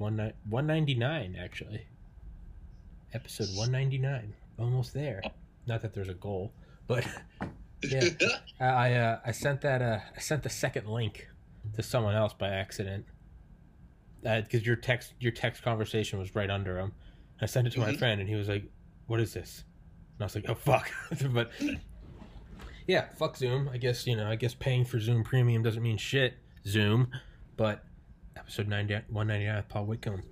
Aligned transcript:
one 0.00 0.16
ni- 0.16 0.32
199 0.48 1.36
actually. 1.40 1.86
Episode 3.12 3.48
199, 3.56 4.34
almost 4.58 4.92
there. 4.94 5.22
Not 5.66 5.82
that 5.82 5.92
there's 5.94 6.08
a 6.08 6.14
goal, 6.14 6.52
but 6.86 7.06
yeah, 7.82 8.08
I 8.60 8.64
I, 8.64 8.92
uh, 8.94 9.18
I 9.26 9.32
sent 9.32 9.60
that 9.60 9.82
uh, 9.82 9.98
I 10.16 10.20
sent 10.20 10.42
the 10.42 10.48
second 10.50 10.86
link 10.88 11.28
to 11.76 11.82
someone 11.82 12.14
else 12.16 12.32
by 12.32 12.48
accident. 12.48 13.04
Because 14.22 14.66
your 14.66 14.76
text 14.76 15.14
your 15.18 15.32
text 15.32 15.62
conversation 15.62 16.18
was 16.18 16.34
right 16.34 16.50
under 16.50 16.78
him. 16.78 16.92
I 17.40 17.46
sent 17.46 17.66
it 17.66 17.70
to 17.74 17.80
my 17.80 17.92
Mhm. 17.92 17.98
friend, 17.98 18.20
and 18.20 18.28
he 18.28 18.34
was 18.36 18.48
like, 18.48 18.64
"What 19.06 19.18
is 19.18 19.32
this?" 19.32 19.64
And 20.16 20.22
I 20.22 20.24
was 20.26 20.34
like, 20.34 20.44
"Oh 20.48 20.54
fuck!" 20.54 20.90
but 21.32 21.50
yeah, 22.86 23.06
fuck 23.16 23.36
Zoom. 23.36 23.68
I 23.72 23.78
guess 23.78 24.06
you 24.06 24.16
know. 24.16 24.28
I 24.28 24.36
guess 24.36 24.54
paying 24.54 24.84
for 24.84 25.00
Zoom 25.00 25.24
Premium 25.24 25.62
doesn't 25.62 25.82
mean 25.82 25.96
shit. 25.96 26.34
Zoom, 26.66 27.10
but 27.56 27.82
episode 28.36 28.68
90, 28.68 28.94
199 29.08 29.56
with 29.56 29.68
Paul 29.68 29.86
Whitcombe. 29.86 30.22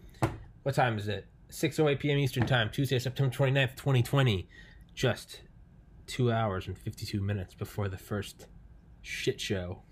What 0.63 0.75
time 0.75 0.99
is 0.99 1.09
it? 1.09 1.27
6:08 1.51 1.99
p.m. 1.99 2.19
Eastern 2.19 2.47
Time, 2.47 2.71
Tuesday, 2.71 2.99
September 2.99 3.35
29th, 3.35 3.77
2020. 3.77 4.49
Just 4.95 5.41
two 6.07 6.33
hours 6.33 6.67
and 6.67 6.77
52 6.77 7.21
minutes 7.21 7.55
before 7.55 7.89
the 7.89 7.97
first 7.97 8.47
shit 9.03 9.41
show 9.41 9.83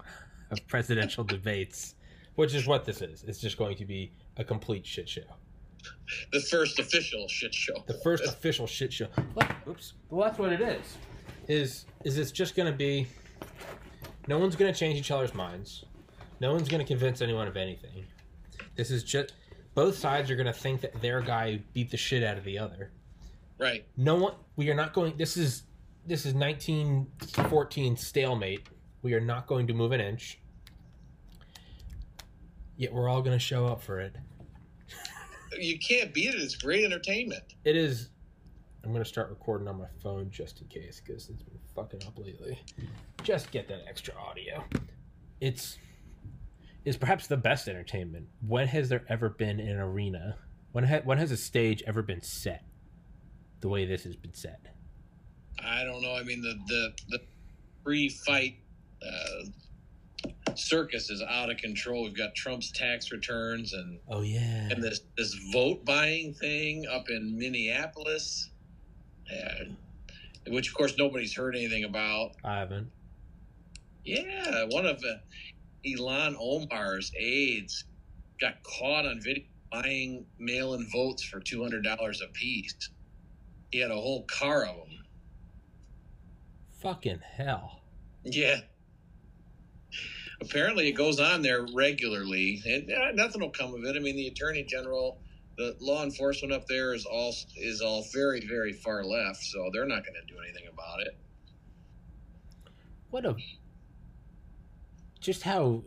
of 0.51 0.67
presidential 0.67 1.25
debates, 1.37 1.95
which 2.35 2.55
is 2.55 2.67
what 2.67 2.85
this 2.85 3.01
is. 3.01 3.23
It's 3.25 3.39
just 3.41 3.57
going 3.57 3.77
to 3.77 3.85
be 3.85 4.13
a 4.37 4.45
complete 4.45 4.87
shit 4.87 5.09
show. 5.09 5.23
the 6.33 6.41
first 6.41 6.79
official 6.79 7.27
shit 7.29 7.55
show. 7.55 7.85
The 7.87 8.01
first 8.03 8.25
official 8.25 8.67
shit 8.67 8.93
show. 8.93 9.09
Well, 9.35 9.49
oops. 9.69 9.95
Well, 10.11 10.27
that's 10.29 10.39
what 10.39 10.53
it 10.53 10.61
is. 10.61 10.97
Is 11.49 11.87
is 12.05 12.19
it's 12.19 12.33
just 12.33 12.57
going 12.57 12.71
to 12.71 12.77
be? 12.77 13.07
No 14.29 14.39
one's 14.39 14.57
going 14.57 14.73
to 14.73 14.79
change 14.79 14.99
each 14.99 15.11
other's 15.13 15.33
minds. 15.35 15.85
No 16.41 16.53
one's 16.53 16.69
going 16.69 16.85
to 16.85 16.87
convince 16.87 17.23
anyone 17.23 17.49
of 17.49 17.57
anything. 17.57 18.05
This 18.75 18.91
is 18.91 19.03
just 19.03 19.33
both 19.75 19.97
sides 19.99 20.31
are 20.31 20.37
going 20.37 20.47
to 20.47 20.53
think 20.53 20.81
that 20.83 21.01
their 21.01 21.21
guy 21.21 21.61
beat 21.73 21.91
the 21.91 21.97
shit 21.97 22.23
out 22.23 22.39
of 22.39 22.45
the 22.45 22.59
other. 22.59 22.91
Right. 23.59 23.87
No 23.97 24.17
one. 24.17 24.35
We 24.57 24.71
are 24.71 24.75
not 24.75 24.93
going. 24.93 25.17
This 25.17 25.37
is 25.37 25.63
this 26.07 26.27
is 26.27 26.35
1914 26.35 27.97
stalemate. 27.97 28.69
We 29.03 29.15
are 29.15 29.21
not 29.21 29.47
going 29.47 29.67
to 29.67 29.75
move 29.75 29.93
an 29.93 30.01
inch. 30.01 30.39
Yet 32.77 32.93
we're 32.93 33.09
all 33.09 33.23
going 33.23 33.37
to 33.37 33.43
show 33.43 33.67
up 33.67 33.83
for 33.83 34.01
it. 34.01 34.15
You 35.59 35.79
can't 35.79 36.13
beat 36.13 36.35
it. 36.35 36.41
It's 36.41 36.57
great 36.57 36.85
entertainment. 36.85 37.55
It 37.65 37.77
is. 37.77 38.11
I'm 38.85 38.93
gonna 38.93 39.05
start 39.05 39.31
recording 39.31 39.67
on 39.69 39.79
my 39.79 39.89
phone 40.03 40.31
just 40.31 40.61
in 40.61 40.69
case 40.69 41.01
because 41.05 41.29
it's 41.29 41.43
been 41.43 41.59
fucking 41.75 42.03
up 42.07 42.19
lately. 42.19 42.61
Just 43.23 43.51
get 43.51 43.67
that 43.69 43.81
extra 43.89 44.15
audio. 44.15 44.63
It's 45.41 45.79
is 46.87 46.97
perhaps 46.97 47.27
the 47.27 47.37
best 47.37 47.69
entertainment. 47.69 48.29
When 48.47 48.69
has 48.69 48.89
there 48.89 49.05
ever 49.09 49.29
been 49.29 49.59
an 49.61 49.77
arena? 49.77 50.39
When 50.73 50.85
ha- 50.85 51.03
when 51.05 51.19
has 51.19 51.33
a 51.33 51.37
stage 51.37 51.83
ever 51.87 52.01
been 52.01 52.23
set 52.23 52.65
the 53.61 53.69
way 53.69 53.85
this 53.85 54.05
has 54.05 54.15
been 54.17 54.33
set? 54.33 54.61
I 55.63 55.83
don't 55.85 56.01
know. 56.01 56.15
I 56.15 56.23
mean, 56.23 56.41
the 56.41 56.55
the 56.69 56.93
the 57.09 57.19
pre-fight 57.83 58.59
uh, 59.03 60.31
circus 60.55 61.11
is 61.11 61.23
out 61.29 61.51
of 61.51 61.57
control. 61.57 62.05
We've 62.05 62.17
got 62.17 62.35
Trump's 62.37 62.71
tax 62.71 63.11
returns 63.11 63.73
and 63.73 63.99
Oh 64.09 64.23
yeah. 64.23 64.69
and 64.71 64.81
this 64.83 65.01
this 65.19 65.35
vote 65.53 65.85
buying 65.85 66.35
thing 66.35 66.87
up 66.87 67.11
in 67.11 67.37
Minneapolis, 67.37 68.51
and, 69.29 69.77
which 70.49 70.69
of 70.69 70.75
course 70.75 70.95
nobody's 70.97 71.35
heard 71.35 71.57
anything 71.57 71.83
about. 71.83 72.33
I 72.45 72.59
haven't. 72.59 72.91
Yeah, 74.05 74.67
one 74.71 74.87
of 74.87 74.99
uh, 74.99 75.15
Ilhan 75.87 76.35
Omar's 76.39 77.13
aides 77.17 77.85
got 78.41 78.63
caught 78.63 79.07
on 79.07 79.21
video 79.21 79.45
buying 79.71 80.27
mail-in 80.39 80.87
votes 80.91 81.23
for 81.23 81.41
two 81.41 81.63
hundred 81.63 81.85
dollars 81.85 82.23
a 82.23 82.29
piece. 82.33 82.75
He 83.71 83.79
had 83.81 83.91
a 83.91 83.97
whole 83.97 84.23
car 84.25 84.63
of 84.65 84.77
them. 84.77 85.05
Fucking 86.81 87.21
hell. 87.37 87.81
Yeah. 88.25 88.61
Apparently, 90.41 90.89
it 90.89 90.93
goes 90.93 91.19
on 91.19 91.43
there 91.43 91.67
regularly, 91.75 92.63
and 92.67 92.93
uh, 92.93 93.13
nothing 93.13 93.41
will 93.41 93.51
come 93.51 93.75
of 93.75 93.85
it. 93.85 93.97
I 93.97 94.01
mean, 94.01 94.17
the 94.17 94.29
attorney 94.29 94.63
general, 94.63 95.19
the 95.57 95.77
law 95.81 96.05
enforcement 96.05 96.53
up 96.53 96.67
there 96.67 96.95
is 96.95 97.07
all 97.07 97.35
is 97.57 97.81
all 97.81 98.05
very, 98.13 98.47
very 98.47 98.73
far 98.73 99.03
left, 99.05 99.43
so 99.43 99.71
they're 99.73 99.87
not 99.87 100.05
going 100.05 100.15
to 100.15 100.33
do 100.33 100.39
anything 100.41 100.69
about 100.73 101.01
it. 101.01 101.17
What 103.11 103.25
a. 103.25 103.35
Just 105.21 105.43
how. 105.43 105.83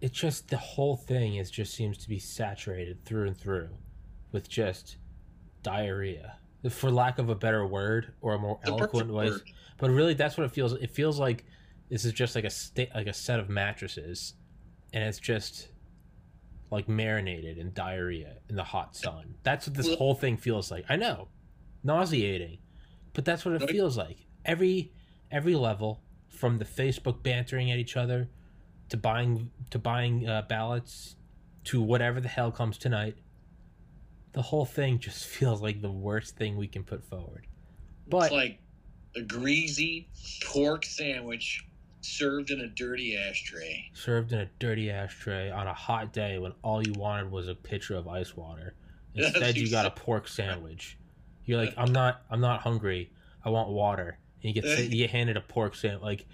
It 0.00 0.12
just 0.12 0.48
the 0.48 0.58
whole 0.58 0.96
thing 0.96 1.36
is 1.36 1.50
just 1.50 1.74
seems 1.74 1.96
to 1.98 2.08
be 2.08 2.18
saturated 2.18 3.04
through 3.04 3.28
and 3.28 3.36
through, 3.36 3.70
with 4.30 4.48
just 4.48 4.96
diarrhea, 5.62 6.36
for 6.70 6.90
lack 6.90 7.18
of 7.18 7.28
a 7.30 7.34
better 7.34 7.66
word 7.66 8.12
or 8.20 8.34
a 8.34 8.38
more 8.38 8.58
The 8.62 8.70
eloquent 8.72 9.10
way. 9.12 9.30
word. 9.30 9.42
But 9.78 9.90
really, 9.90 10.14
that's 10.14 10.36
what 10.36 10.44
it 10.44 10.52
feels. 10.52 10.74
It 10.74 10.90
feels 10.90 11.18
like 11.18 11.44
this 11.88 12.04
is 12.04 12.12
just 12.12 12.34
like 12.34 12.44
a 12.44 12.50
sta- 12.50 12.90
like 12.94 13.06
a 13.06 13.12
set 13.12 13.40
of 13.40 13.48
mattresses, 13.48 14.34
and 14.92 15.02
it's 15.04 15.18
just 15.18 15.68
like 16.70 16.88
marinated 16.88 17.58
in 17.58 17.72
diarrhea 17.72 18.36
in 18.50 18.56
the 18.56 18.64
hot 18.64 18.94
sun. 18.96 19.34
That's 19.44 19.66
what 19.66 19.76
this 19.76 19.86
Well- 19.88 19.96
whole 19.96 20.14
thing 20.14 20.36
feels 20.36 20.70
like. 20.70 20.84
I 20.90 20.96
know, 20.96 21.28
nauseating, 21.84 22.58
but 23.14 23.24
that's 23.24 23.44
what 23.46 23.60
it 23.62 23.70
feels 23.70 23.96
like. 23.96 24.26
Every 24.44 24.92
every 25.30 25.54
level, 25.56 26.02
from 26.36 26.58
the 26.58 26.64
Facebook 26.64 27.22
bantering 27.22 27.70
at 27.70 27.78
each 27.78 27.96
other, 27.96 28.28
to 28.88 28.96
buying 28.96 29.50
to 29.70 29.78
buying 29.78 30.28
uh, 30.28 30.42
ballots, 30.48 31.16
to 31.64 31.82
whatever 31.82 32.20
the 32.20 32.28
hell 32.28 32.50
comes 32.50 32.78
tonight. 32.78 33.16
The 34.32 34.42
whole 34.42 34.66
thing 34.66 34.98
just 35.00 35.26
feels 35.26 35.62
like 35.62 35.82
the 35.82 35.90
worst 35.90 36.36
thing 36.36 36.56
we 36.56 36.68
can 36.68 36.84
put 36.84 37.02
forward. 37.04 37.46
But 38.08 38.24
it's 38.24 38.32
like 38.32 38.58
a 39.16 39.22
greasy 39.22 40.08
pork 40.44 40.84
sandwich 40.84 41.64
served 42.02 42.50
in 42.50 42.60
a 42.60 42.68
dirty 42.68 43.16
ashtray. 43.16 43.90
served 43.92 44.32
in 44.32 44.38
a 44.38 44.48
dirty 44.58 44.90
ashtray 44.90 45.50
on 45.50 45.66
a 45.66 45.74
hot 45.74 46.12
day 46.12 46.38
when 46.38 46.52
all 46.62 46.86
you 46.86 46.92
wanted 46.92 47.30
was 47.30 47.48
a 47.48 47.54
pitcher 47.54 47.96
of 47.96 48.06
ice 48.06 48.36
water. 48.36 48.74
Instead, 49.14 49.56
you 49.56 49.70
got 49.70 49.86
a 49.86 49.90
pork 49.90 50.28
sandwich. 50.28 50.98
You're 51.46 51.58
like, 51.58 51.74
I'm 51.76 51.92
not, 51.92 52.22
I'm 52.30 52.40
not 52.40 52.60
hungry. 52.60 53.10
I 53.44 53.48
want 53.48 53.70
water. 53.70 54.18
You 54.46 54.54
get, 54.54 54.64
you 54.64 54.88
get 54.98 55.10
handed 55.10 55.36
a 55.36 55.40
pork 55.40 55.74
sandwich. 55.74 56.02
Like, 56.02 56.26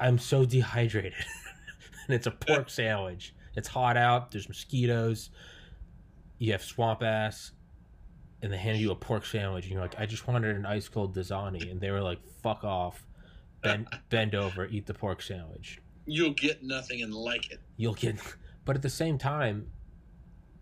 I'm 0.00 0.18
so 0.18 0.44
dehydrated, 0.44 1.14
and 2.06 2.14
it's 2.14 2.26
a 2.26 2.30
pork 2.30 2.70
sandwich. 2.70 3.34
It's 3.54 3.68
hot 3.68 3.96
out. 3.96 4.30
There's 4.30 4.48
mosquitoes. 4.48 5.30
You 6.38 6.52
have 6.52 6.62
swamp 6.62 7.02
ass, 7.02 7.52
and 8.40 8.52
they 8.52 8.56
hand 8.56 8.78
you 8.78 8.90
a 8.90 8.96
pork 8.96 9.24
sandwich, 9.26 9.64
and 9.64 9.72
you're 9.72 9.82
like, 9.82 9.98
I 9.98 10.06
just 10.06 10.26
wanted 10.26 10.56
an 10.56 10.66
ice 10.66 10.88
cold 10.88 11.14
Dasani, 11.14 11.70
and 11.70 11.80
they 11.80 11.90
were 11.90 12.00
like, 12.00 12.18
fuck 12.42 12.64
off, 12.64 13.06
bend, 13.62 13.86
bend 14.10 14.34
over, 14.34 14.66
eat 14.66 14.86
the 14.86 14.94
pork 14.94 15.22
sandwich 15.22 15.78
You'll 16.04 16.32
get 16.32 16.64
nothing 16.64 17.00
and 17.02 17.14
like 17.14 17.52
it. 17.52 17.60
you'll 17.76 17.94
get 17.94 18.16
but 18.64 18.74
at 18.74 18.82
the 18.82 18.90
same 18.90 19.18
time 19.18 19.68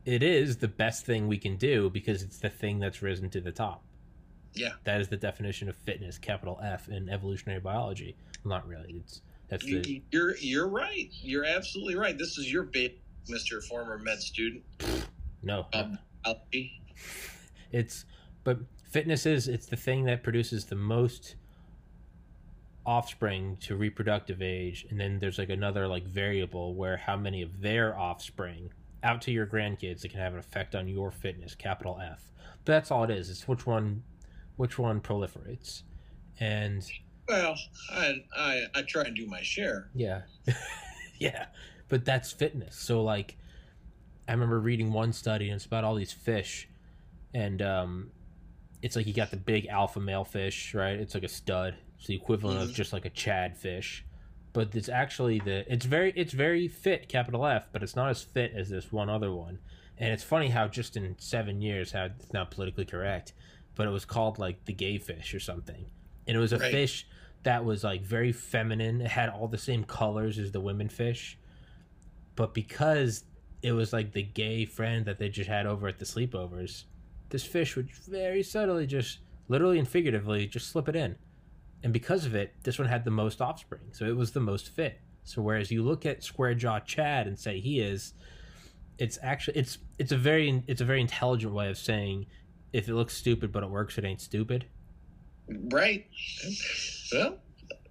it 0.05 0.23
is 0.23 0.59
the 0.59 0.69
best 0.69 1.07
thing 1.07 1.29
we 1.29 1.39
can 1.39 1.57
do 1.57 1.89
because 1.89 2.23
it's 2.23 2.39
the 2.39 2.51
thing 2.51 2.79
that's 2.79 3.01
risen 3.01 3.31
to 3.31 3.41
the 3.41 3.53
top 3.53 3.83
Yeah. 4.55 4.73
that 4.85 5.01
is 5.01 5.09
the 5.09 5.17
definition 5.17 5.69
of 5.69 5.77
fitness 5.77 6.19
capital 6.19 6.59
f 6.63 6.89
in 6.89 7.09
evolutionary 7.09 7.61
biology 7.61 8.17
well, 8.45 8.57
not 8.57 8.67
really 8.67 8.95
it's 8.97 9.23
that's 9.51 9.65
You, 9.65 9.83
the 9.83 10.03
you're 10.13 10.37
you're 10.37 10.69
right. 10.69 11.11
You're 11.11 11.45
absolutely 11.45 11.97
right. 11.97 12.17
This 12.17 12.39
is 12.39 12.51
your 12.51 12.63
bait, 12.63 13.01
Mister 13.29 13.61
Former 13.61 13.99
med 13.99 14.21
student. 14.21 14.63
no 15.43 15.67
Um, 15.75 15.99
it's 17.73 18.05
but 18.45 18.59
fitness 18.89 19.27
is 19.27 19.49
it's 19.49 19.67
the 19.67 19.77
thing 19.77 20.05
that 20.05 20.23
produces 20.23 20.65
the 20.67 20.77
most 20.77 21.35
offspring 22.87 23.57
to 23.61 23.77
reproductive 23.77 24.41
age 24.41 24.87
and 24.91 24.99
then 24.99 25.19
there's 25.19 25.39
like 25.39 25.51
another 25.51 25.87
like 25.87 26.05
variable 26.05 26.75
where 26.75 26.97
how 26.97 27.17
many 27.17 27.43
of 27.43 27.61
their 27.61 27.97
offspring 27.99 28.71
out 29.03 29.21
to 29.21 29.31
your 29.31 29.47
grandkids 29.47 30.01
that 30.01 30.11
can 30.11 30.19
have 30.19 30.33
an 30.33 30.39
effect 30.39 30.75
on 30.75 30.89
your 30.89 31.11
fitness 31.11 31.55
capital 31.55 32.01
f 32.03 32.33
but 32.65 32.73
that's 32.73 32.91
all 32.91 33.05
it 33.05 33.11
is 33.11 33.29
it's 33.31 33.47
which 33.47 33.67
one 33.67 34.03
which 34.61 34.79
one 34.79 35.01
proliferates. 35.01 35.83
And 36.39 36.87
Well, 37.27 37.57
I, 37.91 38.17
I 38.37 38.63
I 38.75 38.83
try 38.83 39.05
and 39.05 39.17
do 39.17 39.27
my 39.27 39.41
share. 39.43 39.89
yeah. 39.95 40.23
Yeah. 41.19 41.47
But 41.89 42.05
that's 42.07 42.31
fitness. 42.33 42.77
So 42.77 43.03
like 43.03 43.37
i 44.29 44.33
remember 44.33 44.61
reading 44.61 44.93
one 44.93 45.13
study 45.13 45.47
and 45.49 45.57
it's 45.57 45.67
about 45.67 45.83
all 45.83 45.95
these 45.97 46.13
fish 46.13 46.69
and 47.35 47.61
um 47.63 48.11
it's 48.81 48.95
like 48.97 49.07
you 49.07 49.13
got 49.13 49.31
the 49.33 49.37
big 49.37 49.67
alpha 49.67 49.99
male 50.01 50.25
fish 50.25 50.73
right? 50.75 50.99
It's 51.01 51.15
like 51.15 51.25
a 51.25 51.29
stud. 51.29 51.75
It's 51.99 52.07
the 52.07 52.15
equivalent 52.15 52.61
of 52.63 52.69
Mhm. 52.69 52.75
just 52.75 52.93
like 52.93 53.05
a 53.07 53.11
chad 53.11 53.57
fish. 53.57 54.05
But 54.53 54.75
it's 54.75 54.89
actually 54.89 55.41
the 55.41 55.71
it's 55.73 55.85
very 55.87 56.13
it's 56.17 56.33
very 56.33 56.69
fit 56.69 57.09
capital 57.09 57.45
f 57.47 57.65
but 57.73 57.83
it's 57.83 57.97
not 57.97 58.09
as 58.11 58.23
fit 58.23 58.53
as 58.55 58.69
this 58.71 58.93
one 58.93 59.09
other 59.11 59.33
one. 59.33 59.59
And 59.99 60.13
it's 60.15 60.25
funny 60.25 60.49
how 60.49 60.69
just 60.69 60.97
in 60.97 61.17
seven 61.19 61.61
years 61.61 61.93
how 61.93 62.05
it's 62.07 62.33
not 62.33 62.51
politically 62.51 62.87
correct 62.87 63.33
but 63.75 63.87
it 63.87 63.91
was 63.91 64.05
called 64.05 64.39
like 64.39 64.65
the 64.65 64.73
gay 64.73 64.99
fish 64.99 65.35
or 65.35 65.41
something 65.41 65.87
and 66.27 66.37
it 66.37 66.41
was 66.41 66.53
a 66.53 66.59
Right. 66.59 66.71
fish 66.73 67.07
that 67.43 67.65
was 67.65 67.83
like 67.85 68.03
very 68.03 68.33
feminine 68.33 69.01
it 69.01 69.11
had 69.11 69.29
all 69.31 69.49
the 69.49 69.59
same 69.59 69.85
colors 69.85 70.39
as 70.39 70.53
the 70.53 70.61
women 70.61 70.89
fish 70.89 71.39
but 72.37 72.55
because 72.55 73.25
it 73.63 73.73
was 73.73 73.93
like 73.93 74.13
the 74.13 74.23
gay 74.23 74.65
friend 74.65 75.05
that 75.07 75.19
they 75.19 75.29
just 75.29 75.49
had 75.49 75.67
over 75.67 75.87
at 75.87 75.99
the 75.99 76.05
sleepovers. 76.05 76.85
This 77.29 77.45
fish 77.45 77.77
would 77.77 77.91
very 78.09 78.43
subtly 78.43 78.87
just, 78.87 79.19
literally 79.49 79.79
and 79.79 79.87
figuratively, 79.87 80.47
just 80.47 80.69
slip 80.71 80.89
it 80.89 80.97
in. 80.97 81.17
And 81.83 81.93
because 81.93 82.25
of 82.25 82.35
it, 82.35 82.55
this 82.63 82.79
one 82.79 82.89
had 82.89 83.05
the 83.05 83.11
most 83.11 83.41
offspring. 83.43 83.89
So 83.93 84.07
it 84.07 84.17
was 84.17 84.33
the 84.33 84.41
most 84.41 84.71
fit. 84.71 85.01
So 85.25 85.43
whereas 85.43 85.71
you 85.71 85.83
look 85.83 86.07
at 86.07 86.25
square 86.25 86.55
jaw 86.55 86.81
Chad 86.81 87.27
and 87.27 87.39
say 87.39 87.61
he 87.61 87.81
is, 87.81 88.15
it's 88.99 89.19
actually 89.23 89.59
it's 89.59 89.79
it's 89.99 90.13
a 90.13 90.17
very 90.17 90.63
it's 90.67 90.81
a 90.81 90.85
very 90.85 91.01
intelligent 91.01 91.53
way 91.53 91.69
of 91.69 91.77
saying 91.79 92.27
if 92.73 92.89
it 92.89 92.95
looks 92.95 93.17
stupid 93.17 93.53
but 93.53 93.63
it 93.63 93.71
works, 93.71 93.99
it 93.99 94.05
ain't 94.05 94.21
stupid. 94.21 94.67
Right. 95.49 96.07
Well, 97.13 97.39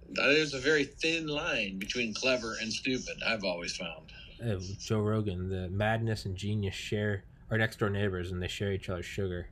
there's 0.08 0.54
a 0.54 0.58
very 0.58 0.84
thin 0.84 1.26
line 1.26 1.78
between 1.78 2.14
clever 2.14 2.56
and 2.60 2.72
stupid. 2.72 3.22
I've 3.26 3.44
always 3.44 3.76
found. 3.76 4.12
Uh, 4.44 4.56
Joe 4.78 5.00
Rogan, 5.00 5.48
the 5.48 5.68
madness 5.68 6.24
and 6.24 6.34
genius 6.34 6.74
share 6.74 7.24
are 7.50 7.58
next 7.58 7.78
door 7.78 7.90
neighbors 7.90 8.30
and 8.32 8.42
they 8.42 8.48
share 8.48 8.72
each 8.72 8.88
other's 8.88 9.06
sugar. 9.06 9.48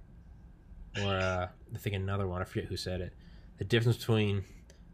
Or 1.02 1.14
uh, 1.14 1.48
I 1.74 1.78
think 1.78 1.94
another 1.94 2.26
one. 2.26 2.40
I 2.40 2.44
forget 2.44 2.64
who 2.64 2.76
said 2.76 3.00
it. 3.00 3.12
The 3.58 3.64
difference 3.64 3.98
between 3.98 4.44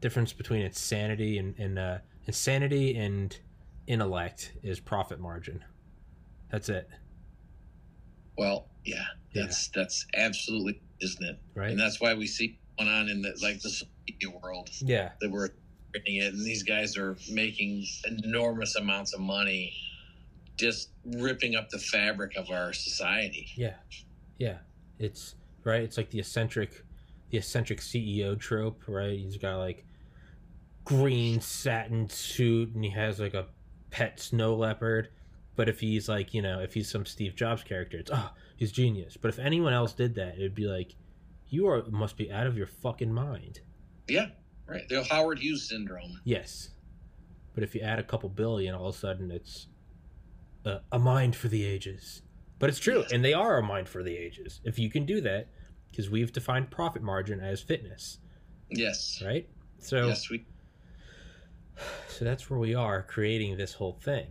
difference 0.00 0.32
between 0.32 0.62
insanity 0.62 1.38
and, 1.38 1.58
and 1.58 1.78
uh, 1.78 1.98
insanity 2.26 2.96
and 2.96 3.38
intellect 3.86 4.52
is 4.62 4.80
profit 4.80 5.20
margin. 5.20 5.64
That's 6.50 6.68
it. 6.68 6.88
Well, 8.36 8.66
yeah, 8.84 9.04
that's 9.34 9.70
yeah. 9.74 9.82
that's 9.82 10.06
absolutely 10.16 10.80
isn't 11.00 11.24
it? 11.24 11.38
Right. 11.54 11.70
And 11.70 11.78
that's 11.78 12.00
why 12.00 12.14
we 12.14 12.26
see 12.26 12.58
going 12.78 12.90
on 12.90 13.08
in 13.08 13.22
the 13.22 13.36
like 13.42 13.60
the 13.60 13.82
media 14.08 14.38
world. 14.42 14.70
Yeah. 14.80 15.10
That 15.20 15.30
we're 15.30 15.50
it, 15.94 16.34
and 16.34 16.44
these 16.44 16.62
guys 16.62 16.96
are 16.96 17.16
making 17.30 17.86
enormous 18.04 18.74
amounts 18.76 19.14
of 19.14 19.20
money, 19.20 19.74
just 20.56 20.90
ripping 21.04 21.54
up 21.54 21.70
the 21.70 21.78
fabric 21.78 22.36
of 22.36 22.50
our 22.50 22.72
society. 22.72 23.48
Yeah, 23.54 23.74
yeah, 24.38 24.58
it's 24.98 25.36
right. 25.62 25.82
It's 25.82 25.96
like 25.96 26.10
the 26.10 26.18
eccentric, 26.18 26.84
the 27.30 27.38
eccentric 27.38 27.80
CEO 27.80 28.38
trope, 28.38 28.82
right? 28.88 29.18
He's 29.18 29.36
got 29.36 29.58
like 29.58 29.84
green 30.84 31.40
satin 31.40 32.08
suit 32.08 32.74
and 32.74 32.84
he 32.84 32.90
has 32.90 33.20
like 33.20 33.34
a 33.34 33.46
pet 33.90 34.20
snow 34.20 34.54
leopard. 34.54 35.08
But 35.56 35.68
if 35.68 35.78
he's 35.78 36.08
like, 36.08 36.34
you 36.34 36.42
know, 36.42 36.60
if 36.60 36.74
he's 36.74 36.90
some 36.90 37.06
Steve 37.06 37.36
Jobs 37.36 37.62
character, 37.62 37.98
it's 37.98 38.10
oh, 38.12 38.30
he's 38.56 38.72
genius. 38.72 39.16
But 39.16 39.28
if 39.28 39.38
anyone 39.38 39.72
else 39.72 39.92
did 39.92 40.14
that, 40.16 40.34
it'd 40.36 40.54
be 40.54 40.66
like, 40.66 40.94
you 41.48 41.68
are 41.68 41.84
must 41.90 42.16
be 42.16 42.32
out 42.32 42.46
of 42.46 42.56
your 42.56 42.66
fucking 42.66 43.12
mind. 43.12 43.60
Yeah, 44.08 44.28
right. 44.66 44.88
The 44.88 45.04
Howard 45.04 45.38
Hughes 45.38 45.68
syndrome. 45.68 46.20
Yes, 46.24 46.70
but 47.54 47.62
if 47.62 47.74
you 47.74 47.80
add 47.80 47.98
a 47.98 48.02
couple 48.02 48.28
billion, 48.28 48.74
all 48.74 48.88
of 48.88 48.94
a 48.94 48.98
sudden 48.98 49.30
it's 49.30 49.68
a, 50.64 50.80
a 50.92 50.98
mind 50.98 51.36
for 51.36 51.48
the 51.48 51.64
ages. 51.64 52.22
But 52.58 52.70
it's 52.70 52.78
true, 52.78 53.00
yes. 53.00 53.12
and 53.12 53.24
they 53.24 53.34
are 53.34 53.58
a 53.58 53.62
mind 53.62 53.88
for 53.88 54.02
the 54.02 54.16
ages. 54.16 54.60
If 54.64 54.78
you 54.78 54.90
can 54.90 55.04
do 55.04 55.20
that, 55.22 55.48
because 55.90 56.10
we've 56.10 56.32
defined 56.32 56.70
profit 56.70 57.02
margin 57.02 57.40
as 57.40 57.60
fitness. 57.60 58.18
Yes. 58.70 59.22
Right. 59.24 59.48
So. 59.78 60.06
Yes, 60.06 60.28
we. 60.30 60.44
So 62.08 62.24
that's 62.24 62.48
where 62.48 62.60
we 62.60 62.76
are 62.76 63.02
creating 63.02 63.56
this 63.56 63.72
whole 63.72 63.98
thing. 64.00 64.28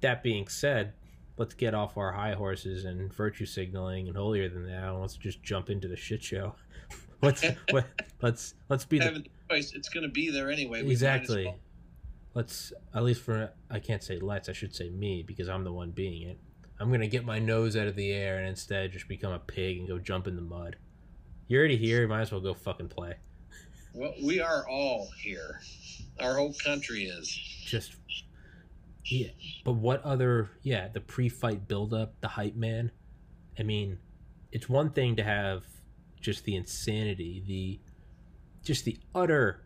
That 0.00 0.22
being 0.22 0.48
said, 0.48 0.94
let's 1.38 1.54
get 1.54 1.72
off 1.74 1.96
our 1.96 2.12
high 2.12 2.34
horses 2.34 2.84
and 2.84 3.12
virtue 3.12 3.46
signaling 3.46 4.08
and 4.08 4.16
holier 4.16 4.48
than 4.48 4.66
thou. 4.66 4.98
Let's 5.00 5.16
just 5.16 5.42
jump 5.42 5.70
into 5.70 5.88
the 5.88 5.96
shit 5.96 6.22
show. 6.22 6.54
let's 7.22 7.44
let, 7.72 7.86
let's 8.20 8.54
let's 8.68 8.84
be 8.84 8.98
the 8.98 9.24
It's 9.50 9.88
going 9.88 10.04
to 10.04 10.12
be 10.12 10.30
there 10.30 10.50
anyway. 10.50 10.86
Exactly. 10.86 11.46
Well. 11.46 11.58
Let's 12.34 12.72
at 12.94 13.02
least 13.02 13.22
for 13.22 13.52
I 13.70 13.78
can't 13.78 14.02
say 14.02 14.18
let's. 14.18 14.48
I 14.48 14.52
should 14.52 14.74
say 14.74 14.90
me 14.90 15.24
because 15.26 15.48
I'm 15.48 15.64
the 15.64 15.72
one 15.72 15.90
being 15.90 16.28
it. 16.28 16.38
I'm 16.80 16.92
gonna 16.92 17.08
get 17.08 17.24
my 17.24 17.40
nose 17.40 17.76
out 17.76 17.88
of 17.88 17.96
the 17.96 18.12
air 18.12 18.38
and 18.38 18.46
instead 18.46 18.92
just 18.92 19.08
become 19.08 19.32
a 19.32 19.38
pig 19.40 19.78
and 19.78 19.88
go 19.88 19.98
jump 19.98 20.28
in 20.28 20.36
the 20.36 20.42
mud. 20.42 20.76
You're 21.48 21.60
already 21.60 21.78
here. 21.78 22.02
You 22.02 22.08
might 22.08 22.20
as 22.20 22.30
well 22.30 22.40
go 22.40 22.54
fucking 22.54 22.88
play. 22.88 23.14
Well, 23.94 24.12
we 24.22 24.40
are 24.40 24.68
all 24.68 25.08
here. 25.20 25.60
Our 26.20 26.36
whole 26.36 26.54
country 26.64 27.04
is. 27.04 27.28
Just 27.64 27.96
yeah, 29.08 29.28
but 29.64 29.72
what 29.72 30.02
other? 30.04 30.50
Yeah, 30.62 30.88
the 30.88 31.00
pre-fight 31.00 31.66
build-up, 31.66 32.20
the 32.20 32.28
hype 32.28 32.56
man. 32.56 32.90
I 33.58 33.62
mean, 33.62 33.98
it's 34.52 34.68
one 34.68 34.90
thing 34.90 35.16
to 35.16 35.22
have 35.22 35.64
just 36.20 36.44
the 36.44 36.56
insanity, 36.56 37.42
the 37.46 37.80
just 38.64 38.84
the 38.84 38.98
utter 39.14 39.64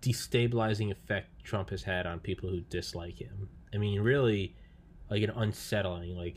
destabilizing 0.00 0.92
effect 0.92 1.44
Trump 1.44 1.70
has 1.70 1.82
had 1.82 2.06
on 2.06 2.20
people 2.20 2.48
who 2.48 2.60
dislike 2.60 3.20
him. 3.20 3.48
I 3.74 3.78
mean, 3.78 4.00
really, 4.00 4.54
like 5.10 5.22
an 5.22 5.30
unsettling, 5.30 6.16
like 6.16 6.36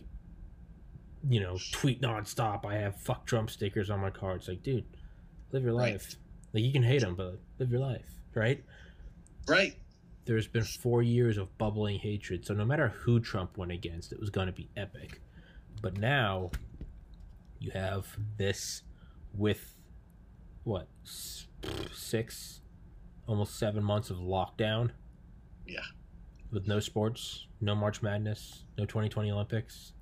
you 1.27 1.39
know, 1.39 1.57
tweet 1.71 2.01
nonstop. 2.01 2.65
I 2.65 2.75
have 2.75 2.99
fuck 2.99 3.25
Trump 3.27 3.51
stickers 3.51 3.89
on 3.89 3.99
my 3.99 4.09
car. 4.09 4.35
It's 4.35 4.47
like, 4.47 4.63
dude, 4.63 4.85
live 5.51 5.63
your 5.63 5.73
life. 5.73 6.07
Right. 6.07 6.15
Like 6.55 6.63
you 6.63 6.71
can 6.71 6.83
hate 6.83 7.03
him, 7.03 7.13
but 7.13 7.39
live 7.59 7.71
your 7.71 7.81
life, 7.81 8.09
right? 8.33 8.63
Right 9.47 9.75
there's 10.29 10.47
been 10.47 10.63
four 10.63 11.01
years 11.01 11.39
of 11.39 11.57
bubbling 11.57 11.97
hatred. 11.97 12.45
So 12.45 12.53
no 12.53 12.63
matter 12.63 12.89
who 12.89 13.19
Trump 13.19 13.57
went 13.57 13.71
against, 13.71 14.11
it 14.11 14.19
was 14.19 14.29
going 14.29 14.45
to 14.45 14.53
be 14.53 14.69
epic. 14.77 15.21
But 15.81 15.97
now 15.97 16.51
you 17.57 17.71
have 17.71 18.05
this 18.37 18.83
with 19.33 19.73
what 20.65 20.87
six, 21.91 22.61
almost 23.25 23.57
seven 23.57 23.83
months 23.83 24.11
of 24.11 24.17
lockdown. 24.17 24.91
Yeah. 25.65 25.79
With 26.51 26.67
no 26.67 26.79
sports, 26.79 27.47
no 27.59 27.73
March 27.73 28.03
Madness, 28.03 28.65
no 28.77 28.85
2020 28.85 29.31
Olympics, 29.31 29.93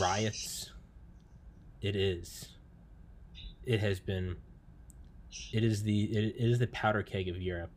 riots. 0.00 0.70
It 1.82 1.96
is. 1.96 2.50
It 3.66 3.80
has 3.80 3.98
been. 3.98 4.36
It 5.52 5.64
is 5.64 5.82
the 5.82 6.04
it 6.04 6.36
is 6.38 6.60
the 6.60 6.68
powder 6.68 7.02
keg 7.02 7.28
of 7.28 7.42
Europe 7.42 7.72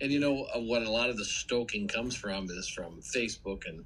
and 0.00 0.10
you 0.10 0.20
know 0.20 0.46
uh, 0.54 0.60
what? 0.60 0.82
A 0.82 0.90
lot 0.90 1.10
of 1.10 1.16
the 1.16 1.24
stoking 1.24 1.88
comes 1.88 2.14
from 2.14 2.48
is 2.50 2.68
from 2.68 3.00
Facebook 3.02 3.62
and 3.66 3.84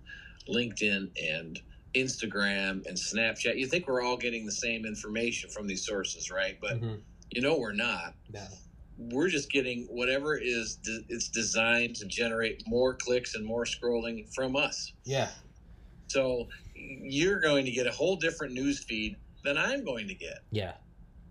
LinkedIn 0.48 1.10
and 1.30 1.60
Instagram 1.94 2.86
and 2.86 2.96
Snapchat. 2.96 3.56
You 3.56 3.66
think 3.66 3.88
we're 3.88 4.02
all 4.02 4.16
getting 4.16 4.46
the 4.46 4.52
same 4.52 4.84
information 4.84 5.50
from 5.50 5.66
these 5.66 5.84
sources, 5.84 6.30
right? 6.30 6.58
But 6.60 6.80
mm-hmm. 6.80 6.96
you 7.30 7.42
know 7.42 7.58
we're 7.58 7.72
not. 7.72 8.14
No. 8.32 8.44
We're 8.98 9.28
just 9.28 9.50
getting 9.50 9.84
whatever 9.84 10.36
is 10.36 10.76
de- 10.76 11.04
it's 11.08 11.28
designed 11.28 11.96
to 11.96 12.06
generate 12.06 12.62
more 12.66 12.94
clicks 12.94 13.34
and 13.34 13.46
more 13.46 13.64
scrolling 13.64 14.32
from 14.34 14.56
us. 14.56 14.92
Yeah. 15.04 15.30
So 16.08 16.48
you're 16.74 17.40
going 17.40 17.64
to 17.64 17.70
get 17.70 17.86
a 17.86 17.92
whole 17.92 18.16
different 18.16 18.54
news 18.54 18.82
feed 18.82 19.16
than 19.44 19.56
I'm 19.56 19.84
going 19.84 20.08
to 20.08 20.14
get. 20.14 20.40
Yeah. 20.50 20.72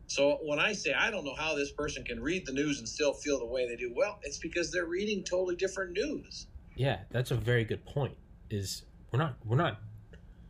So 0.07 0.39
when 0.43 0.57
I 0.57 0.71
say 0.71 0.93
I 0.93 1.11
don't 1.11 1.25
know 1.25 1.35
how 1.35 1.53
this 1.53 1.71
person 1.71 2.03
can 2.03 2.21
read 2.21 2.45
the 2.45 2.53
news 2.53 2.79
and 2.79 2.87
still 2.87 3.13
feel 3.13 3.37
the 3.39 3.45
way 3.45 3.67
they 3.67 3.75
do, 3.75 3.93
well, 3.95 4.19
it's 4.23 4.37
because 4.37 4.71
they're 4.71 4.85
reading 4.85 5.23
totally 5.23 5.55
different 5.55 5.91
news. 5.91 6.47
Yeah, 6.75 6.99
that's 7.11 7.31
a 7.31 7.35
very 7.35 7.65
good 7.65 7.85
point. 7.85 8.15
Is 8.49 8.83
we're 9.11 9.19
not 9.19 9.35
we're 9.45 9.57
not 9.57 9.81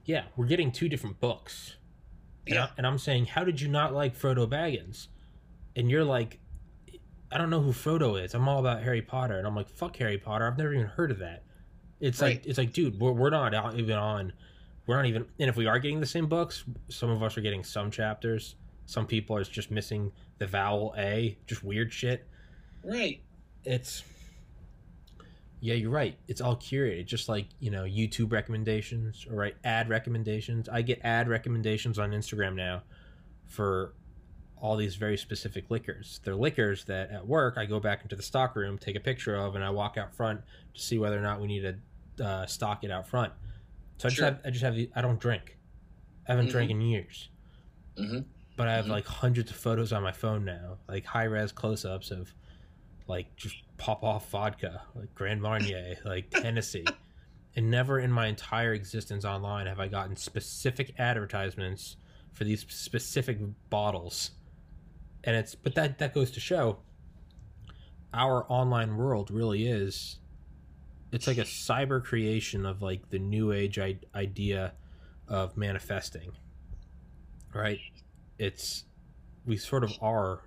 yeah, 0.05 0.23
we're 0.35 0.45
getting 0.45 0.71
two 0.71 0.87
different 0.87 1.19
books. 1.19 1.75
And, 2.45 2.55
yeah. 2.55 2.65
I, 2.65 2.69
and 2.77 2.87
I'm 2.87 2.99
saying, 2.99 3.25
how 3.25 3.43
did 3.43 3.59
you 3.59 3.67
not 3.67 3.93
like 3.93 4.17
Frodo 4.17 4.47
Baggins? 4.47 5.07
And 5.75 5.89
you're 5.89 6.05
like, 6.05 6.39
I 7.31 7.37
don't 7.37 7.49
know 7.49 7.61
who 7.61 7.71
Frodo 7.71 8.23
is. 8.23 8.33
I'm 8.33 8.47
all 8.47 8.59
about 8.59 8.83
Harry 8.83 9.01
Potter, 9.01 9.37
and 9.37 9.45
I'm 9.45 9.55
like, 9.55 9.69
fuck 9.69 9.97
Harry 9.97 10.17
Potter. 10.17 10.47
I've 10.47 10.57
never 10.57 10.73
even 10.73 10.85
heard 10.85 11.11
of 11.11 11.19
that. 11.19 11.43
It's 11.99 12.21
right. 12.21 12.35
like 12.35 12.45
it's 12.45 12.59
like, 12.59 12.73
dude, 12.73 12.99
we're 12.99 13.11
we're 13.11 13.31
not 13.31 13.53
even 13.75 13.97
on. 13.97 14.33
We're 14.85 14.97
not 14.97 15.07
even. 15.07 15.25
And 15.39 15.49
if 15.49 15.55
we 15.55 15.65
are 15.65 15.79
getting 15.79 15.99
the 15.99 16.05
same 16.05 16.27
books, 16.27 16.63
some 16.89 17.09
of 17.09 17.23
us 17.23 17.37
are 17.37 17.41
getting 17.41 17.63
some 17.63 17.89
chapters 17.89 18.55
some 18.87 19.05
people 19.05 19.35
are 19.35 19.43
just 19.43 19.69
missing 19.69 20.11
the 20.39 20.47
vowel 20.47 20.95
A, 20.97 21.37
just 21.45 21.63
weird 21.63 21.93
shit. 21.93 22.25
Right. 22.83 23.21
It's 23.65 24.03
yeah, 25.59 25.73
you're 25.73 25.91
right. 25.91 26.17
It's 26.27 26.39
all 26.39 26.55
curated, 26.55 27.05
just 27.05 27.27
like 27.27 27.47
you 27.59 27.69
know 27.69 27.83
YouTube 27.83 28.31
recommendations 28.31 29.27
or 29.29 29.35
right 29.35 29.55
ad 29.65 29.89
recommendations. 29.89 30.69
I 30.69 30.81
get 30.81 31.01
ad 31.03 31.27
recommendations 31.27 31.99
on 31.99 32.11
Instagram 32.11 32.55
now 32.55 32.83
for 33.45 33.93
all 34.61 34.77
these 34.77 34.95
very 34.95 35.17
specific 35.17 35.69
liquors. 35.69 36.21
They're 36.23 36.35
liquors 36.35 36.85
that 36.85 37.11
at 37.11 37.27
work 37.27 37.55
I 37.57 37.65
go 37.65 37.81
back 37.81 38.03
into 38.03 38.15
the 38.15 38.23
stock 38.23 38.55
room, 38.55 38.77
take 38.77 38.95
a 38.95 39.01
picture 39.01 39.35
of, 39.35 39.55
and 39.55 39.63
I 39.63 39.69
walk 39.69 39.97
out 39.97 40.15
front 40.15 40.41
to 40.73 40.81
see 40.81 40.97
whether 40.97 41.17
or 41.17 41.21
not 41.21 41.41
we 41.41 41.47
need 41.47 41.75
to 42.17 42.25
uh, 42.25 42.45
stock 42.45 42.85
it 42.85 42.91
out 42.91 43.05
front. 43.05 43.33
So 43.97 44.07
I 44.07 44.09
just 44.09 44.21
have 44.21 44.39
I 44.45 44.49
just 44.49 44.63
have 44.63 44.77
I 44.95 45.01
don't 45.01 45.19
drink. 45.19 45.57
I 46.25 46.31
haven't 46.31 46.45
mm-hmm. 46.45 46.51
drank 46.53 46.71
in 46.71 46.79
years. 46.79 47.29
Mm-hmm 47.99 48.19
but 48.57 48.67
I 48.67 48.73
have 48.73 48.85
mm-hmm. 48.85 48.93
like 48.93 49.05
hundreds 49.05 49.51
of 49.51 49.57
photos 49.57 49.93
on 49.93 50.03
my 50.03 50.11
phone 50.11 50.43
now, 50.43 50.77
like 50.89 51.05
high 51.05 51.23
res 51.23 51.53
close 51.53 51.85
ups 51.85 52.11
of 52.11 52.33
like 53.07 53.33
just 53.37 53.55
pop 53.77 54.03
off 54.03 54.29
vodka, 54.29 54.81
like 54.95 55.13
Grand 55.15 55.41
Marnier, 55.41 55.95
like 56.05 56.29
Tennessee. 56.31 56.85
And 57.55 57.71
never 57.71 57.99
in 57.99 58.11
my 58.11 58.27
entire 58.27 58.73
existence 58.73 59.23
online 59.23 59.67
have 59.67 59.79
I 59.79 59.87
gotten 59.87 60.15
specific 60.15 60.93
advertisements 60.99 61.95
for 62.33 62.43
these 62.43 62.65
specific 62.67 63.37
bottles. 63.69 64.31
And 65.23 65.35
it's 65.35 65.55
but 65.55 65.75
that 65.75 65.99
that 65.99 66.13
goes 66.13 66.31
to 66.31 66.39
show 66.39 66.79
our 68.13 68.45
online 68.49 68.97
world 68.97 69.29
really 69.29 69.67
is 69.67 70.19
it's 71.11 71.27
like 71.27 71.37
a 71.37 71.41
cyber 71.41 72.03
creation 72.03 72.65
of 72.65 72.81
like 72.81 73.09
the 73.09 73.19
new 73.19 73.51
age 73.51 73.79
I- 73.79 73.99
idea 74.15 74.73
of 75.27 75.57
manifesting 75.57 76.31
right 77.53 77.79
it's 78.39 78.83
we 79.45 79.57
sort 79.57 79.83
of 79.83 79.91
are 80.01 80.41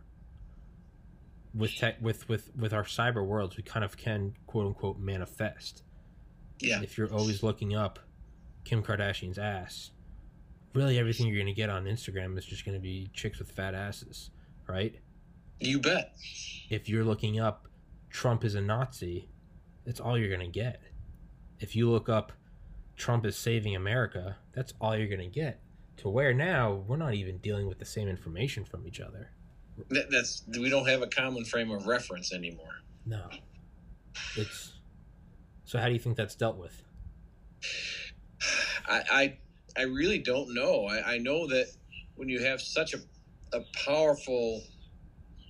with 1.55 1.75
tech 1.77 1.97
with 2.01 2.29
with 2.29 2.51
with 2.57 2.73
our 2.73 2.85
cyber 2.85 3.27
worlds 3.27 3.57
we 3.57 3.63
kind 3.63 3.85
of 3.85 3.97
can 3.97 4.33
quote 4.47 4.67
unquote 4.67 4.99
manifest 4.99 5.83
Yeah. 6.61 6.81
if 6.83 6.97
you're 6.97 7.13
always 7.13 7.43
looking 7.43 7.75
up 7.75 7.99
kim 8.65 8.83
kardashian's 8.83 9.39
ass 9.39 9.91
really 10.75 10.99
everything 10.99 11.27
you're 11.27 11.37
going 11.37 11.47
to 11.47 11.53
get 11.53 11.71
on 11.71 11.85
instagram 11.87 12.39
is 12.39 12.45
just 12.45 12.65
going 12.65 12.77
to 12.77 12.81
be 12.81 13.11
chicks 13.13 13.39
with 13.41 13.51
fat 13.51 13.75
asses 13.75 14.31
right 14.69 14.95
You 15.59 15.81
bet. 15.81 16.13
if 16.69 16.89
you're 16.89 17.05
looking 17.05 17.41
up 17.41 17.67
Trump 18.11 18.45
is 18.45 18.57
a 18.57 18.61
Nazi, 18.61 19.29
that's 19.87 20.01
all 20.01 20.19
you're 20.19 20.29
going 20.37 20.41
to 20.41 20.49
get. 20.61 20.83
If 21.61 21.77
you 21.77 21.89
look 21.89 22.09
up 22.09 22.33
Trump 22.97 23.25
is 23.25 23.37
saving 23.37 23.77
America, 23.77 24.37
that's 24.53 24.75
all 24.81 24.97
you're 24.97 25.07
going 25.07 25.21
to 25.21 25.27
get. 25.29 25.61
To 26.00 26.09
where 26.09 26.33
now 26.33 26.83
we're 26.87 26.97
not 26.97 27.12
even 27.12 27.37
dealing 27.38 27.69
with 27.69 27.78
the 27.78 27.85
same 27.85 28.09
information 28.09 28.64
from 28.64 28.87
each 28.87 29.00
other. 29.00 29.33
That, 29.90 30.11
that's 30.11 30.45
we 30.59 30.71
don't 30.71 30.88
have 30.88 31.02
a 31.02 31.07
common 31.07 31.45
frame 31.45 31.71
of 31.71 31.87
reference 31.87 32.33
anymore. 32.33 32.80
No. 33.04 33.28
It's 34.37 34.73
So 35.64 35.78
how 35.78 35.88
do 35.88 35.92
you 35.92 35.99
think 35.99 36.16
that's 36.16 36.35
dealt 36.35 36.57
with? 36.57 36.83
I 38.88 39.02
I, 39.11 39.38
I 39.76 39.83
really 39.83 40.19
don't 40.19 40.54
know. 40.54 40.87
I, 40.87 41.14
I 41.14 41.19
know 41.19 41.47
that 41.49 41.66
when 42.16 42.30
you 42.30 42.42
have 42.42 42.62
such 42.62 42.95
a, 42.95 42.99
a 43.52 43.61
powerful 43.85 44.62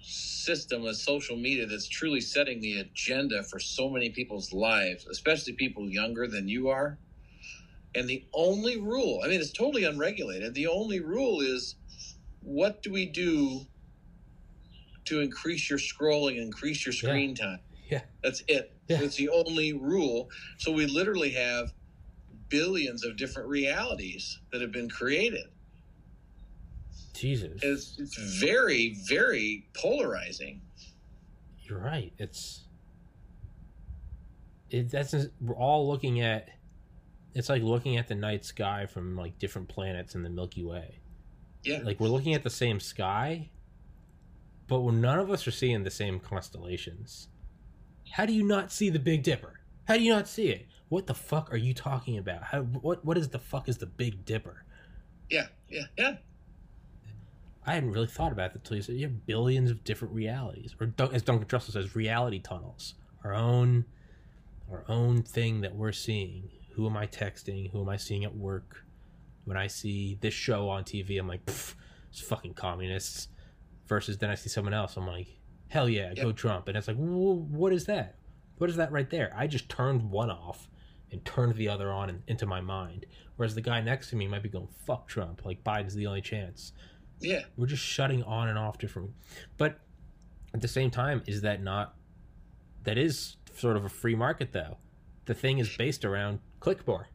system 0.03 0.85
of 0.85 0.97
social 0.97 1.37
media 1.37 1.65
that's 1.67 1.87
truly 1.87 2.21
setting 2.21 2.61
the 2.61 2.81
agenda 2.81 3.45
for 3.45 3.61
so 3.61 3.89
many 3.89 4.11
people's 4.11 4.53
lives, 4.53 5.07
especially 5.07 5.53
people 5.53 5.89
younger 5.89 6.27
than 6.27 6.49
you 6.49 6.69
are. 6.71 6.99
And 7.95 8.09
the 8.09 8.25
only 8.33 8.81
rule, 8.81 9.21
I 9.25 9.29
mean, 9.29 9.41
it's 9.41 9.53
totally 9.53 9.85
unregulated. 9.85 10.55
The 10.55 10.69
only 10.69 11.01
rule 11.01 11.41
is 11.41 11.75
what 12.43 12.83
do 12.83 12.93
we 12.93 13.07
do 13.07 13.67
to 15.07 15.21
increase 15.21 15.69
your 15.69 15.79
scrolling, 15.79 16.41
increase 16.41 16.87
your 16.87 16.93
screen 16.93 17.35
time? 17.35 17.59
Yeah. 17.89 18.03
That's 18.23 18.45
it. 18.47 18.73
Yeah. 18.89 19.01
It's 19.03 19.17
the 19.17 19.29
only 19.29 19.73
rule. 19.73 20.31
So 20.59 20.71
we 20.71 20.87
literally 20.87 21.31
have 21.31 21.73
billions 22.49 23.05
of 23.05 23.17
different 23.17 23.49
realities 23.49 24.41
that 24.53 24.61
have 24.61 24.73
been 24.73 24.89
created. 24.89 25.47
Jesus. 27.15 27.61
It's, 27.63 27.99
it's 27.99 28.41
very, 28.41 28.97
very 29.09 29.67
polarizing. 29.75 30.61
You're 31.63 31.79
right. 31.79 32.13
It's 32.19 32.65
it 34.71 34.91
that's 34.91 35.15
we're 35.41 35.57
all 35.57 35.89
looking 35.89 36.21
at 36.21 36.49
it's 37.35 37.49
like 37.49 37.63
looking 37.63 37.97
at 37.97 38.09
the 38.09 38.15
night 38.15 38.45
sky 38.45 38.87
from 38.87 39.17
like 39.17 39.39
different 39.39 39.69
planets 39.69 40.15
in 40.15 40.23
the 40.23 40.31
Milky 40.31 40.65
Way. 40.65 41.01
Yeah. 41.63 41.81
Like 41.83 42.01
we're 42.01 42.09
looking 42.09 42.35
at 42.35 42.43
the 42.43 42.51
same 42.51 42.81
sky, 42.81 43.51
but 44.67 44.81
we're, 44.81 44.93
none 44.93 45.19
of 45.19 45.31
us 45.31 45.47
are 45.47 45.53
seeing 45.53 45.85
the 45.85 45.91
same 45.91 46.19
constellations. 46.21 47.29
How 48.13 48.27
do 48.27 48.33
you 48.33 48.45
not 48.45 48.73
see 48.73 48.91
the 48.91 48.99
Big 48.99 49.23
Dipper? 49.23 49.61
How 49.87 49.97
do 49.97 50.03
you 50.03 50.13
not 50.13 50.29
see 50.29 50.49
it? 50.49 50.67
What 50.89 51.07
the 51.07 51.15
fuck 51.15 51.53
are 51.53 51.57
you 51.57 51.73
talking 51.75 52.19
about? 52.19 52.43
How 52.43 52.63
what 52.63 53.05
what 53.05 53.17
is 53.17 53.29
the 53.29 53.39
fuck 53.39 53.69
is 53.69 53.79
the 53.79 53.87
Big 53.87 54.25
Dipper? 54.25 54.65
Yeah. 55.29 55.47
Yeah. 55.69 55.85
Yeah. 55.97 56.17
I 57.67 57.75
hadn't 57.75 57.93
really 57.93 58.07
thought 58.07 58.33
about 58.33 58.53
that 58.53 58.61
until 58.61 58.77
you 58.77 58.83
said 58.83 58.97
you 58.97 59.07
have 59.07 59.27
billions 59.27 59.71
of 59.71 59.85
different 59.85 60.15
realities, 60.15 60.75
or 60.81 60.93
as 61.13 61.23
Duncan 61.23 61.47
Trussell 61.47 61.73
says, 61.73 61.95
reality 61.95 62.41
tunnels. 62.41 62.95
Our 63.23 63.35
own, 63.35 63.85
our 64.71 64.85
own 64.89 65.23
thing 65.23 65.61
that 65.61 65.77
we're 65.77 65.93
seeing. 65.93 66.51
Who 66.75 66.87
am 66.87 66.97
I 66.97 67.07
texting? 67.07 67.71
Who 67.73 67.81
am 67.83 67.89
I 67.89 67.97
seeing 67.97 68.25
at 68.25 68.35
work? 68.37 68.85
When 69.45 69.57
I 69.57 69.67
see 69.67 70.19
this 70.21 70.35
show 70.35 70.69
on 70.69 70.85
TV, 70.85 71.19
I'm 71.19 71.27
like, 71.29 71.41
it's 71.47 72.21
fucking 72.23 72.55
communists. 72.55 73.29
Versus 73.87 74.19
then 74.19 74.31
I 74.31 74.35
see 74.37 74.49
someone 74.49 74.75
else, 74.75 74.97
I'm 74.97 75.07
like, 75.07 75.27
hell 75.69 75.89
yeah, 75.89 76.15
go 76.15 76.31
Trump. 76.33 76.69
And 76.69 76.77
it's 76.77 76.87
like, 76.87 76.97
what 76.97 77.73
is 77.73 77.87
that? 77.87 78.17
What 78.59 78.71
is 78.71 78.77
that 78.77 78.93
right 78.93 79.09
there? 79.11 79.33
I 79.37 79.47
just 79.47 79.69
turned 79.69 80.11
one 80.11 80.31
off 80.31 80.69
and 81.11 81.25
turned 81.25 81.57
the 81.57 81.69
other 81.69 81.91
on 81.91 82.09
in, 82.09 82.23
into 82.29 82.47
my 82.47 82.61
mind. 82.61 83.07
Whereas 83.37 83.55
the 83.57 83.61
guy 83.63 83.81
next 83.81 84.11
to 84.11 84.17
me 84.17 84.29
might 84.29 84.43
be 84.45 84.49
going, 84.49 84.69
fuck 84.87 85.09
Trump. 85.09 85.45
Like 85.45 85.65
Biden's 85.65 85.95
the 85.95 86.07
only 86.07 86.21
chance 86.21 86.73
Yeah. 87.21 87.41
we're 87.57 87.67
just 87.67 87.83
shutting 87.83 88.23
on 88.23 88.49
and 88.49 88.57
off 88.59 88.79
different 88.79 89.11
but 89.59 89.81
at 90.55 90.61
the 90.61 90.69
same 90.69 90.91
time 90.91 91.23
is 91.27 91.43
that 91.43 91.63
not 91.63 91.95
that 92.85 92.97
is 92.97 93.37
sort 93.57 93.77
of 93.77 93.85
a 93.85 93.89
free 93.89 94.15
market 94.15 94.53
though 94.53 94.79
the 95.27 95.35
thing 95.35 95.59
is 95.59 95.69
based 95.77 96.05
around 96.05 96.39
clickbar 96.61 97.07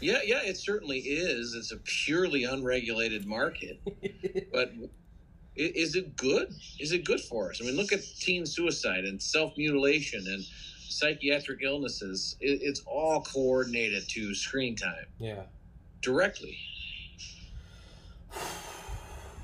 Yeah. 0.00 0.20
Yeah. 0.24 0.40
It 0.42 0.56
certainly 0.56 0.98
is. 0.98 1.54
It's 1.54 1.72
a 1.72 1.76
purely 1.76 2.44
unregulated 2.44 3.26
market. 3.26 3.80
but 4.52 4.72
is 5.56 5.94
it 5.94 6.16
good? 6.16 6.54
Is 6.78 6.92
it 6.92 7.04
good 7.04 7.20
for 7.20 7.50
us? 7.50 7.60
I 7.60 7.66
mean, 7.66 7.76
look 7.76 7.92
at 7.92 8.00
teen 8.18 8.46
suicide 8.46 9.04
and 9.04 9.20
self 9.20 9.56
mutilation 9.58 10.24
and 10.26 10.42
psychiatric 10.88 11.60
illnesses. 11.62 12.36
It's 12.40 12.80
all 12.86 13.22
coordinated 13.22 14.08
to 14.08 14.34
screen 14.34 14.76
time 14.76 15.06
yeah 15.18 15.42
directly. 16.00 16.56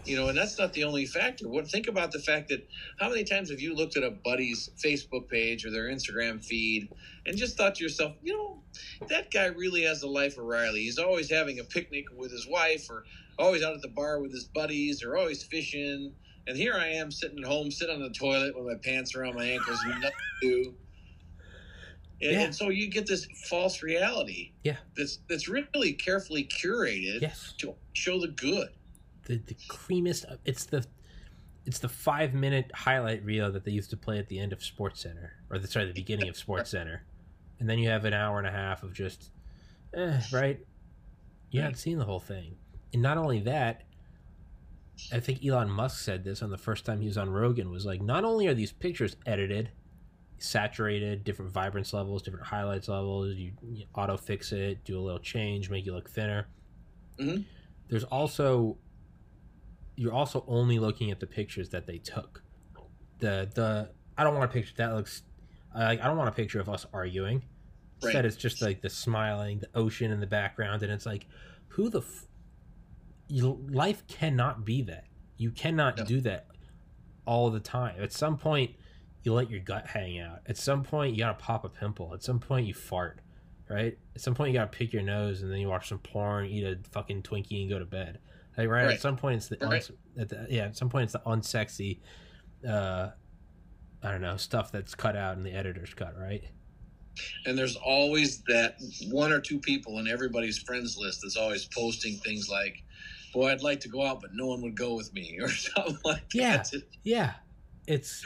You 0.06 0.16
know, 0.16 0.28
and 0.28 0.38
that's 0.38 0.56
not 0.58 0.72
the 0.72 0.84
only 0.84 1.04
factor. 1.04 1.48
What 1.48 1.68
think 1.68 1.88
about 1.88 2.12
the 2.12 2.20
fact 2.20 2.48
that 2.50 2.66
how 3.00 3.08
many 3.08 3.24
times 3.24 3.50
have 3.50 3.60
you 3.60 3.74
looked 3.74 3.96
at 3.96 4.04
a 4.04 4.10
buddy's 4.10 4.70
Facebook 4.82 5.28
page 5.28 5.66
or 5.66 5.70
their 5.70 5.88
Instagram 5.88 6.44
feed 6.44 6.88
and 7.26 7.36
just 7.36 7.56
thought 7.56 7.74
to 7.76 7.82
yourself, 7.82 8.12
you 8.22 8.32
know, 8.36 8.62
that 9.08 9.30
guy 9.32 9.46
really 9.46 9.82
has 9.82 10.00
the 10.00 10.06
life 10.06 10.38
of 10.38 10.44
Riley. 10.44 10.82
He's 10.82 10.98
always 10.98 11.28
having 11.28 11.58
a 11.58 11.64
picnic 11.64 12.04
with 12.16 12.30
his 12.30 12.46
wife 12.46 12.88
or 12.88 13.04
always 13.38 13.64
out 13.64 13.74
at 13.74 13.82
the 13.82 13.88
bar 13.88 14.20
with 14.20 14.32
his 14.32 14.44
buddies 14.44 15.02
or 15.02 15.16
always 15.16 15.42
fishing. 15.42 16.12
And 16.46 16.56
here 16.56 16.74
I 16.74 16.88
am 16.88 17.10
sitting 17.10 17.38
at 17.40 17.44
home, 17.44 17.72
sitting 17.72 17.96
on 17.96 18.02
the 18.02 18.10
toilet 18.10 18.56
with 18.56 18.66
my 18.66 18.78
pants 18.82 19.16
around 19.16 19.34
my 19.34 19.44
ankles 19.44 19.80
and 19.84 19.94
nothing 20.00 20.12
to 20.42 20.48
do. 20.64 20.74
And, 22.22 22.32
Yeah. 22.32 22.40
and 22.44 22.54
so 22.54 22.68
you 22.70 22.88
get 22.88 23.06
this 23.06 23.26
false 23.48 23.82
reality 23.82 24.52
Yeah. 24.62 24.76
that's 24.96 25.18
that's 25.28 25.48
really 25.48 25.92
carefully 25.92 26.44
curated 26.44 27.20
yes 27.22 27.52
to 27.58 27.74
show 27.92 28.20
the 28.20 28.28
good. 28.28 28.68
The 29.26 29.38
the 29.38 29.54
creamiest 29.68 30.24
it's 30.44 30.64
the 30.64 30.84
it's 31.64 31.78
the 31.78 31.88
five 31.88 32.32
minute 32.32 32.70
highlight 32.74 33.24
reel 33.24 33.50
that 33.52 33.64
they 33.64 33.72
used 33.72 33.90
to 33.90 33.96
play 33.96 34.18
at 34.18 34.28
the 34.28 34.38
end 34.38 34.52
of 34.52 34.60
SportsCenter 34.60 35.30
or 35.50 35.58
the 35.58 35.66
sorry 35.68 35.86
the 35.86 35.92
beginning 35.92 36.28
of 36.28 36.36
SportsCenter. 36.36 37.00
And 37.58 37.68
then 37.68 37.78
you 37.78 37.88
have 37.88 38.04
an 38.04 38.14
hour 38.14 38.38
and 38.38 38.46
a 38.46 38.50
half 38.52 38.82
of 38.82 38.92
just 38.92 39.30
eh, 39.94 40.20
right? 40.32 40.60
You 41.50 41.60
haven't 41.60 41.76
seen 41.78 41.98
the 41.98 42.04
whole 42.04 42.20
thing. 42.20 42.56
And 42.92 43.02
not 43.02 43.18
only 43.18 43.40
that 43.40 43.82
i 45.12 45.20
think 45.20 45.44
elon 45.44 45.68
musk 45.68 46.02
said 46.02 46.24
this 46.24 46.42
on 46.42 46.48
the 46.48 46.56
first 46.56 46.86
time 46.86 47.00
he 47.02 47.06
was 47.06 47.18
on 47.18 47.28
rogan 47.28 47.70
was 47.70 47.84
like 47.84 48.00
not 48.00 48.24
only 48.24 48.46
are 48.46 48.54
these 48.54 48.72
pictures 48.72 49.16
edited 49.26 49.70
saturated 50.38 51.22
different 51.22 51.50
vibrance 51.52 51.92
levels 51.92 52.22
different 52.22 52.46
highlights 52.46 52.88
levels 52.88 53.34
you, 53.34 53.52
you 53.72 53.84
auto 53.94 54.16
fix 54.16 54.52
it 54.52 54.82
do 54.84 54.98
a 54.98 55.02
little 55.02 55.18
change 55.18 55.68
make 55.68 55.84
you 55.84 55.92
look 55.92 56.08
thinner. 56.08 56.46
Mhm. 57.18 57.44
there's 57.88 58.04
also 58.04 58.78
you're 59.96 60.12
also 60.12 60.44
only 60.46 60.78
looking 60.78 61.10
at 61.10 61.20
the 61.20 61.26
pictures 61.26 61.70
that 61.70 61.86
they 61.86 61.98
took. 61.98 62.42
The 63.18 63.48
the 63.54 63.90
i 64.18 64.24
don't 64.24 64.34
want 64.34 64.44
a 64.50 64.52
picture 64.52 64.74
that 64.76 64.94
looks 64.94 65.22
I 65.74 65.92
i 65.92 65.96
don't 65.96 66.16
want 66.18 66.28
a 66.28 66.32
picture 66.32 66.60
of 66.60 66.68
us 66.68 66.86
arguing. 66.92 67.38
Right. 68.02 68.08
instead 68.10 68.26
it's 68.26 68.36
just 68.36 68.60
like 68.60 68.82
the 68.82 68.90
smiling 68.90 69.58
the 69.60 69.70
ocean 69.74 70.10
in 70.10 70.20
the 70.20 70.26
background 70.26 70.82
and 70.82 70.92
it's 70.92 71.06
like 71.06 71.26
who 71.68 71.88
the 71.88 72.00
f- 72.00 72.26
you, 73.28 73.64
life 73.70 74.06
cannot 74.06 74.64
be 74.64 74.82
that. 74.82 75.04
You 75.38 75.50
cannot 75.50 75.98
No. 75.98 76.04
do 76.04 76.20
that 76.22 76.46
all 77.26 77.50
the 77.50 77.58
time. 77.60 77.96
At 78.00 78.12
some 78.12 78.36
point 78.36 78.72
you 79.22 79.32
let 79.32 79.50
your 79.50 79.60
gut 79.60 79.86
hang 79.88 80.20
out. 80.20 80.40
At 80.46 80.56
some 80.58 80.84
point 80.84 81.14
you 81.14 81.18
gotta 81.20 81.34
pop 81.38 81.64
a 81.64 81.68
pimple. 81.68 82.12
At 82.14 82.22
some 82.22 82.38
point 82.38 82.66
you 82.66 82.74
fart 82.74 83.20
right? 83.68 83.98
At 84.14 84.20
some 84.20 84.34
point 84.34 84.52
you 84.52 84.58
gotta 84.58 84.70
pick 84.70 84.92
your 84.92 85.02
nose 85.02 85.42
and 85.42 85.50
then 85.50 85.58
you 85.58 85.68
watch 85.68 85.88
some 85.88 85.98
porn 85.98 86.46
eat 86.46 86.64
a 86.64 86.78
fucking 86.92 87.22
twinkie 87.22 87.62
and 87.62 87.70
go 87.70 87.78
to 87.78 87.84
bed 87.86 88.18
like 88.56 88.68
right, 88.68 88.90
at 88.92 89.00
some 89.00 89.16
point 89.16 89.36
it's 89.36 89.48
the, 89.48 89.58
Right. 89.60 89.88
at 90.18 90.28
the 90.28 90.46
yeah 90.50 90.64
at 90.66 90.76
some 90.76 90.88
point 90.88 91.04
it's 91.04 91.12
the 91.12 91.20
unsexy 91.20 92.00
uh 92.68 93.10
i 94.02 94.10
don't 94.10 94.20
know 94.22 94.36
stuff 94.36 94.72
that's 94.72 94.94
cut 94.94 95.16
out 95.16 95.36
in 95.36 95.42
the 95.42 95.52
editor's 95.52 95.94
cut 95.94 96.14
right 96.18 96.44
And 97.46 97.56
there's 97.56 97.76
always 97.76 98.42
that 98.48 98.76
one 99.10 99.32
or 99.32 99.40
two 99.40 99.58
people 99.58 99.98
in 100.00 100.06
everybody's 100.08 100.58
friends 100.58 100.96
list 100.98 101.20
that's 101.22 101.36
always 101.36 101.64
posting 101.64 102.18
things 102.18 102.50
like, 102.50 102.82
"Boy, 103.32 103.50
I'd 103.52 103.62
like 103.62 103.80
to 103.80 103.88
go 103.88 104.04
out, 104.04 104.20
but 104.20 104.30
no 104.34 104.46
one 104.46 104.60
would 104.60 104.76
go 104.76 104.94
with 104.94 105.14
me," 105.14 105.38
or 105.40 105.48
something 105.48 105.96
like 106.04 106.24
Yeah. 106.34 106.58
that. 106.58 106.82
yeah 107.04 107.32
it's 107.86 108.22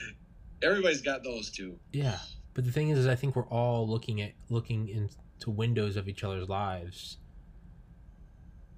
Everybody's 0.63 1.03
got 1.03 1.23
those 1.23 1.51
too. 1.53 1.79
Yeah, 1.93 2.19
but 2.55 2.65
the 2.65 2.73
thing 2.73 2.89
is, 2.89 2.99
is 2.99 3.07
I 3.07 3.15
think 3.15 3.37
we're 3.37 3.47
all 3.49 3.89
looking 3.89 4.21
at 4.23 4.33
looking 4.49 4.89
into 4.89 5.51
windows 5.51 5.97
of 5.97 6.09
each 6.09 6.25
other's 6.25 6.49
lives, 6.49 7.19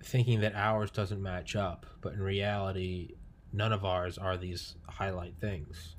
thinking 0.04 0.40
that 0.40 0.54
ours 0.54 0.90
doesn't 0.90 1.22
match 1.22 1.56
up. 1.56 1.86
But 2.00 2.14
in 2.14 2.20
reality, 2.20 3.14
none 3.52 3.72
of 3.72 3.84
ours 3.84 4.18
are 4.18 4.36
these 4.36 4.76
highlight 4.88 5.34
things. 5.40 5.96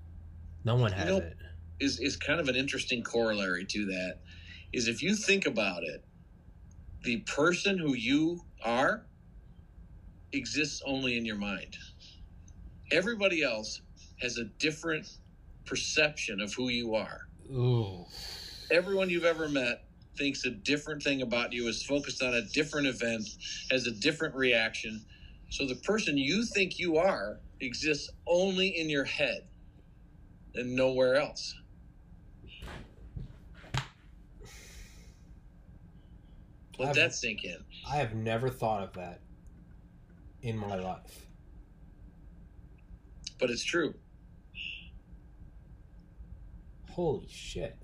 No 0.63 0.75
one 0.75 0.91
has 0.91 1.07
know- 1.07 1.17
it. 1.17 1.37
is 1.79 1.99
is 1.99 2.15
kind 2.17 2.39
of 2.39 2.47
an 2.47 2.55
interesting 2.55 3.03
corollary 3.03 3.65
to 3.65 3.85
that. 3.85 4.19
Is 4.71 4.87
if 4.87 5.03
you 5.03 5.15
think 5.15 5.45
about 5.45 5.83
it, 5.83 6.03
the 7.03 7.17
person 7.21 7.77
who 7.77 7.93
you 7.93 8.41
are 8.63 9.05
exists 10.31 10.81
only 10.85 11.17
in 11.17 11.25
your 11.25 11.35
mind. 11.35 11.77
Everybody 12.91 13.43
else 13.43 13.81
has 14.21 14.37
a 14.37 14.45
different 14.45 15.07
perception 15.65 16.41
of 16.41 16.53
who 16.53 16.69
you 16.69 16.95
are. 16.95 17.27
Ooh. 17.51 18.05
Everyone 18.71 19.09
you've 19.09 19.25
ever 19.25 19.47
met 19.49 19.85
thinks 20.17 20.45
a 20.45 20.51
different 20.51 21.03
thing 21.03 21.21
about 21.21 21.53
you, 21.53 21.67
is 21.67 21.83
focused 21.83 22.21
on 22.21 22.33
a 22.33 22.41
different 22.41 22.87
event, 22.87 23.27
has 23.71 23.87
a 23.87 23.91
different 23.91 24.35
reaction. 24.35 25.05
So 25.49 25.65
the 25.67 25.75
person 25.75 26.17
you 26.17 26.45
think 26.45 26.79
you 26.79 26.97
are 26.97 27.39
exists 27.59 28.09
only 28.27 28.67
in 28.67 28.89
your 28.89 29.05
head 29.05 29.47
and 30.55 30.75
nowhere 30.75 31.15
else. 31.15 31.55
Let 36.79 36.89
I've- 36.89 36.99
that 36.99 37.13
sink 37.13 37.43
in. 37.43 37.63
I 37.87 37.97
have 37.97 38.15
never 38.15 38.49
thought 38.49 38.83
of 38.83 38.93
that 38.93 39.21
in 40.41 40.57
my 40.57 40.75
life. 40.75 41.27
But 43.39 43.49
it's 43.51 43.63
true. 43.63 43.95
Holy 46.91 47.27
shit. 47.27 47.82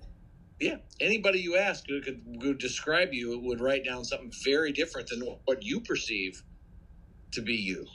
Yeah. 0.60 0.76
Anybody 1.00 1.40
you 1.40 1.56
ask 1.56 1.86
who 1.88 2.00
could, 2.02 2.20
would 2.42 2.58
describe 2.58 3.12
you 3.12 3.38
would 3.38 3.60
write 3.60 3.84
down 3.84 4.04
something 4.04 4.30
very 4.44 4.72
different 4.72 5.08
than 5.08 5.20
what 5.46 5.62
you 5.62 5.80
perceive 5.80 6.42
to 7.32 7.40
be 7.40 7.54
you. 7.54 7.86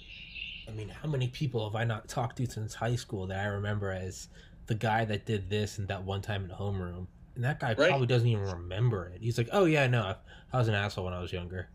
I 0.67 0.72
mean, 0.72 0.89
how 0.89 1.07
many 1.07 1.27
people 1.27 1.69
have 1.69 1.75
I 1.79 1.84
not 1.84 2.07
talked 2.07 2.38
to 2.38 2.48
since 2.50 2.74
high 2.74 2.95
school 2.95 3.27
that 3.27 3.39
I 3.39 3.48
remember 3.48 3.91
as 3.91 4.29
the 4.65 4.74
guy 4.74 5.05
that 5.05 5.25
did 5.25 5.50
this 5.50 5.77
and 5.77 5.88
that 5.89 6.03
one 6.03 6.22
time 6.22 6.43
in 6.43 6.50
homeroom? 6.50 7.05
And 7.36 7.43
that 7.43 7.60
guy 7.60 7.75
Right. 7.77 7.89
probably 7.89 8.07
doesn't 8.07 8.27
even 8.27 8.45
remember 8.45 9.07
it. 9.13 9.22
He's 9.22 9.38
like, 9.38 9.50
"Oh 9.51 9.65
yeah, 9.65 9.86
no, 9.88 10.01
I- 10.01 10.15
I 10.53 10.57
was 10.57 10.67
an 10.67 10.74
asshole 10.74 11.05
when 11.05 11.13
I 11.13 11.19
was 11.19 11.31
younger." 11.31 11.69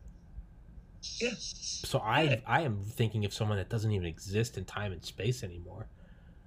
Yeah. 1.20 1.34
So 1.36 2.00
I 2.00 2.42
I 2.46 2.62
am 2.62 2.82
thinking 2.82 3.24
of 3.24 3.32
someone 3.32 3.58
that 3.58 3.68
doesn't 3.68 3.92
even 3.92 4.06
exist 4.06 4.58
in 4.58 4.64
time 4.64 4.90
and 4.92 5.04
space 5.04 5.44
anymore. 5.44 5.88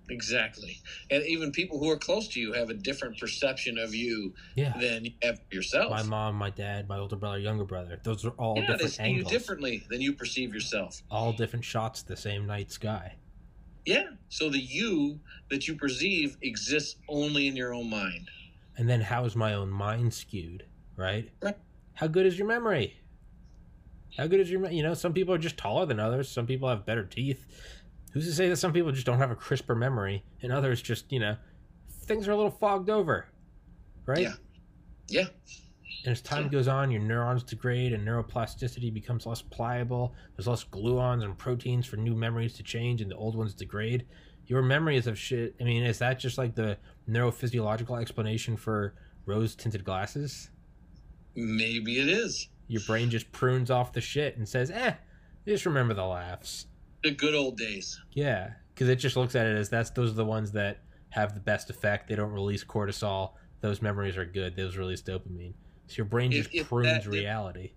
Exactly. 0.09 0.77
And 1.09 1.23
even 1.23 1.51
people 1.51 1.79
who 1.79 1.89
are 1.89 1.97
close 1.97 2.27
to 2.29 2.39
you 2.39 2.53
have 2.53 2.69
a 2.69 2.73
different 2.73 3.17
perception 3.19 3.77
of 3.77 3.95
you 3.95 4.33
Yeah. 4.55 4.73
than 4.79 5.05
you 5.05 5.11
have 5.23 5.39
yourself. 5.51 5.89
My 5.91 6.03
mom, 6.03 6.35
my 6.35 6.49
dad, 6.49 6.89
my 6.89 6.97
older 6.97 7.15
brother, 7.15 7.39
younger 7.39 7.63
brother. 7.63 7.99
Those 8.03 8.25
are 8.25 8.31
all 8.31 8.55
yeah, 8.57 8.61
they 8.63 8.67
different 8.73 8.93
see 8.93 9.03
angles. 9.03 9.31
you 9.31 9.39
differently 9.39 9.83
than 9.89 10.01
you 10.01 10.13
perceive 10.13 10.53
yourself. 10.53 11.01
All 11.09 11.31
different 11.31 11.63
shots 11.63 12.03
the 12.03 12.17
same 12.17 12.45
night 12.45 12.71
sky. 12.71 13.15
Yeah. 13.85 14.07
So 14.29 14.49
the 14.49 14.59
you 14.59 15.19
that 15.49 15.67
you 15.67 15.75
perceive 15.75 16.37
exists 16.41 16.97
only 17.07 17.47
in 17.47 17.55
your 17.55 17.73
own 17.73 17.89
mind. 17.89 18.29
And 18.77 18.89
then 18.89 19.01
how 19.01 19.25
is 19.25 19.35
my 19.35 19.53
own 19.53 19.69
mind 19.69 20.13
skewed, 20.13 20.65
right? 20.97 21.29
Right. 21.41 21.57
How 21.93 22.07
good 22.07 22.25
is 22.25 22.37
your 22.37 22.47
memory? 22.47 22.97
How 24.17 24.27
good 24.27 24.39
is 24.39 24.49
your, 24.51 24.69
you 24.69 24.83
know, 24.83 24.93
some 24.93 25.13
people 25.13 25.33
are 25.33 25.37
just 25.39 25.57
taller 25.57 25.85
than 25.85 25.99
others. 25.99 26.29
Some 26.29 26.45
people 26.45 26.69
have 26.69 26.85
better 26.85 27.03
teeth. 27.03 27.45
Who's 28.13 28.25
to 28.25 28.33
say 28.33 28.47
that 28.49 28.57
some 28.57 28.73
people 28.73 28.91
just 28.91 29.05
don't 29.05 29.17
have 29.17 29.31
a 29.31 29.35
crisper 29.35 29.75
memory 29.75 30.23
and 30.41 30.51
others 30.51 30.81
just, 30.81 31.11
you 31.11 31.19
know, 31.19 31.35
things 32.05 32.27
are 32.27 32.31
a 32.31 32.35
little 32.35 32.51
fogged 32.51 32.89
over, 32.89 33.25
right? 34.05 34.19
Yeah. 34.21 34.33
Yeah. 35.07 35.25
And 36.05 36.11
as 36.11 36.21
time 36.21 36.43
Yeah. 36.43 36.49
goes 36.49 36.67
on, 36.67 36.91
your 36.91 37.01
neurons 37.01 37.43
degrade 37.43 37.91
and 37.93 38.07
neuroplasticity 38.07 38.93
becomes 38.93 39.25
less 39.25 39.41
pliable. 39.41 40.13
There's 40.35 40.47
less 40.47 40.63
gluons 40.63 41.23
and 41.23 41.37
proteins 41.37 41.85
for 41.87 41.97
new 41.97 42.15
memories 42.15 42.53
to 42.53 42.63
change 42.63 43.01
and 43.01 43.09
the 43.09 43.15
old 43.15 43.35
ones 43.35 43.53
degrade. 43.53 44.05
Your 44.45 44.61
memories 44.61 45.07
of 45.07 45.17
shit, 45.17 45.55
I 45.59 45.63
mean, 45.63 45.83
is 45.83 45.99
that 45.99 46.19
just 46.19 46.37
like 46.37 46.53
the 46.55 46.77
neurophysiological 47.09 47.99
explanation 47.99 48.57
for 48.57 48.93
rose 49.25 49.55
tinted 49.55 49.83
glasses? 49.85 50.49
Maybe 51.35 51.99
it 51.99 52.09
is. 52.09 52.49
Your 52.67 52.81
brain 52.85 53.09
just 53.09 53.31
prunes 53.31 53.71
off 53.71 53.93
the 53.93 54.01
shit 54.01 54.37
and 54.37 54.47
says, 54.47 54.69
eh, 54.69 54.95
just 55.47 55.65
remember 55.65 55.93
the 55.93 56.05
laughs. 56.05 56.67
The 57.03 57.11
good 57.11 57.35
old 57.35 57.57
days. 57.57 57.99
Yeah, 58.13 58.51
because 58.73 58.87
it 58.89 58.95
just 58.97 59.15
looks 59.17 59.35
at 59.35 59.45
it 59.45 59.55
as 59.57 59.69
that's 59.69 59.89
those 59.91 60.11
are 60.11 60.15
the 60.15 60.25
ones 60.25 60.51
that 60.53 60.79
have 61.09 61.33
the 61.33 61.39
best 61.41 61.69
effect. 61.69 62.07
They 62.09 62.15
don't 62.15 62.31
release 62.31 62.63
cortisol. 62.63 63.33
Those 63.61 63.81
memories 63.81 64.17
are 64.17 64.25
good. 64.25 64.55
Those 64.55 64.77
release 64.77 65.01
dopamine. 65.01 65.53
So 65.87 65.95
your 65.97 66.05
brain 66.05 66.31
just 66.31 66.53
if 66.53 66.69
prunes 66.69 66.87
that- 66.87 67.01
if- 67.01 67.07
reality. 67.07 67.73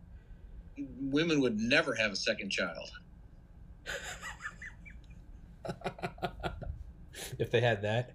Women 1.01 1.41
would 1.41 1.59
never 1.59 1.95
have 1.95 2.12
a 2.12 2.17
second 2.17 2.51
child. 2.51 2.91
if 7.39 7.51
they 7.51 7.61
had 7.61 7.83
that, 7.83 8.12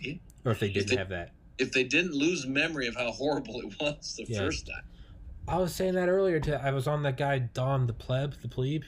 Yeah. 0.00 0.14
or 0.44 0.52
if 0.52 0.60
they 0.60 0.70
didn't 0.70 0.88
they- 0.90 0.96
have 0.96 1.08
that. 1.10 1.32
If 1.58 1.72
they 1.72 1.84
didn't 1.84 2.12
lose 2.14 2.46
memory 2.46 2.86
of 2.86 2.96
how 2.96 3.10
horrible 3.12 3.60
it 3.60 3.74
was 3.78 4.16
the 4.16 4.24
Yeah. 4.26 4.38
first 4.38 4.66
time. 4.66 4.82
I 5.46 5.58
was 5.58 5.74
saying 5.74 5.94
that 5.94 6.08
earlier. 6.08 6.40
To 6.40 6.58
I 6.62 6.70
was 6.70 6.86
on 6.86 7.02
that 7.02 7.18
guy 7.18 7.38
Don 7.40 7.86
the 7.86 7.92
pleb, 7.92 8.34
the 8.40 8.48
plebe. 8.48 8.84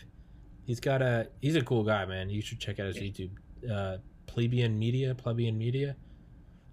He's 0.65 0.81
got 0.81 1.03
a 1.03 1.29
he's 1.41 1.57
a 1.57 1.63
cool 1.63 1.83
guy, 1.85 2.05
man. 2.05 2.31
You 2.31 2.41
should 2.41 2.59
check 2.61 2.79
out 2.79 2.87
his 2.87 2.97
Yeah. 2.97 3.03
YouTube. 3.03 3.31
Uh, 3.71 3.99
Plebeian 4.27 4.79
Media, 4.79 5.15
Plebeian 5.15 5.59
Media. 5.59 5.97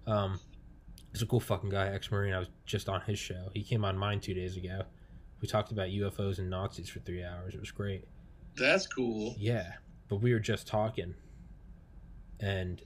Um, 0.06 0.40
he's 1.12 1.22
a 1.22 1.26
cool 1.26 1.40
fucking 1.40 1.70
guy, 1.70 1.88
ex 1.88 2.10
Marine. 2.10 2.32
I 2.32 2.38
was 2.38 2.48
just 2.66 2.88
on 2.88 3.00
his 3.02 3.18
show. 3.18 3.50
He 3.52 3.62
came 3.62 3.84
on 3.84 3.96
mine 3.98 4.20
two 4.20 4.34
days 4.34 4.56
ago. 4.56 4.82
We 5.40 5.48
talked 5.48 5.72
about 5.72 5.88
UFOs 5.88 6.38
and 6.38 6.50
Nazis 6.50 6.88
for 6.88 7.00
three 7.00 7.24
hours. 7.24 7.54
It 7.54 7.60
was 7.60 7.70
great. 7.70 8.04
That's 8.56 8.86
cool. 8.86 9.34
Yeah, 9.38 9.72
but 10.08 10.16
we 10.16 10.32
were 10.32 10.40
just 10.40 10.66
talking, 10.66 11.14
and 12.40 12.82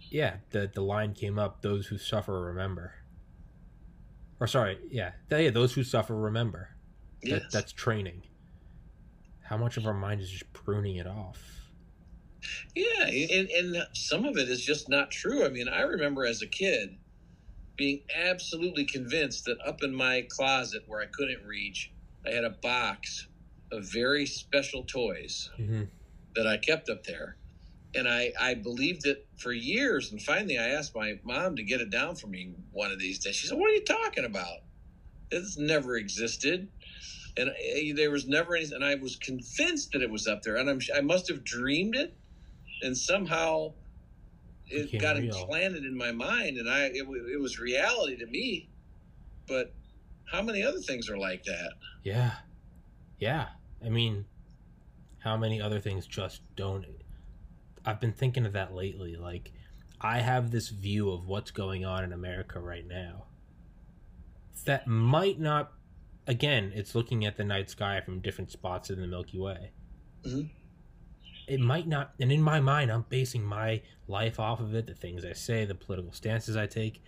yeah, 0.00 0.36
the 0.50 0.70
the 0.72 0.82
line 0.82 1.12
came 1.14 1.38
up: 1.38 1.62
"Those 1.62 1.86
who 1.86 1.98
suffer 1.98 2.40
remember." 2.40 2.94
Or 4.40 4.46
sorry, 4.46 4.78
yeah, 4.90 5.12
yeah, 5.30 5.50
those 5.50 5.72
who 5.74 5.82
suffer 5.82 6.14
remember. 6.16 6.70
Yes. 7.22 7.42
That, 7.42 7.50
that's 7.50 7.72
training. 7.72 8.22
How 9.48 9.56
much 9.56 9.76
of 9.78 9.86
our 9.86 9.94
mind 9.94 10.20
is 10.20 10.30
just 10.30 10.52
pruning 10.52 10.96
it 10.96 11.06
off? 11.06 11.72
Yeah, 12.74 13.06
and, 13.06 13.48
and 13.50 13.86
some 13.94 14.24
of 14.24 14.36
it 14.36 14.48
is 14.48 14.64
just 14.64 14.88
not 14.88 15.10
true. 15.10 15.44
I 15.44 15.48
mean, 15.48 15.68
I 15.68 15.82
remember 15.82 16.24
as 16.24 16.42
a 16.42 16.46
kid 16.46 16.98
being 17.76 18.02
absolutely 18.16 18.86
convinced 18.86 19.44
that 19.46 19.58
up 19.66 19.82
in 19.82 19.94
my 19.94 20.26
closet 20.30 20.84
where 20.86 21.00
I 21.02 21.06
couldn't 21.12 21.44
reach, 21.46 21.94
I 22.26 22.30
had 22.30 22.44
a 22.44 22.50
box 22.62 23.28
of 23.72 23.90
very 23.92 24.26
special 24.26 24.84
toys 24.84 25.50
hmm 25.56 25.84
that 26.36 26.46
I 26.46 26.58
kept 26.58 26.88
up 26.90 27.04
there. 27.04 27.38
And 27.94 28.08
I, 28.08 28.32
I 28.40 28.54
believed 28.54 29.06
it 29.06 29.28
for 29.38 29.52
years. 29.52 30.12
And 30.12 30.22
finally, 30.22 30.58
I 30.58 30.68
asked 30.68 30.94
my 30.96 31.14
mom 31.24 31.56
to 31.56 31.64
get 31.64 31.80
it 31.80 31.90
down 31.90 32.16
for 32.16 32.28
me 32.28 32.54
one 32.72 32.92
of 32.92 33.00
these 33.00 33.18
days. 33.20 33.36
She 33.36 33.46
said, 33.48 33.58
What 33.58 33.70
are 33.70 33.74
you 33.74 33.84
talking 33.84 34.24
about? 34.24 34.58
It's 35.30 35.58
never 35.58 35.96
existed. 35.96 36.70
And 37.38 37.50
I, 37.50 37.92
there 37.94 38.10
was 38.10 38.26
never 38.26 38.56
any, 38.56 38.66
and 38.72 38.84
I 38.84 38.96
was 38.96 39.16
convinced 39.16 39.92
that 39.92 40.02
it 40.02 40.10
was 40.10 40.26
up 40.26 40.42
there. 40.42 40.56
And 40.56 40.68
I'm, 40.68 40.80
I 40.94 41.00
must 41.00 41.28
have 41.28 41.44
dreamed 41.44 41.96
it. 41.96 42.16
And 42.82 42.96
somehow 42.96 43.72
it 44.66 44.90
Became 44.90 45.00
got 45.00 45.16
real. 45.16 45.34
implanted 45.36 45.84
in 45.84 45.96
my 45.96 46.12
mind. 46.12 46.58
And 46.58 46.68
I, 46.68 46.86
it, 46.86 47.06
it 47.06 47.40
was 47.40 47.58
reality 47.58 48.16
to 48.18 48.26
me. 48.26 48.68
But 49.46 49.72
how 50.30 50.42
many 50.42 50.62
other 50.62 50.80
things 50.80 51.08
are 51.08 51.16
like 51.16 51.44
that? 51.44 51.72
Yeah, 52.02 52.32
yeah. 53.18 53.46
I 53.84 53.88
mean, 53.88 54.26
how 55.20 55.36
many 55.36 55.60
other 55.60 55.80
things 55.80 56.06
just 56.06 56.42
don't? 56.56 56.84
I've 57.84 58.00
been 58.00 58.12
thinking 58.12 58.44
of 58.44 58.52
that 58.52 58.74
lately. 58.74 59.16
Like, 59.16 59.52
I 60.00 60.18
have 60.18 60.50
this 60.50 60.68
view 60.68 61.10
of 61.10 61.26
what's 61.26 61.50
going 61.50 61.84
on 61.84 62.04
in 62.04 62.12
America 62.12 62.60
right 62.60 62.86
now. 62.86 63.24
That 64.64 64.86
might 64.86 65.40
not. 65.40 65.72
Again, 66.28 66.72
it's 66.74 66.94
looking 66.94 67.24
at 67.24 67.38
the 67.38 67.44
night 67.44 67.70
sky 67.70 68.02
from 68.02 68.20
different 68.20 68.50
spots 68.50 68.90
in 68.90 69.00
the 69.00 69.06
Milky 69.06 69.38
Way. 69.38 69.72
Mhm. 70.24 70.50
It 71.46 71.58
might 71.58 71.88
not, 71.88 72.14
and 72.20 72.30
in 72.30 72.42
my 72.42 72.60
mind, 72.60 72.92
I'm 72.92 73.06
basing 73.08 73.42
my 73.42 73.80
life 74.06 74.38
off 74.38 74.60
of 74.60 74.74
it, 74.74 74.86
the 74.86 74.94
things 74.94 75.24
I 75.24 75.32
say, 75.32 75.64
the 75.64 75.74
political 75.74 76.12
stances 76.12 76.54
I 76.54 76.66
take. 76.66 77.02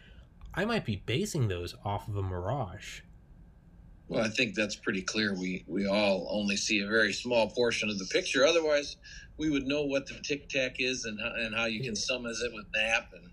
I 0.54 0.64
might 0.64 0.86
be 0.86 0.96
basing 0.96 1.48
those 1.48 1.74
off 1.84 2.08
of 2.08 2.16
a 2.16 2.22
mirage. 2.22 3.02
Well, 4.08 4.24
I 4.24 4.30
think 4.30 4.54
that's 4.54 4.74
pretty 4.74 5.02
clear. 5.02 5.34
We 5.34 5.64
we 5.66 5.86
all 5.86 6.26
only 6.30 6.56
see 6.56 6.80
a 6.80 6.88
very 6.88 7.12
small 7.12 7.50
portion 7.50 7.90
of 7.90 7.98
the 7.98 8.06
picture. 8.06 8.46
Otherwise, 8.46 8.96
we 9.36 9.50
would 9.50 9.66
know 9.66 9.84
what 9.84 10.06
the 10.06 10.18
tic 10.22 10.48
tac 10.48 10.80
is 10.80 11.04
and 11.04 11.20
how, 11.20 11.34
and 11.34 11.54
how 11.54 11.66
you 11.66 11.82
can 11.82 11.94
summons 11.94 12.40
it 12.40 12.52
with 12.54 12.66
nap 12.74 13.12
and 13.12 13.30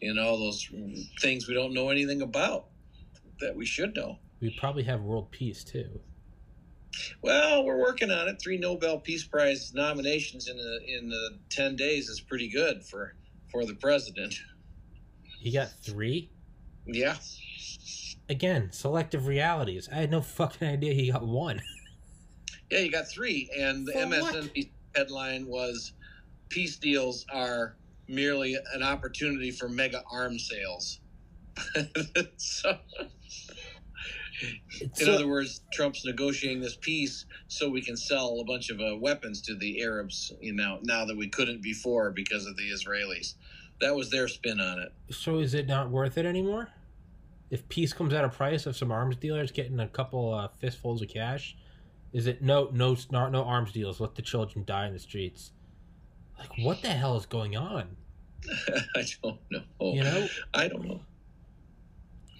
you 0.00 0.12
know 0.14 0.22
all 0.22 0.38
those 0.38 0.68
things 1.20 1.48
we 1.48 1.54
don't 1.54 1.72
know 1.72 1.88
anything 1.88 2.20
about 2.20 2.66
that 3.40 3.56
we 3.56 3.64
should 3.64 3.96
know. 3.96 4.18
We'd 4.40 4.56
probably 4.56 4.84
have 4.84 5.02
world 5.02 5.30
peace 5.30 5.64
too. 5.64 6.00
Well, 7.22 7.64
we're 7.64 7.78
working 7.78 8.10
on 8.10 8.28
it. 8.28 8.40
Three 8.42 8.58
Nobel 8.58 8.98
Peace 8.98 9.24
Prize 9.24 9.72
nominations 9.74 10.48
in 10.48 10.56
the 10.56 10.80
in 10.86 11.08
the 11.08 11.38
ten 11.48 11.76
days 11.76 12.08
is 12.08 12.20
pretty 12.20 12.48
good 12.48 12.84
for 12.84 13.14
for 13.50 13.64
the 13.64 13.74
president. 13.74 14.34
He 15.38 15.52
got 15.52 15.70
three. 15.70 16.30
Yeah, 16.86 17.16
Again, 18.30 18.70
selective 18.70 19.26
realities. 19.26 19.88
I 19.90 19.96
had 19.96 20.10
no 20.12 20.20
fucking 20.20 20.66
idea 20.66 20.94
he 20.94 21.10
got 21.10 21.26
one. 21.26 21.60
yeah, 22.70 22.78
you 22.78 22.92
got 22.92 23.08
three, 23.08 23.50
and 23.58 23.84
the 23.84 23.92
For 23.92 24.06
what? 24.06 24.34
MSNBC 24.34 24.70
headline 24.94 25.48
was 25.48 25.94
"Peace 26.48 26.76
deals 26.76 27.26
are 27.32 27.76
merely 28.06 28.56
an 28.72 28.84
opportunity 28.84 29.50
for 29.50 29.68
mega 29.68 30.04
arms 30.12 30.48
sales. 30.48 31.00
so, 32.36 32.78
in 34.80 34.94
So- 34.94 35.12
other 35.12 35.28
words, 35.28 35.62
Trump's 35.72 36.04
negotiating 36.04 36.60
this 36.60 36.76
peace 36.80 37.26
so 37.48 37.68
we 37.68 37.82
can 37.82 37.96
sell 37.96 38.40
a 38.40 38.44
bunch 38.44 38.70
of 38.70 38.80
uh, 38.80 38.96
weapons 38.96 39.40
to 39.42 39.54
the 39.54 39.82
Arabs. 39.82 40.32
You 40.40 40.54
know, 40.54 40.78
now 40.82 41.04
that 41.04 41.16
we 41.16 41.28
couldn't 41.28 41.62
before 41.62 42.10
because 42.10 42.46
of 42.46 42.56
the 42.56 42.70
Israelis. 42.70 43.34
That 43.80 43.94
was 43.94 44.10
their 44.10 44.28
spin 44.28 44.60
on 44.60 44.78
it. 44.78 44.92
So 45.14 45.38
is 45.38 45.54
it 45.54 45.66
not 45.66 45.90
worth 45.90 46.18
it 46.18 46.26
anymore? 46.26 46.68
If 47.50 47.66
peace 47.68 47.92
comes 47.94 48.12
at 48.12 48.24
a 48.24 48.28
price 48.28 48.66
of 48.66 48.76
some 48.76 48.92
arms 48.92 49.16
dealers 49.16 49.50
getting 49.50 49.80
a 49.80 49.88
couple 49.88 50.32
uh, 50.34 50.48
fistfuls 50.48 51.00
of 51.02 51.08
cash, 51.08 51.56
is 52.12 52.26
it 52.26 52.42
no 52.42 52.68
no 52.72 52.96
not 53.10 53.32
no 53.32 53.42
arms 53.44 53.72
deals? 53.72 53.98
Let 54.00 54.14
the 54.16 54.22
children 54.22 54.64
die 54.66 54.86
in 54.86 54.92
the 54.92 54.98
streets. 54.98 55.52
Like 56.38 56.50
what 56.58 56.82
the 56.82 56.88
hell 56.88 57.16
is 57.16 57.26
going 57.26 57.56
on? 57.56 57.96
I 58.96 59.04
don't 59.22 59.38
know. 59.50 59.62
You 59.80 60.02
know, 60.04 60.28
I 60.54 60.68
don't 60.68 60.84
know. 60.86 61.00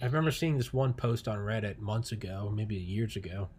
I 0.01 0.05
remember 0.05 0.31
seeing 0.31 0.57
this 0.57 0.73
one 0.73 0.93
post 0.93 1.27
on 1.27 1.37
Reddit 1.37 1.77
months 1.77 2.11
ago, 2.11 2.51
maybe 2.53 2.75
years 2.75 3.15
ago, 3.15 3.49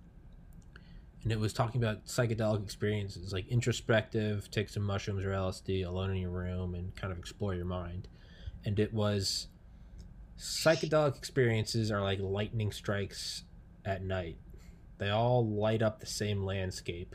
and 1.23 1.31
it 1.31 1.39
was 1.39 1.53
talking 1.53 1.81
about 1.81 2.07
psychedelic 2.07 2.65
experiences, 2.65 3.33
like 3.33 3.47
introspective, 3.47 4.51
take 4.51 4.69
some 4.69 4.83
mushrooms 4.83 5.25
or 5.25 5.31
LSD 5.31 5.87
alone 5.87 6.11
in 6.11 6.17
your 6.17 6.31
room 6.31 6.75
and 6.75 6.97
kind 6.97 7.13
of 7.13 7.19
explore 7.19 7.55
your 7.55 7.65
mind. 7.65 8.09
And 8.65 8.81
it 8.81 8.93
was 8.93 9.47
psychedelic 10.37 11.17
experiences 11.17 11.93
are 11.93 12.03
like 12.03 12.19
lightning 12.19 12.73
strikes 12.73 13.45
at 13.85 14.03
night. 14.03 14.39
They 14.99 15.11
all 15.11 15.47
light 15.47 15.81
up 15.81 16.01
the 16.01 16.07
same 16.07 16.43
landscape, 16.43 17.15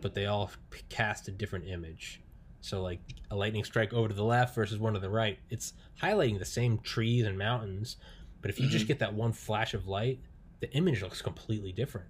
but 0.00 0.14
they 0.14 0.24
all 0.24 0.50
cast 0.88 1.28
a 1.28 1.32
different 1.32 1.68
image. 1.68 2.22
So, 2.64 2.80
like 2.80 3.00
a 3.30 3.36
lightning 3.36 3.62
strike 3.62 3.92
over 3.92 4.08
to 4.08 4.14
the 4.14 4.24
left 4.24 4.54
versus 4.54 4.78
one 4.78 4.94
to 4.94 4.98
the 4.98 5.10
right, 5.10 5.38
it's 5.50 5.74
highlighting 6.00 6.38
the 6.38 6.46
same 6.46 6.78
trees 6.78 7.26
and 7.26 7.36
mountains, 7.36 7.98
but 8.40 8.50
if 8.50 8.58
you 8.58 8.66
just 8.66 8.86
Mhm. 8.86 8.88
get 8.88 8.98
that 9.00 9.12
one 9.12 9.32
flash 9.32 9.74
of 9.74 9.86
light, 9.86 10.20
the 10.60 10.72
image 10.72 11.02
looks 11.02 11.20
completely 11.20 11.72
different. 11.72 12.08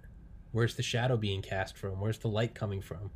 Where's 0.53 0.77
the 0.77 0.81
shadow 0.81 1.17
being 1.17 1.41
cast 1.41 1.75
from? 1.75 1.99
Where's 1.99 2.19
the 2.19 2.29
light 2.29 2.55
coming 2.55 2.79
from? 2.81 3.11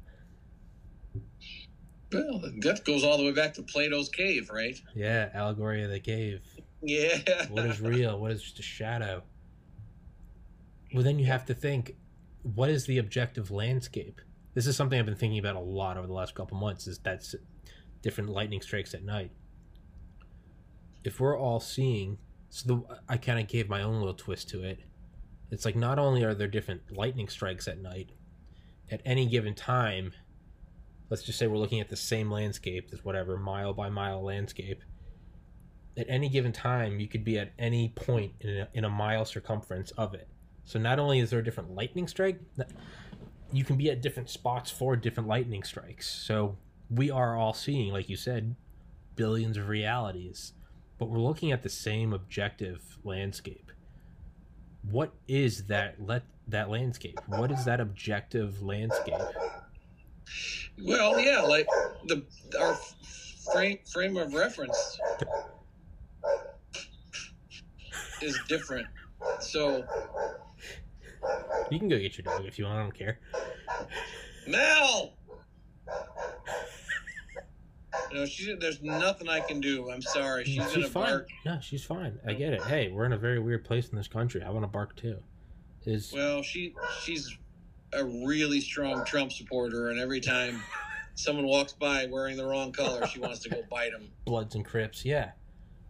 Well, 2.12 2.40
that 2.40 2.82
goes 2.84 3.06
all 3.06 3.18
the 3.18 3.24
way 3.24 3.32
back 3.32 3.54
to 3.54 3.64
Plato's 3.64 4.10
cave, 4.10 4.50
right? 4.50 4.78
Yeah, 4.94 5.30
allegory 5.34 5.82
of 5.82 5.92
the 5.92 6.02
cave. 6.02 6.42
Yeah. 6.82 7.46
What 7.48 7.66
is 7.68 7.80
real? 7.80 8.20
What 8.20 8.32
is 8.32 8.44
just 8.44 8.60
a 8.60 8.64
shadow? 8.64 9.24
Well, 10.94 11.04
then 11.04 11.20
you 11.20 11.28
have 11.28 11.46
to 11.46 11.54
think, 11.54 11.96
what 12.44 12.70
is 12.70 12.86
the 12.86 12.98
objective 12.98 13.50
landscape? 13.50 14.20
This 14.60 14.68
is 14.68 14.76
something 14.76 15.00
I've 15.00 15.06
been 15.06 15.16
thinking 15.16 15.40
about 15.40 15.56
a 15.56 15.62
lot 15.62 15.96
over 15.96 16.06
the 16.06 16.12
last 16.12 16.36
couple 16.36 16.58
months. 16.58 16.86
Is 16.86 17.00
that's 17.00 17.34
different 18.02 18.30
lightning 18.30 18.60
strikes 18.60 18.94
at 18.94 19.06
night. 19.06 19.32
If 21.06 21.22
we're 21.22 21.40
all 21.40 21.62
seeing, 21.62 22.18
so 22.50 22.68
the, 22.68 22.98
I 23.08 23.16
kind 23.16 23.40
of 23.40 23.48
gave 23.48 23.70
my 23.70 23.84
own 23.84 24.00
little 24.00 24.14
twist 24.14 24.50
to 24.50 24.62
it. 24.64 24.80
It's 25.50 25.64
like 25.64 25.78
not 25.78 25.98
only 25.98 26.26
are 26.26 26.34
there 26.34 26.50
different 26.50 26.92
lightning 26.92 27.30
strikes 27.30 27.70
at 27.70 27.82
night, 27.82 28.10
at 28.92 29.02
any 29.06 29.28
given 29.28 29.56
time. 29.56 30.12
Let's 31.10 31.24
just 31.24 31.40
say 31.40 31.48
we're 31.48 31.56
looking 31.56 31.80
at 31.80 31.88
the 31.88 31.96
same 31.96 32.30
landscape, 32.30 32.92
this 32.92 33.06
whatever 33.06 33.38
mile 33.38 33.74
by 33.74 33.90
mile 33.90 34.22
landscape 34.22 34.84
at 35.98 36.06
any 36.10 36.28
given 36.28 36.52
time 36.52 37.00
you 37.00 37.08
could 37.08 37.24
be 37.24 37.40
at 37.40 37.54
any 37.58 37.94
point 37.96 38.34
in 38.42 38.58
a, 38.58 38.68
in 38.74 38.84
a 38.84 38.90
mile 38.90 39.24
circumference 39.24 39.92
of 39.92 40.14
it 40.14 40.28
so 40.64 40.78
not 40.78 41.00
only 41.00 41.20
is 41.20 41.30
there 41.30 41.40
a 41.40 41.44
different 41.44 41.72
lightning 41.72 42.08
strike 42.08 42.40
you 43.52 43.64
can 43.64 43.76
be 43.76 43.90
at 43.90 44.02
different 44.02 44.30
spots 44.30 44.70
for 44.72 44.96
different 44.96 45.28
lightning 45.28 45.64
strikes. 45.64 46.10
So 46.10 46.58
we 46.90 47.12
are 47.12 47.38
all 47.38 47.54
seeing 47.54 47.92
like 47.92 48.10
you 48.10 48.16
said 48.16 48.56
billions 49.16 49.58
of 49.58 49.68
realities 49.68 50.54
but 51.00 51.10
we're 51.10 51.20
looking 51.20 51.52
at 51.52 51.64
the 51.64 51.70
same 51.70 52.14
objective 52.14 52.98
landscape. 53.04 53.72
What 54.92 55.14
is 55.28 55.66
that 55.68 55.96
let 56.06 56.24
that 56.50 56.70
landscape? 56.70 57.20
What 57.28 57.52
is 57.52 57.66
that 57.66 57.80
objective 57.80 58.62
landscape? 58.62 59.16
Well, 60.84 61.20
yeah, 61.20 61.42
like 61.42 61.68
the 62.06 62.24
our 62.60 62.78
frame 63.54 63.80
frame 63.92 64.18
of 64.18 64.34
reference 64.34 65.00
is 68.22 68.38
different. 68.48 68.88
So, 69.40 69.86
you 71.72 71.80
can 71.80 71.88
go 71.88 71.98
get 71.98 72.18
your 72.18 72.24
dog 72.24 72.46
if 72.46 72.58
you 72.60 72.66
want 72.66 72.78
i 72.78 72.82
don't 72.82 72.98
care 72.98 73.20
Mel. 74.48 75.14
No, 78.12 78.26
she's 78.26 78.58
there's 78.60 78.82
nothing 78.82 79.30
I 79.30 79.40
can 79.40 79.62
do. 79.62 79.92
I'm 79.92 80.02
sorry. 80.02 80.44
She's, 80.46 80.56
she's 80.56 80.74
gonna 80.74 80.88
fine 80.88 81.10
bark. 81.12 81.30
no 81.46 81.60
she's 81.62 81.84
fine 81.84 82.18
i 82.26 82.34
get 82.34 82.54
it 82.54 82.64
hey 82.64 82.90
we're 82.90 83.06
in 83.06 83.14
a 83.14 83.18
very 83.18 83.38
weird 83.40 83.64
place 83.64 83.90
in 83.90 83.96
this 83.96 84.08
country 84.08 84.42
i 84.42 84.50
want 84.50 84.64
to 84.64 84.68
bark 84.68 84.96
too 84.96 85.20
is 85.86 86.12
Well, 86.12 86.42
she 86.42 86.76
she's 87.04 87.38
a 87.94 88.04
really 88.04 88.62
strong 88.62 89.06
Trump 89.06 89.32
supporter, 89.32 89.90
and 89.90 90.00
every 90.00 90.20
time 90.22 90.62
someone 91.16 91.46
walks 91.46 91.74
by 91.74 92.06
wearing 92.08 92.38
the 92.38 92.46
wrong 92.46 92.72
color, 92.72 93.06
she 93.08 93.20
wants 93.20 93.40
to 93.40 93.50
go 93.50 93.62
bite 93.70 93.92
them. 93.92 94.10
Bloods 94.26 94.56
and 94.56 94.66
Crips, 94.66 95.06
yeah. 95.06 95.32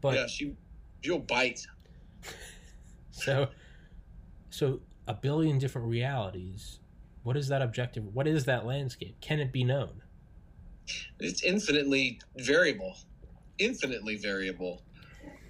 But 0.01 0.15
yeah, 0.15 0.27
she 0.27 0.53
she'll 1.01 1.19
bite. 1.19 1.65
so 3.11 3.47
so 4.49 4.79
a 5.09 5.15
billion 5.15 5.57
different 5.57 5.89
realities. 5.89 6.81
What 7.23 7.35
is 7.35 7.49
that 7.49 7.63
objective? 7.63 8.05
What 8.05 8.27
is 8.27 8.45
that 8.45 8.65
landscape? 8.65 9.19
Can 9.21 9.39
it 9.39 9.51
be 9.51 9.65
known? 9.65 10.03
It's 11.19 11.43
infinitely 11.43 12.21
variable, 12.37 12.95
infinitely 13.59 14.17
variable, 14.17 14.85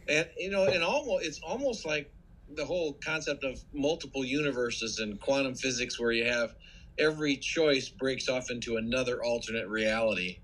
and 0.08 0.30
you 0.38 0.50
know, 0.50 0.66
and 0.66 0.84
almost 0.84 1.26
it's 1.26 1.40
almost 1.40 1.86
like 1.86 2.14
the 2.48 2.66
whole 2.66 2.94
concept 3.04 3.44
of 3.44 3.60
multiple 3.74 4.26
universes 4.26 5.00
and 5.00 5.20
quantum 5.20 5.56
physics, 5.56 6.00
where 6.00 6.12
you 6.12 6.26
have 6.26 6.56
every 6.98 7.38
choice 7.38 7.90
breaks 7.90 8.30
off 8.30 8.50
into 8.52 8.78
another 8.78 9.24
alternate 9.24 9.68
reality. 9.70 10.40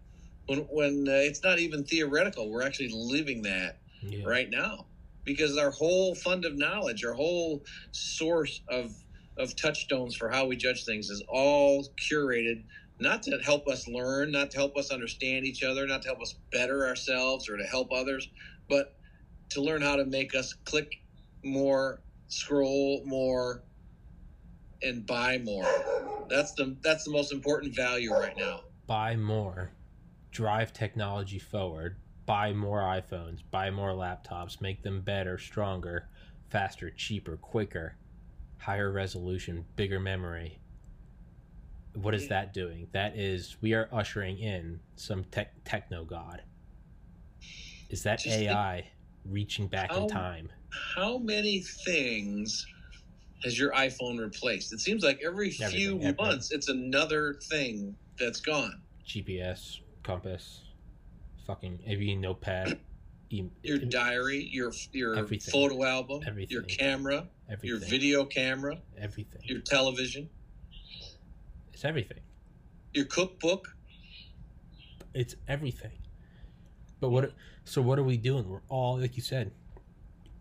When 0.47 0.59
when 0.71 1.07
uh, 1.07 1.13
it's 1.13 1.43
not 1.43 1.59
even 1.59 1.85
theoretical, 1.85 2.51
we're 2.51 2.63
actually 2.63 2.91
living 2.93 3.43
that 3.43 3.81
Yeah. 4.01 4.25
right 4.25 4.49
now 4.49 4.87
because 5.25 5.57
our 5.57 5.71
whole 5.71 6.15
fund 6.15 6.45
of 6.45 6.57
knowledge, 6.57 7.03
our 7.03 7.13
whole 7.13 7.65
source 7.91 8.61
of 8.69 9.04
of 9.37 9.55
touchstones 9.55 10.15
for 10.15 10.29
how 10.29 10.45
we 10.45 10.55
judge 10.55 10.85
things 10.85 11.09
is 11.09 11.23
all 11.27 11.85
curated 11.97 12.63
not 12.99 13.23
to 13.23 13.37
help 13.43 13.67
us 13.67 13.87
learn, 13.87 14.31
not 14.31 14.51
to 14.51 14.57
help 14.57 14.77
us 14.77 14.91
understand 14.91 15.45
each 15.45 15.63
other, 15.63 15.85
not 15.85 16.01
to 16.01 16.07
help 16.07 16.21
us 16.21 16.35
better 16.51 16.87
ourselves 16.87 17.49
or 17.49 17.57
to 17.57 17.63
help 17.63 17.91
others, 17.91 18.29
but 18.69 18.95
to 19.49 19.61
learn 19.61 19.81
how 19.81 19.95
to 19.95 20.05
make 20.05 20.33
us 20.33 20.53
click 20.65 21.01
more, 21.43 22.01
scroll 22.27 23.01
more, 23.05 23.63
and 24.81 25.05
buy 25.05 25.37
more. 25.39 25.67
That's 26.29 26.53
the 26.53 26.75
that's 26.81 27.03
the 27.03 27.11
most 27.11 27.31
important 27.31 27.75
value 27.75 28.11
right 28.11 28.35
now. 28.37 28.61
Buy 28.87 29.15
more. 29.15 29.71
Drive 30.31 30.73
technology 30.73 31.39
forward. 31.39 31.97
Buy 32.25 32.53
more 32.53 32.79
iPhones. 32.79 33.39
Buy 33.51 33.69
more 33.69 33.91
laptops. 33.91 34.61
Make 34.61 34.83
them 34.83 35.01
better, 35.01 35.37
stronger, 35.37 36.07
faster, 36.49 36.89
cheaper, 36.89 37.37
quicker, 37.37 37.97
higher 38.57 38.91
resolution, 38.91 39.65
bigger 39.75 39.99
memory. 39.99 40.59
What 41.93 42.13
is 42.13 42.27
that 42.27 42.53
doing? 42.53 42.87
That 42.91 43.15
is, 43.17 43.55
we 43.61 43.73
are 43.73 43.87
ushering 43.91 44.37
in 44.39 44.81
some 44.95 45.23
tech 45.25 45.53
techno 45.63 46.03
god. 46.03 46.41
Is 47.89 48.03
that 48.03 48.19
Just 48.19 48.35
think- 48.37 48.49
AI 48.51 48.89
reaching 49.23 49.67
back 49.67 49.91
How- 49.91 50.03
in 50.03 50.09
time? 50.09 50.49
how 50.95 51.17
many 51.19 51.61
things 51.61 52.65
has 53.43 53.57
your 53.57 53.71
iPhone 53.71 54.19
replaced? 54.19 54.73
It 54.73 54.79
seems 54.81 55.03
like 55.03 55.21
every 55.23 55.51
few 55.51 55.65
Everything, 55.65 55.87
everything. 56.03 56.15
months 56.17 56.51
it's 56.51 56.67
another 56.67 57.35
thing 57.35 57.95
that's 58.19 58.41
gone. 58.41 58.81
GPS, 59.05 59.79
compass, 60.03 60.63
fucking 61.45 61.79
AV 61.87 62.15
notepad, 62.17 62.79
Your 63.29 63.79
diary, 63.79 64.47
your 64.51 64.71
your 64.93 65.15
Everything. 65.15 65.51
photo 65.51 65.83
album, 65.83 66.21
Everything. 66.25 66.53
your 66.53 66.63
camera, 66.63 67.27
everything, 67.49 67.69
your 67.69 67.79
video 67.79 68.23
camera, 68.25 68.77
everything. 68.97 69.41
your 69.43 69.59
television, 69.61 70.29
It's 71.73 71.83
everything. 71.83 72.19
your 72.93 73.05
cookbook. 73.05 73.75
It's 75.13 75.35
everything. 75.47 75.97
But 76.99 77.09
what? 77.09 77.33
So 77.65 77.81
what 77.81 77.97
are 77.99 78.03
we 78.03 78.17
doing? 78.17 78.47
We're 78.47 78.61
all 78.69 78.99
like 78.99 79.15
you 79.17 79.23
said. 79.23 79.51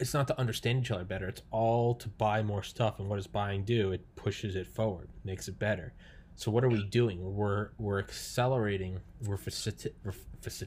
It's 0.01 0.13
not 0.13 0.27
to 0.29 0.39
understand 0.39 0.81
each 0.81 0.91
other 0.91 1.05
better. 1.05 1.29
It's 1.29 1.43
all 1.53 1.95
to 1.97 2.09
buy 2.09 2.43
more 2.43 2.63
stuff. 2.65 2.99
And 2.99 3.09
what 3.09 3.17
does 3.17 3.29
buying 3.29 3.65
do? 3.65 3.93
It 3.93 4.05
pushes 4.17 4.57
it 4.57 4.67
forward, 4.67 5.09
makes 5.25 5.47
it 5.49 5.59
better. 5.59 5.95
So 6.35 6.51
what 6.51 6.65
are 6.65 6.69
we 6.69 6.85
doing? 6.85 7.35
We're 7.35 7.71
we're 7.79 8.01
accelerating. 8.01 9.01
We're, 9.23 9.37
we're 9.37 9.39
faci- 9.39 10.67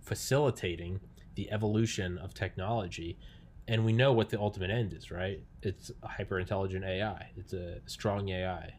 facilitating 0.00 1.00
the 1.36 1.50
evolution 1.52 2.18
of 2.18 2.34
technology, 2.34 3.16
and 3.68 3.84
we 3.84 3.92
know 3.92 4.12
what 4.12 4.30
the 4.30 4.40
ultimate 4.40 4.70
end 4.70 4.92
is, 4.92 5.10
right? 5.10 5.40
It's 5.62 5.90
a 6.02 6.08
hyper 6.08 6.40
intelligent 6.40 6.84
AI. 6.84 7.30
It's 7.36 7.52
a 7.52 7.80
strong 7.86 8.28
AI. 8.28 8.74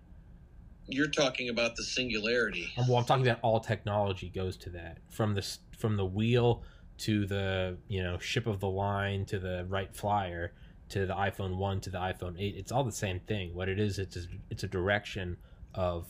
you're 0.88 1.08
talking 1.08 1.50
about 1.50 1.76
the 1.76 1.84
singularity. 1.84 2.70
Well, 2.78 2.98
I'm 2.98 3.06
talking 3.06 3.28
about 3.28 3.40
all 3.42 3.60
technology 3.60 4.30
goes 4.30 4.58
to 4.58 4.70
that 4.72 5.00
from 5.10 5.34
the 5.36 5.46
from 5.78 5.98
the 5.98 6.06
wheel 6.06 6.64
to 7.00 7.26
the 7.26 7.78
you 7.88 8.02
know 8.04 8.18
ship 8.20 8.48
of 8.48 8.60
the 8.60 8.70
line 8.70 9.26
to 9.26 9.40
the 9.40 9.66
Wright 9.70 9.94
Flyer 9.96 10.54
to 10.90 11.06
the 11.06 11.14
iPhone 11.14 11.58
one 11.58 11.82
to 11.82 11.90
the 11.90 11.98
iPhone 11.98 12.36
eight. 12.40 12.56
It's 12.58 12.72
all 12.72 12.84
the 12.84 12.92
same 12.92 13.20
thing. 13.20 13.54
What 13.54 13.70
it 13.70 13.80
is, 13.80 14.00
it's 14.00 14.16
a, 14.16 14.22
it's 14.50 14.64
a 14.64 14.68
direction 14.68 15.38
of 15.74 16.08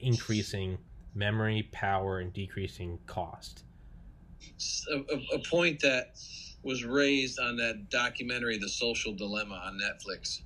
increasing 0.00 0.78
memory 1.14 1.68
power 1.70 2.18
and 2.20 2.32
decreasing 2.32 2.98
cost. 3.06 3.64
A, 4.90 5.36
a, 5.36 5.38
point 5.50 5.80
that 5.80 6.08
was 6.62 6.84
raised 6.84 7.38
on 7.38 7.56
that 7.56 7.88
documentary, 7.90 8.58
The 8.58 8.68
Social 8.68 9.14
Dilemma, 9.14 9.60
on 9.64 9.78
Netflix. 9.78 10.40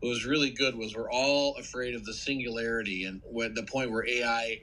What 0.00 0.10
was 0.10 0.26
really 0.26 0.50
good 0.50 0.76
was 0.76 0.96
we're 0.96 1.10
all 1.10 1.56
afraid 1.56 1.94
of 1.94 2.04
the 2.04 2.14
singularity 2.14 3.04
and 3.04 3.20
when 3.30 3.54
the 3.54 3.64
point 3.64 3.90
where 3.90 4.06
AI 4.08 4.60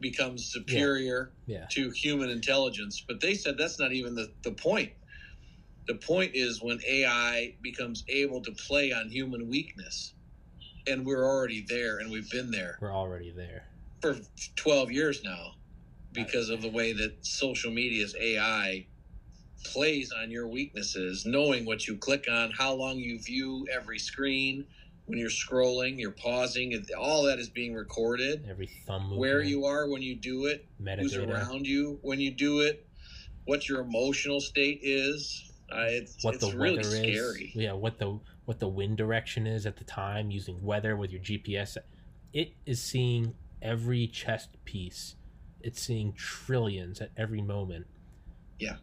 becomes 0.00 0.50
superior 0.50 1.34
Yeah. 1.46 1.66
to 1.72 1.90
human 1.90 2.30
intelligence. 2.30 3.04
But 3.06 3.20
they 3.20 3.34
said 3.34 3.56
that's 3.58 3.78
not 3.78 3.92
even 3.92 4.14
the, 4.14 4.32
the 4.44 4.52
point. 4.52 4.92
The 5.86 5.96
point 5.96 6.32
is 6.34 6.62
when 6.62 6.80
AI 6.88 7.54
becomes 7.62 8.04
able 8.08 8.42
to 8.42 8.52
play 8.68 8.92
on 8.92 9.10
human 9.10 9.48
weakness. 9.48 10.14
And 10.86 11.04
we're 11.06 11.24
already 11.24 11.64
there 11.68 11.98
and 11.98 12.10
we've 12.10 12.30
been 12.30 12.50
there 12.50 12.78
We're 12.80 12.94
already 12.94 13.30
there. 13.32 13.64
for 14.00 14.16
12 14.56 14.90
years 14.92 15.22
now 15.22 15.52
because 16.12 16.50
of 16.50 16.62
the 16.62 16.68
way 16.68 16.92
that 16.92 17.24
social 17.24 17.70
media's 17.70 18.14
AI 18.20 18.86
plays 19.64 20.12
on 20.12 20.30
your 20.30 20.48
weaknesses, 20.48 21.26
knowing 21.26 21.64
what 21.64 21.86
you 21.86 21.96
click 21.96 22.26
on, 22.30 22.50
how 22.50 22.72
long 22.74 22.96
you 22.96 23.18
view 23.20 23.66
every 23.72 23.98
screen, 23.98 24.64
when 25.06 25.18
you're 25.18 25.28
scrolling, 25.28 25.98
you're 25.98 26.12
pausing, 26.12 26.84
all 26.96 27.24
that 27.24 27.38
is 27.38 27.48
being 27.48 27.74
recorded. 27.74 28.46
Every 28.48 28.68
thumb 28.86 29.02
movement, 29.02 29.20
Where 29.20 29.42
you 29.42 29.64
are 29.64 29.88
when 29.88 30.02
you 30.02 30.14
do 30.14 30.46
it, 30.46 30.66
who's 30.98 31.16
around 31.16 31.66
you 31.66 31.98
when 32.02 32.20
you 32.20 32.30
do 32.30 32.60
it, 32.60 32.86
what 33.44 33.68
your 33.68 33.80
emotional 33.80 34.40
state 34.40 34.80
is. 34.82 35.50
Uh, 35.72 35.86
it's 35.88 36.24
what 36.24 36.34
it's 36.34 36.48
the 36.48 36.56
really 36.56 36.76
weather 36.78 36.90
scary. 36.90 37.52
is. 37.54 37.54
Yeah, 37.54 37.72
what 37.72 37.98
the 37.98 38.18
what 38.44 38.60
the 38.60 38.68
wind 38.68 38.96
direction 38.96 39.46
is 39.46 39.66
at 39.66 39.76
the 39.76 39.84
time 39.84 40.30
using 40.30 40.62
weather 40.62 40.96
with 40.96 41.12
your 41.12 41.20
GPS. 41.20 41.76
It 42.32 42.54
is 42.66 42.82
seeing 42.82 43.34
every 43.62 44.06
chess 44.06 44.48
piece. 44.64 45.16
It's 45.62 45.80
seeing 45.80 46.12
trillions 46.12 47.00
at 47.00 47.10
every 47.16 47.42
moment. 47.42 47.86
Yeah. 48.58 48.76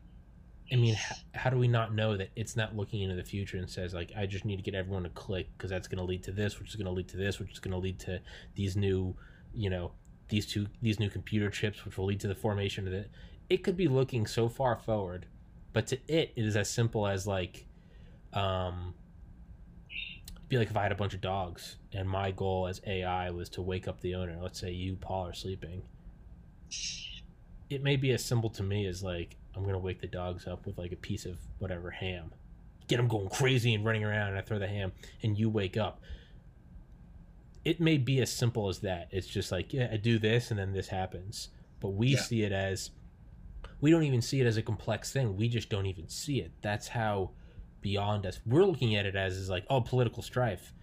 I 0.71 0.75
mean, 0.75 0.95
h- 0.95 1.23
how 1.33 1.49
do 1.49 1.57
we 1.57 1.67
not 1.67 1.93
know 1.93 2.17
that 2.17 2.29
it's 2.35 2.55
not 2.55 2.75
looking 2.75 3.01
into 3.01 3.15
the 3.15 3.23
future 3.23 3.57
and 3.57 3.69
says 3.69 3.93
like, 3.93 4.11
I 4.17 4.25
just 4.25 4.43
need 4.43 4.57
to 4.57 4.61
get 4.61 4.75
everyone 4.75 5.03
to 5.03 5.09
click 5.09 5.47
because 5.57 5.69
that's 5.69 5.87
going 5.87 5.99
to 5.99 6.03
lead 6.03 6.23
to 6.23 6.31
this, 6.31 6.59
which 6.59 6.69
is 6.69 6.75
going 6.75 6.85
to 6.85 6.91
lead 6.91 7.07
to 7.09 7.17
this, 7.17 7.39
which 7.39 7.51
is 7.51 7.59
going 7.59 7.71
to 7.71 7.77
lead 7.77 7.99
to 7.99 8.19
these 8.55 8.75
new, 8.75 9.15
you 9.53 9.69
know, 9.69 9.91
these 10.29 10.45
two 10.45 10.67
these 10.81 10.99
new 10.99 11.09
computer 11.09 11.49
chips, 11.49 11.85
which 11.85 11.97
will 11.97 12.05
lead 12.05 12.19
to 12.19 12.27
the 12.27 12.35
formation 12.35 12.85
of 12.85 12.93
it. 12.93 13.09
It 13.49 13.63
could 13.63 13.77
be 13.77 13.87
looking 13.87 14.27
so 14.27 14.49
far 14.49 14.77
forward, 14.77 15.25
but 15.71 15.87
to 15.87 15.95
it, 16.07 16.33
it 16.35 16.45
is 16.45 16.57
as 16.57 16.69
simple 16.69 17.07
as 17.07 17.25
like, 17.25 17.65
um, 18.33 18.93
be 20.49 20.57
like 20.57 20.69
if 20.69 20.77
I 20.77 20.83
had 20.83 20.91
a 20.91 20.95
bunch 20.95 21.13
of 21.13 21.21
dogs 21.21 21.77
and 21.93 22.09
my 22.09 22.31
goal 22.31 22.67
as 22.67 22.81
AI 22.85 23.31
was 23.31 23.49
to 23.49 23.61
wake 23.61 23.87
up 23.87 24.01
the 24.01 24.15
owner. 24.15 24.37
Let's 24.41 24.59
say 24.59 24.71
you, 24.71 24.95
Paul, 24.95 25.27
are 25.27 25.33
sleeping. 25.33 25.81
It 27.69 27.83
may 27.83 27.95
be 27.97 28.11
as 28.11 28.23
simple 28.23 28.49
to 28.51 28.63
me 28.63 28.85
as 28.87 29.03
like 29.03 29.35
I'm 29.55 29.63
gonna 29.65 29.79
wake 29.79 30.01
the 30.01 30.07
dogs 30.07 30.47
up 30.47 30.65
with 30.65 30.77
like 30.77 30.91
a 30.91 30.97
piece 30.97 31.25
of 31.25 31.37
whatever 31.59 31.89
ham, 31.91 32.31
get 32.87 32.97
them 32.97 33.07
going 33.07 33.29
crazy 33.29 33.73
and 33.73 33.83
running 33.83 34.03
around, 34.03 34.29
and 34.29 34.37
I 34.37 34.41
throw 34.41 34.59
the 34.59 34.67
ham, 34.67 34.91
and 35.23 35.37
you 35.37 35.49
wake 35.49 35.77
up. 35.77 36.01
It 37.65 37.81
may 37.81 37.97
be 37.97 38.21
as 38.21 38.31
simple 38.31 38.69
as 38.69 38.79
that. 38.79 39.09
It's 39.11 39.27
just 39.27 39.51
like 39.51 39.73
yeah, 39.73 39.89
I 39.91 39.97
do 39.97 40.19
this 40.19 40.51
and 40.51 40.59
then 40.59 40.71
this 40.73 40.87
happens, 40.87 41.49
but 41.81 41.89
we 41.89 42.09
Yeah. 42.09 42.21
see 42.21 42.43
it 42.43 42.51
as 42.51 42.91
we 43.81 43.91
don't 43.91 44.03
even 44.03 44.21
see 44.21 44.39
it 44.41 44.47
as 44.47 44.57
a 44.57 44.61
complex 44.61 45.11
thing. 45.11 45.35
We 45.35 45.49
just 45.49 45.69
don't 45.69 45.85
even 45.85 46.07
see 46.07 46.39
it. 46.39 46.51
That's 46.61 46.87
how 46.87 47.31
beyond 47.81 48.25
us. 48.25 48.39
We're 48.45 48.63
looking 48.65 48.95
at 48.95 49.05
it 49.05 49.15
as 49.15 49.35
is 49.35 49.49
like, 49.49 49.65
oh, 49.69 49.81
political 49.81 50.23
strife. 50.23 50.73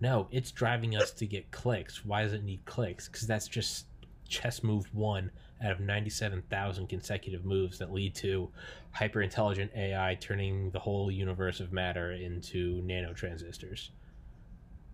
No, 0.00 0.28
it's 0.30 0.50
driving 0.52 0.96
us 0.96 1.10
to 1.10 1.26
get 1.26 1.50
clicks. 1.50 2.04
Why 2.06 2.22
does 2.22 2.32
it 2.32 2.44
need 2.44 2.64
clicks? 2.64 3.08
Because 3.08 3.26
that's 3.26 3.48
just 3.48 3.86
chess 4.28 4.62
move 4.62 4.86
one 4.92 5.30
out 5.62 5.72
of 5.72 5.80
97,000 5.80 6.86
consecutive 6.86 7.44
moves 7.44 7.78
that 7.78 7.92
lead 7.92 8.14
to 8.14 8.48
hyper 8.92 9.22
intelligent 9.22 9.70
AI 9.74 10.16
turning 10.20 10.70
the 10.70 10.78
whole 10.78 11.10
universe 11.10 11.60
of 11.60 11.72
matter 11.72 12.12
into 12.12 12.80
nanotransistors. 12.82 13.90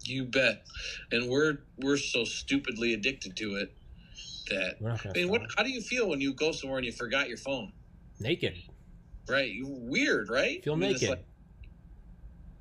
You 0.05 0.25
bet. 0.25 0.65
And 1.13 1.29
we're 1.29 1.59
we're 1.79 1.97
so 1.97 2.25
stupidly 2.25 2.95
addicted 2.95 3.37
to 3.37 3.57
it 3.57 3.73
that 4.51 4.77
I 4.83 5.13
mean, 5.13 5.29
what? 5.29 5.43
How 5.57 5.63
do 5.63 5.71
you 5.71 5.81
feel 5.81 6.09
when 6.09 6.21
you 6.21 6.35
go 6.35 6.53
somewhere 6.53 6.79
and 6.79 6.87
you 6.87 6.93
forgot 6.93 7.29
your 7.29 7.39
phone? 7.39 7.73
naked. 8.21 8.55
Right? 9.29 9.51
You 9.51 9.67
weird, 9.69 10.29
right? 10.31 10.63
Feel 10.63 10.75
I 10.75 10.77
mean, 10.77 10.93
naked. 10.93 11.09
like, 11.09 11.25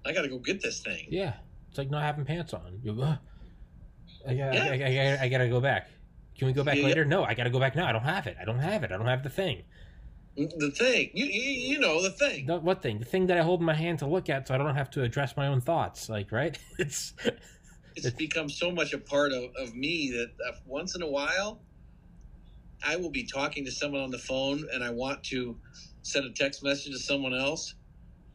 I 0.06 0.14
got 0.14 0.22
to 0.24 0.30
go 0.30 0.38
get 0.38 0.62
this 0.62 0.80
thing. 0.80 1.08
Yeah, 1.10 1.34
it's 1.70 1.78
like 1.78 1.90
not 1.90 2.04
having 2.04 2.26
pants 2.26 2.54
on. 2.54 2.80
You, 2.84 3.02
uh, 3.02 3.18
I, 4.28 4.34
got, 4.34 4.54
Yeah. 4.54 4.64
I, 4.64 4.68
I, 4.68 5.18
I, 5.18 5.24
I 5.24 5.28
gotta 5.30 5.50
go 5.50 5.60
back. 5.60 5.90
Can 6.38 6.48
we 6.48 6.54
go 6.54 6.64
back 6.64 6.78
Yeah, 6.78 6.86
later? 6.86 7.06
No, 7.06 7.24
I 7.24 7.34
gotta 7.34 7.50
go 7.50 7.60
back 7.60 7.76
now. 7.76 7.88
I 7.88 7.92
don't 7.92 8.04
have 8.04 8.28
it. 8.28 8.38
I 8.40 8.46
don't 8.46 8.60
have 8.60 8.84
it. 8.84 8.92
I 8.92 8.98
don't 8.98 9.08
have 9.08 9.24
the 9.24 9.30
thing. 9.30 9.64
The 10.36 10.72
thing, 10.72 11.12
you 11.14 11.26
you, 11.26 11.80
know 11.80 12.02
the 12.02 12.10
thing. 12.10 12.48
The, 12.48 12.58
what 12.60 12.82
thing? 12.82 12.98
The 12.98 13.06
thing 13.06 13.28
that 13.28 13.38
I 13.38 13.44
hold 13.44 13.60
in 13.60 13.68
my 13.68 13.76
hand 13.76 14.00
to 14.00 14.08
look 14.08 14.30
at, 14.30 14.48
so 14.48 14.56
I 14.56 14.58
don't 14.58 14.74
have 14.76 14.90
to 14.92 15.04
address 15.04 15.38
my 15.38 15.46
own 15.46 15.62
thoughts. 15.62 16.10
Like, 16.10 16.32
right? 16.32 16.58
It's 16.80 17.14
It's 17.96 18.10
become 18.10 18.50
so 18.50 18.72
much 18.72 18.94
a 18.94 18.98
part 18.98 19.32
of, 19.32 19.44
of 19.60 19.76
me 19.76 20.10
that 20.12 20.32
uh, 20.48 20.54
once 20.66 20.96
in 20.96 21.04
a 21.04 21.08
while, 21.08 21.62
I 22.84 22.96
will 22.96 23.12
be 23.12 23.24
talking 23.26 23.64
to 23.66 23.72
someone 23.72 24.02
on 24.02 24.10
the 24.10 24.18
phone 24.18 24.68
and 24.74 24.84
I 24.84 24.90
want 24.90 25.24
to 25.26 25.60
send 26.02 26.26
a 26.26 26.32
text 26.32 26.64
message 26.64 26.94
to 26.94 27.00
someone 27.00 27.36
else. 27.36 27.76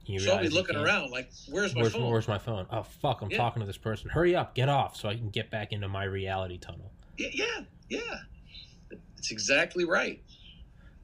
you 0.06 0.20
so 0.20 0.34
I'll 0.34 0.40
be 0.40 0.48
looking 0.48 0.76
around 0.76 1.10
like, 1.10 1.30
"Where's 1.48 1.74
my 1.74 1.82
Where's, 1.82 1.92
phone?" 1.94 2.10
where's 2.10 2.28
my 2.28 2.38
phone? 2.38 2.66
Oh 2.70 2.84
fuck! 2.84 3.20
I'm 3.22 3.30
Yeah. 3.30 3.38
talking 3.38 3.60
to 3.60 3.66
this 3.66 3.76
person. 3.76 4.08
Hurry 4.10 4.36
up! 4.36 4.54
Get 4.54 4.68
off 4.68 4.96
so 4.96 5.08
I 5.08 5.16
can 5.16 5.30
get 5.30 5.50
back 5.50 5.72
into 5.72 5.88
my 5.88 6.04
reality 6.04 6.58
tunnel. 6.58 6.92
Yeah, 7.18 7.28
yeah, 7.32 7.60
yeah. 7.88 8.98
It's 9.16 9.30
exactly 9.30 9.84
right. 9.84 10.22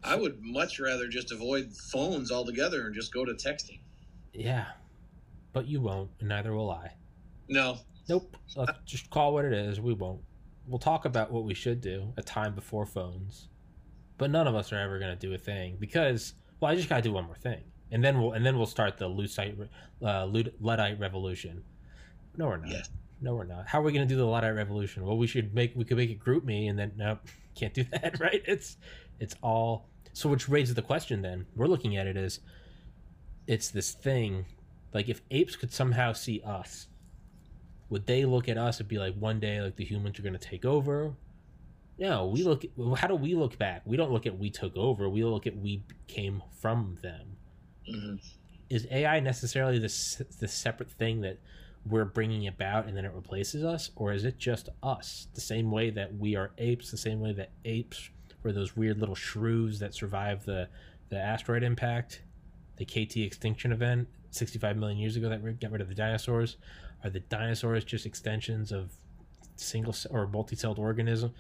I 0.03 0.16
would 0.16 0.40
much 0.40 0.81
rather 0.81 1.09
just 1.09 1.33
avoid 1.33 1.72
phones 1.72 2.31
altogether 2.31 2.87
and 2.87 2.94
just 2.94 3.12
go 3.12 3.24
to 3.24 3.33
texting. 3.33 3.81
Yeah, 4.33 4.66
but 5.53 5.66
you 5.66 5.81
won't, 5.81 6.11
and 6.20 6.29
neither 6.29 6.55
will 6.55 6.70
I. 6.70 6.92
No, 7.48 7.79
Nope. 8.09 8.37
Let's 8.57 8.79
just 8.85 9.11
call 9.11 9.33
what 9.33 9.44
it 9.44 9.53
is. 9.53 9.81
We 9.81 9.94
won't. 9.94 10.20
We'll 10.66 10.79
talk 10.79 11.05
about 11.05 11.31
what 11.31 11.44
we 11.44 11.55
should 11.55 11.81
do 11.81 12.12
a 12.16 12.22
time 12.22 12.55
before 12.55 12.87
phones, 12.87 13.48
but 14.18 14.31
none 14.31 14.46
of 14.46 14.55
us 14.55 14.72
are 14.72 14.79
ever 14.79 14.98
gonna 14.98 15.16
do 15.16 15.35
a 15.35 15.38
thing 15.38 15.77
because 15.79 16.35
well, 16.61 16.70
I 16.70 16.77
just 16.77 16.88
gotta 16.88 17.03
do 17.03 17.12
one 17.12 17.24
more 17.24 17.37
thing, 17.37 17.62
and 17.90 18.03
then 18.03 18.20
we'll 18.20 18.33
and 18.33 18.44
then 18.44 18.57
we'll 18.57 18.66
start 18.66 18.98
the 18.98 19.09
Lucite, 19.09 19.68
uh, 20.03 20.27
Luddite 20.27 20.98
revolution. 20.98 21.64
No, 22.37 22.46
we're 22.46 22.57
not. 22.59 22.70
Yes. 22.70 22.90
No, 23.24 23.34
we're 23.34 23.44
not. 23.44 23.66
How 23.66 23.80
are 23.80 23.82
we 23.82 23.92
gonna 23.92 24.04
do 24.04 24.16
the 24.16 24.26
Luddite 24.26 24.54
revolution? 24.54 25.02
Well, 25.04 25.16
we 25.16 25.26
should 25.26 25.54
make 25.54 25.74
we 25.74 25.84
could 25.87 25.96
make 25.96 26.10
it 26.10 26.18
group 26.18 26.44
me, 26.44 26.68
and 26.68 26.78
then 26.78 26.92
no, 26.96 27.18
can't 27.54 27.72
do 27.72 27.84
that, 27.84 28.20
right? 28.26 28.42
It's 28.46 28.76
it's 29.18 29.34
all 29.42 29.88
so, 30.12 30.28
which 30.28 30.46
raises 30.48 30.74
the 30.74 30.82
question. 30.82 31.22
Then 31.22 31.46
we're 31.56 31.66
looking 31.66 31.96
at 31.96 32.06
it 32.06 32.18
as 32.18 32.40
it's 33.46 33.70
this 33.70 33.92
thing, 33.92 34.44
like 34.92 35.08
if 35.08 35.22
apes 35.30 35.56
could 35.56 35.72
somehow 35.72 36.12
see 36.12 36.42
us 36.44 36.88
would 37.90 38.06
they 38.06 38.24
look 38.24 38.48
at 38.48 38.56
us 38.58 38.80
and 38.80 38.88
be 38.88 38.98
like 38.98 39.14
one 39.14 39.38
day 39.40 39.60
like 39.60 39.76
the 39.76 39.84
humans 39.84 40.18
are 40.18 40.22
going 40.22 40.32
to 40.32 40.38
take 40.38 40.64
over 40.64 41.14
no 41.98 42.26
we 42.26 42.42
look 42.42 42.64
how 42.96 43.06
do 43.06 43.14
we 43.14 43.34
look 43.34 43.58
back 43.58 43.82
we 43.84 43.94
don't 43.96 44.10
look 44.10 44.24
at 44.26 44.37
we 44.38 44.48
took 44.48 44.74
over 44.74 45.08
we 45.08 45.22
look 45.22 45.46
at 45.46 45.54
we 45.58 45.82
came 46.08 46.42
from 46.60 46.96
them 47.02 47.37
Mhm. 47.88 48.18
is 48.70 48.87
ai 48.90 49.20
necessarily 49.20 49.78
this 49.78 50.22
this 50.40 50.54
separate 50.54 50.90
thing 50.90 51.20
that 51.20 51.38
we're 51.88 52.04
bringing 52.04 52.46
about 52.46 52.86
and 52.86 52.96
then 52.96 53.04
it 53.04 53.12
replaces 53.12 53.64
us? 53.64 53.90
Or 53.96 54.12
is 54.12 54.24
it 54.24 54.38
just 54.38 54.68
us? 54.82 55.28
The 55.34 55.40
same 55.40 55.70
way 55.70 55.90
that 55.90 56.16
we 56.16 56.36
are 56.36 56.52
apes 56.58 56.90
the 56.90 56.96
same 56.96 57.20
way 57.20 57.32
that 57.32 57.50
apes 57.64 58.10
were 58.42 58.52
those 58.52 58.76
weird 58.76 58.98
little 58.98 59.14
shrews 59.14 59.78
that 59.78 59.94
survived 59.94 60.46
the 60.46 60.68
the 61.10 61.18
asteroid 61.18 61.62
impact 61.62 62.22
the 62.76 62.84
kt 62.84 63.16
extinction 63.18 63.72
event 63.72 64.08
65 64.30 64.76
million 64.76 64.98
years 64.98 65.16
ago 65.16 65.28
that 65.28 65.60
got 65.60 65.70
rid 65.70 65.80
of 65.80 65.88
the 65.88 65.94
dinosaurs? 65.94 66.56
Are 67.02 67.10
the 67.10 67.20
dinosaurs 67.20 67.84
just 67.84 68.06
extensions 68.06 68.72
of 68.72 68.92
single 69.56 69.94
or 70.10 70.26
multi-celled 70.26 70.78
organism? 70.78 71.32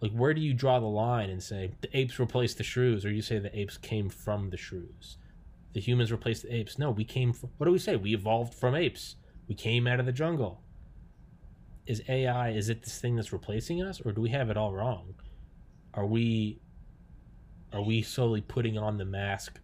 Like 0.00 0.12
where 0.12 0.34
do 0.34 0.40
you 0.40 0.52
draw 0.52 0.80
the 0.80 0.86
line 0.86 1.30
and 1.30 1.42
say 1.42 1.72
the 1.80 1.96
apes 1.96 2.18
replaced 2.18 2.58
the 2.58 2.64
shrews 2.64 3.04
or 3.04 3.12
you 3.12 3.22
say 3.22 3.38
the 3.38 3.56
apes 3.58 3.78
came 3.78 4.10
from 4.10 4.50
the 4.50 4.56
shrews? 4.56 5.16
The 5.72 5.80
humans 5.80 6.12
replaced 6.12 6.42
the 6.42 6.54
apes? 6.54 6.78
No 6.78 6.90
we 6.90 7.04
came 7.04 7.32
from 7.32 7.50
what 7.56 7.66
do 7.66 7.72
we 7.72 7.78
say? 7.78 7.96
We 7.96 8.12
evolved 8.12 8.54
from 8.54 8.74
apes 8.74 9.16
we 9.48 9.54
came 9.54 9.86
out 9.86 10.00
of 10.00 10.06
the 10.06 10.12
jungle 10.12 10.60
is 11.86 12.02
ai 12.08 12.50
is 12.50 12.68
it 12.68 12.82
this 12.82 12.98
thing 12.98 13.14
that's 13.16 13.32
replacing 13.32 13.82
us 13.82 14.00
or 14.04 14.12
do 14.12 14.20
we 14.20 14.30
have 14.30 14.48
it 14.50 14.56
all 14.56 14.72
wrong 14.72 15.14
are 15.94 16.06
we 16.06 16.58
are 17.72 17.82
we 17.82 18.00
solely 18.02 18.40
putting 18.40 18.78
on 18.78 18.96
the 18.98 19.04
mask 19.04 19.60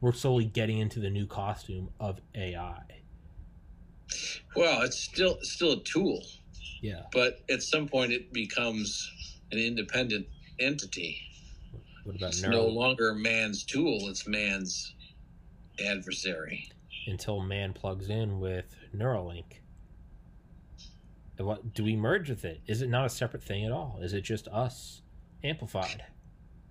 we're 0.00 0.12
solely 0.12 0.44
getting 0.44 0.78
into 0.78 1.00
the 1.00 1.10
new 1.10 1.26
costume 1.26 1.88
of 1.98 2.20
ai 2.34 2.82
Well, 4.56 4.82
it's 4.82 4.98
still 4.98 5.38
still 5.42 5.72
a 5.72 5.82
tool. 5.84 6.20
Yeah. 6.82 7.02
But 7.12 7.40
at 7.50 7.62
some 7.62 7.86
point, 7.86 8.10
it 8.12 8.32
becomes 8.32 9.08
an 9.52 9.58
independent 9.58 10.26
entity. 10.58 11.18
What 12.04 12.16
about 12.16 12.30
It's 12.30 12.42
neural? 12.42 12.66
no 12.66 12.72
longer 12.72 13.14
man's 13.14 13.62
tool; 13.64 14.08
it's 14.08 14.26
man's 14.26 14.94
adversary. 15.86 16.70
Until 17.06 17.40
man 17.40 17.72
plugs 17.72 18.08
in 18.08 18.40
with 18.40 18.76
Neuralink. 18.94 19.60
What 21.38 21.72
do 21.72 21.84
we 21.84 21.96
merge 21.96 22.28
with 22.28 22.44
it? 22.44 22.60
Is 22.66 22.82
it 22.82 22.90
not 22.90 23.06
a 23.06 23.08
separate 23.08 23.42
thing 23.42 23.64
at 23.64 23.72
all? 23.72 23.98
Is 24.02 24.12
it 24.12 24.20
just 24.20 24.46
us 24.48 25.02
amplified? 25.42 26.04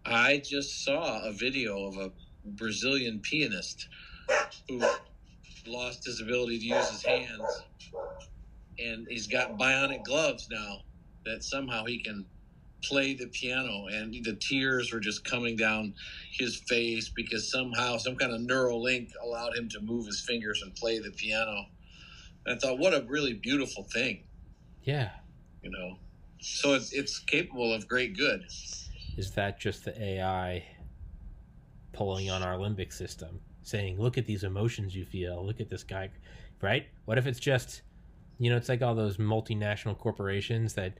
I 0.05 0.41
just 0.45 0.83
saw 0.85 1.23
a 1.23 1.33
video 1.33 1.87
of 1.87 1.97
a 1.97 2.11
Brazilian 2.45 3.19
pianist 3.19 3.87
who 4.67 4.81
lost 5.65 6.05
his 6.05 6.21
ability 6.21 6.59
to 6.59 6.65
use 6.65 6.89
his 6.89 7.03
hands, 7.03 7.63
and 8.77 9.07
he's 9.09 9.27
got 9.27 9.57
bionic 9.57 10.03
gloves 10.03 10.47
now 10.51 10.81
that 11.25 11.43
somehow 11.43 11.85
he 11.85 11.99
can 11.99 12.25
play 12.81 13.13
the 13.13 13.27
piano, 13.27 13.87
and 13.87 14.13
the 14.23 14.35
tears 14.35 14.91
were 14.93 14.99
just 14.99 15.23
coming 15.25 15.55
down 15.55 15.93
his 16.31 16.57
face 16.67 17.09
because 17.09 17.51
somehow 17.51 17.97
some 17.97 18.15
kind 18.15 18.33
of 18.33 18.41
neural 18.41 18.81
link 18.81 19.09
allowed 19.23 19.55
him 19.55 19.67
to 19.69 19.79
move 19.81 20.05
his 20.05 20.21
fingers 20.21 20.61
and 20.63 20.73
play 20.75 20.99
the 20.99 21.11
piano. 21.11 21.65
And 22.45 22.55
I 22.55 22.59
thought, 22.59 22.79
what 22.79 22.93
a 22.93 23.05
really 23.07 23.33
beautiful 23.33 23.83
thing, 23.83 24.23
Yeah. 24.83 25.11
you 25.61 25.69
know. 25.71 25.97
So 26.41 26.73
it's 26.73 26.93
it's 26.93 27.19
capable 27.19 27.73
of 27.73 27.85
great 27.87 28.15
good. 28.15 28.45
Is 29.17 29.31
that 29.31 29.59
just 29.59 29.83
the 29.83 30.01
AI 30.01 30.63
pulling 31.91 32.29
on 32.29 32.41
our 32.43 32.55
limbic 32.57 32.93
system, 32.93 33.41
saying, 33.63 33.99
"Look 33.99 34.17
at 34.17 34.25
these 34.25 34.43
emotions 34.45 34.95
you 34.95 35.03
feel. 35.03 35.45
Look 35.45 35.59
at 35.59 35.67
this 35.69 35.83
guy." 35.83 36.09
Right? 36.61 36.87
What 37.05 37.17
if 37.17 37.27
it's 37.27 37.39
just, 37.39 37.81
you 38.37 38.49
know, 38.49 38.55
it's 38.57 38.69
like 38.69 38.81
all 38.81 38.95
those 38.95 39.17
multinational 39.17 39.97
corporations 39.97 40.73
that 40.75 40.97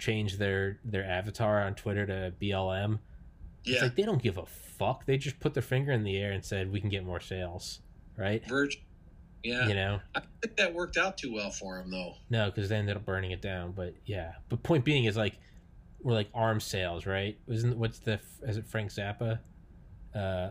change 0.00 0.38
their 0.38 0.78
their 0.84 1.04
avatar 1.04 1.62
on 1.62 1.74
Twitter 1.74 2.06
to 2.06 2.32
BLM. 2.40 2.98
It's 3.64 3.76
Yeah, 3.76 3.82
like 3.82 3.94
they 3.94 4.02
don't 4.02 4.22
give 4.22 4.38
a 4.38 4.46
fuck. 4.46 5.04
They 5.06 5.16
just 5.18 5.38
put 5.38 5.54
their 5.54 5.62
finger 5.62 5.92
in 5.92 6.02
the 6.02 6.16
air 6.16 6.32
and 6.32 6.44
said, 6.44 6.72
"We 6.72 6.80
can 6.80 6.90
get 6.90 7.04
more 7.04 7.20
sales." 7.20 7.80
Right? 8.16 8.44
Virgin. 8.46 8.80
Yeah. 9.42 9.68
You 9.68 9.74
know? 9.74 10.00
I 10.14 10.20
think 10.42 10.56
that 10.56 10.74
worked 10.74 10.96
out 10.98 11.16
too 11.16 11.32
well 11.32 11.50
for 11.50 11.78
them 11.78 11.90
though. 11.90 12.14
No, 12.28 12.46
because 12.50 12.68
they 12.68 12.76
ended 12.76 12.96
up 12.96 13.04
burning 13.04 13.30
it 13.30 13.40
down. 13.40 13.72
But 13.72 13.94
yeah. 14.04 14.32
But 14.48 14.62
point 14.62 14.84
being 14.84 15.04
is 15.04 15.16
like 15.16 15.34
we're 16.02 16.14
like 16.14 16.28
arm 16.34 16.60
sales, 16.60 17.06
right? 17.06 17.38
Isn't 17.48 17.78
what's 17.78 17.98
the 17.98 18.20
is 18.42 18.56
it 18.56 18.66
Frank 18.66 18.90
Zappa? 18.90 19.38
Uh, 20.14 20.50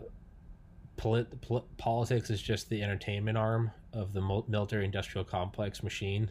polit, 0.98 1.42
pol- 1.42 1.68
politics 1.78 2.30
is 2.30 2.42
just 2.42 2.70
the 2.70 2.82
entertainment 2.82 3.38
arm 3.38 3.72
of 3.94 4.14
the 4.14 4.22
military 4.48 4.86
industrial 4.86 5.26
complex 5.26 5.84
machine. 5.84 6.30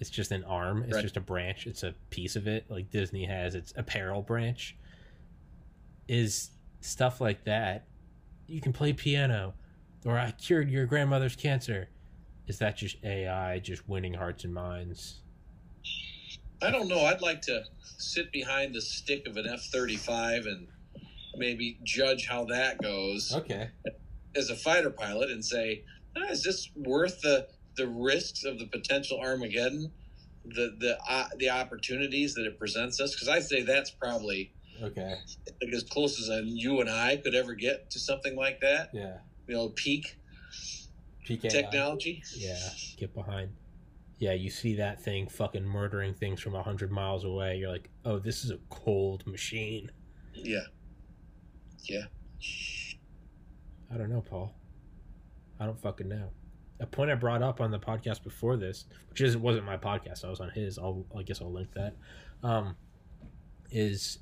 It's 0.00 0.10
just 0.10 0.32
an 0.32 0.44
arm. 0.44 0.82
It's 0.82 0.94
Right. 0.94 1.02
just 1.02 1.16
a 1.16 1.20
branch. 1.20 1.66
It's 1.66 1.82
a 1.82 1.94
piece 2.10 2.36
of 2.36 2.46
it. 2.48 2.70
Like 2.70 2.90
Disney 2.90 3.24
has 3.26 3.54
its 3.54 3.72
apparel 3.76 4.22
branch. 4.22 4.76
Is 6.08 6.50
stuff 6.80 7.20
like 7.20 7.44
that? 7.44 7.86
You 8.46 8.60
can 8.60 8.72
play 8.72 8.92
piano, 8.92 9.54
or 10.04 10.18
I 10.18 10.32
cured 10.32 10.68
your 10.70 10.84
grandmother's 10.86 11.36
cancer. 11.36 11.88
Is 12.46 12.58
that 12.58 12.76
just 12.76 13.02
AI 13.02 13.58
just 13.60 13.88
winning 13.88 14.14
hearts 14.14 14.44
and 14.44 14.52
minds? 14.52 15.20
I 16.60 16.70
don't 16.70 16.88
know. 16.88 17.00
I'd 17.00 17.22
like 17.22 17.40
to 17.42 17.64
sit 17.82 18.30
behind 18.32 18.74
the 18.74 18.82
stick 18.82 19.26
of 19.26 19.36
an 19.36 19.46
F 19.46 19.62
35 19.72 20.46
and 20.46 20.66
maybe 21.36 21.78
judge 21.84 22.26
how 22.26 22.44
that 22.46 22.80
goes 22.82 23.32
Okay. 23.34 23.70
as 24.34 24.50
a 24.50 24.56
fighter 24.56 24.90
pilot 24.90 25.30
and 25.30 25.42
say, 25.44 25.84
ah, 26.16 26.24
is 26.30 26.42
this 26.42 26.70
worth 26.76 27.20
the, 27.22 27.48
the 27.76 27.86
risks 27.88 28.44
of 28.44 28.58
the 28.58 28.66
potential 28.66 29.18
Armageddon? 29.20 29.92
The 30.44 30.76
the 30.78 30.98
uh, 31.08 31.28
the 31.38 31.50
opportunities 31.50 32.34
that 32.34 32.44
it 32.46 32.58
presents 32.58 33.00
us 33.00 33.14
because 33.14 33.28
I 33.28 33.40
say 33.40 33.62
that's 33.62 33.90
probably 33.90 34.52
Okay. 34.82 35.14
like 35.62 35.72
as 35.72 35.84
close 35.84 36.20
as 36.20 36.28
uh, 36.28 36.42
you 36.44 36.80
and 36.80 36.90
I 36.90 37.16
could 37.16 37.34
ever 37.34 37.54
get 37.54 37.90
to 37.90 37.98
something 37.98 38.36
like 38.36 38.60
that. 38.60 38.90
Yeah. 38.92 39.18
You 39.46 39.54
know, 39.54 39.68
peak 39.70 40.18
PK. 41.26 41.48
technology. 41.48 42.22
Yeah. 42.36 42.58
Get 42.98 43.14
behind. 43.14 43.50
Yeah, 44.18 44.32
you 44.32 44.50
see 44.50 44.74
that 44.76 45.02
thing 45.02 45.28
fucking 45.28 45.64
murdering 45.64 46.14
things 46.14 46.40
from 46.40 46.54
a 46.54 46.62
hundred 46.62 46.90
miles 46.90 47.24
away. 47.24 47.56
You're 47.56 47.70
like, 47.70 47.88
oh, 48.04 48.18
this 48.18 48.44
is 48.44 48.50
a 48.50 48.58
cold 48.70 49.26
machine. 49.26 49.90
Yeah, 50.34 50.60
yeah. 51.84 52.04
I 53.92 53.96
don't 53.96 54.10
know, 54.10 54.20
Paul. 54.22 54.54
I 55.60 55.66
don't 55.66 55.80
fucking 55.80 56.08
know. 56.08 56.30
A 56.80 56.86
point 56.86 57.10
I 57.10 57.14
brought 57.14 57.42
up 57.42 57.60
on 57.60 57.70
the 57.70 57.78
podcast 57.78 58.22
before 58.24 58.56
this, 58.56 58.84
which 59.10 59.20
is 59.20 59.36
wasn't 59.36 59.64
my 59.64 59.76
podcast, 59.76 60.24
I 60.24 60.28
was 60.30 60.40
on 60.40 60.50
his. 60.50 60.78
I'll 60.78 61.04
I 61.16 61.22
guess 61.22 61.40
I'll 61.40 61.52
link 61.52 61.68
that. 61.74 61.94
Um, 62.42 62.76
is 63.70 64.18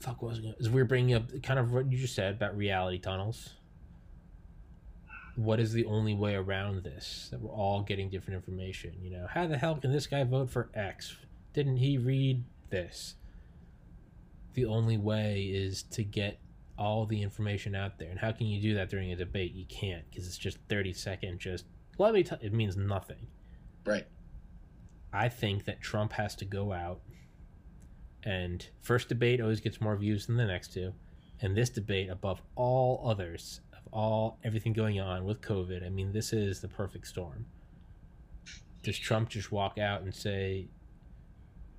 fuck 0.00 0.22
what 0.22 0.30
was 0.30 0.38
it? 0.38 0.42
gonna- 0.60 0.70
we're 0.72 0.84
bringing 0.84 1.14
up 1.14 1.24
kind 1.42 1.58
of 1.58 1.72
what 1.72 1.90
you 1.90 1.98
just 1.98 2.14
said 2.14 2.34
about 2.34 2.56
reality 2.56 2.98
tunnels. 2.98 3.54
What 5.36 5.60
is 5.60 5.72
the 5.72 5.84
only 5.86 6.14
way 6.14 6.34
around 6.34 6.82
this? 6.82 7.28
That 7.30 7.40
we're 7.40 7.50
all 7.52 7.82
getting 7.82 8.10
different 8.10 8.36
information. 8.36 8.94
You 9.00 9.10
know, 9.12 9.26
how 9.32 9.46
the 9.46 9.56
hell 9.56 9.76
can 9.76 9.92
this 9.92 10.06
guy 10.06 10.24
vote 10.24 10.50
for 10.50 10.68
X? 10.74 11.16
Didn't 11.54 11.76
he 11.78 11.96
read 11.96 12.44
this? 12.70 13.14
The 14.54 14.64
only 14.66 14.96
way 14.98 15.44
is 15.44 15.82
to 15.84 16.02
get 16.02 16.38
all 16.78 17.04
the 17.04 17.20
information 17.20 17.74
out 17.74 17.98
there. 17.98 18.08
And 18.08 18.18
how 18.18 18.32
can 18.32 18.46
you 18.46 18.60
do 18.60 18.74
that 18.74 18.88
during 18.88 19.12
a 19.12 19.16
debate? 19.16 19.52
You 19.52 19.66
can't 19.66 20.08
because 20.08 20.26
it's 20.26 20.38
just 20.38 20.58
30 20.68 20.92
second 20.92 21.38
just 21.38 21.64
let 21.98 22.14
me 22.14 22.22
tell 22.22 22.38
it 22.40 22.52
means 22.52 22.76
nothing. 22.76 23.26
Right. 23.84 24.06
I 25.12 25.28
think 25.28 25.64
that 25.64 25.80
Trump 25.80 26.12
has 26.12 26.34
to 26.36 26.44
go 26.44 26.72
out 26.72 27.00
and 28.22 28.66
first 28.80 29.08
debate 29.08 29.40
always 29.40 29.60
gets 29.60 29.80
more 29.80 29.96
views 29.96 30.26
than 30.26 30.36
the 30.36 30.46
next 30.46 30.72
two. 30.72 30.92
And 31.40 31.56
this 31.56 31.70
debate 31.70 32.08
above 32.08 32.42
all 32.56 33.02
others 33.04 33.60
of 33.72 33.92
all 33.92 34.38
everything 34.44 34.72
going 34.72 35.00
on 35.00 35.24
with 35.24 35.40
COVID, 35.40 35.84
I 35.84 35.88
mean 35.88 36.12
this 36.12 36.32
is 36.32 36.60
the 36.60 36.68
perfect 36.68 37.06
storm. 37.06 37.46
Does 38.82 38.98
Trump 38.98 39.28
just 39.28 39.50
walk 39.50 39.78
out 39.78 40.02
and 40.02 40.14
say 40.14 40.68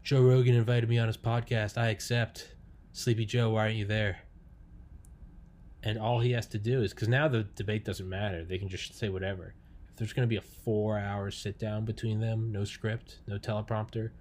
Joe 0.03 0.21
Rogan 0.21 0.55
invited 0.55 0.89
me 0.89 0.97
on 0.97 1.07
his 1.07 1.17
podcast, 1.17 1.77
I 1.77 1.89
accept. 1.89 2.55
Sleepy 2.93 3.25
Joe, 3.25 3.51
why 3.51 3.61
aren't 3.61 3.75
you 3.75 3.85
there? 3.85 4.19
And 5.83 5.97
all 5.97 6.19
he 6.19 6.31
has 6.31 6.45
to 6.47 6.57
do 6.57 6.81
is 6.81 6.93
because 6.93 7.07
now 7.07 7.27
the 7.27 7.43
debate 7.55 7.85
doesn't 7.85 8.07
matter. 8.07 8.43
They 8.43 8.57
can 8.57 8.67
just 8.67 8.95
say 8.95 9.09
whatever. 9.09 9.53
If 9.89 9.95
there's 9.95 10.13
going 10.13 10.27
to 10.27 10.29
be 10.29 10.35
a 10.35 10.41
four 10.41 10.97
hour 10.99 11.31
sit 11.31 11.57
down 11.57 11.85
between 11.85 12.19
them, 12.19 12.51
no 12.51 12.65
script, 12.65 13.19
no 13.27 13.37
teleprompter, 13.37 14.11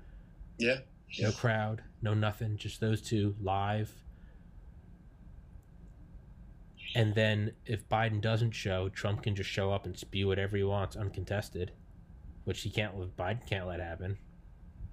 Yeah. 0.58 0.78
no 1.20 1.32
crowd, 1.32 1.82
no 2.00 2.14
nothing, 2.14 2.56
just 2.56 2.80
those 2.80 3.02
two 3.02 3.34
live. 3.40 3.92
And 6.94 7.14
then 7.14 7.52
if 7.66 7.88
Biden 7.88 8.20
doesn't 8.20 8.52
show, 8.52 8.88
Trump 8.88 9.22
can 9.22 9.34
just 9.34 9.50
show 9.50 9.72
up 9.72 9.84
and 9.84 9.96
spew 9.96 10.28
whatever 10.28 10.56
he 10.56 10.62
wants 10.62 10.96
uncontested, 10.96 11.72
which 12.44 12.62
he 12.62 12.70
can't. 12.70 12.94
Biden 13.16 13.46
can't 13.46 13.66
let 13.66 13.80
happen. 13.80 14.16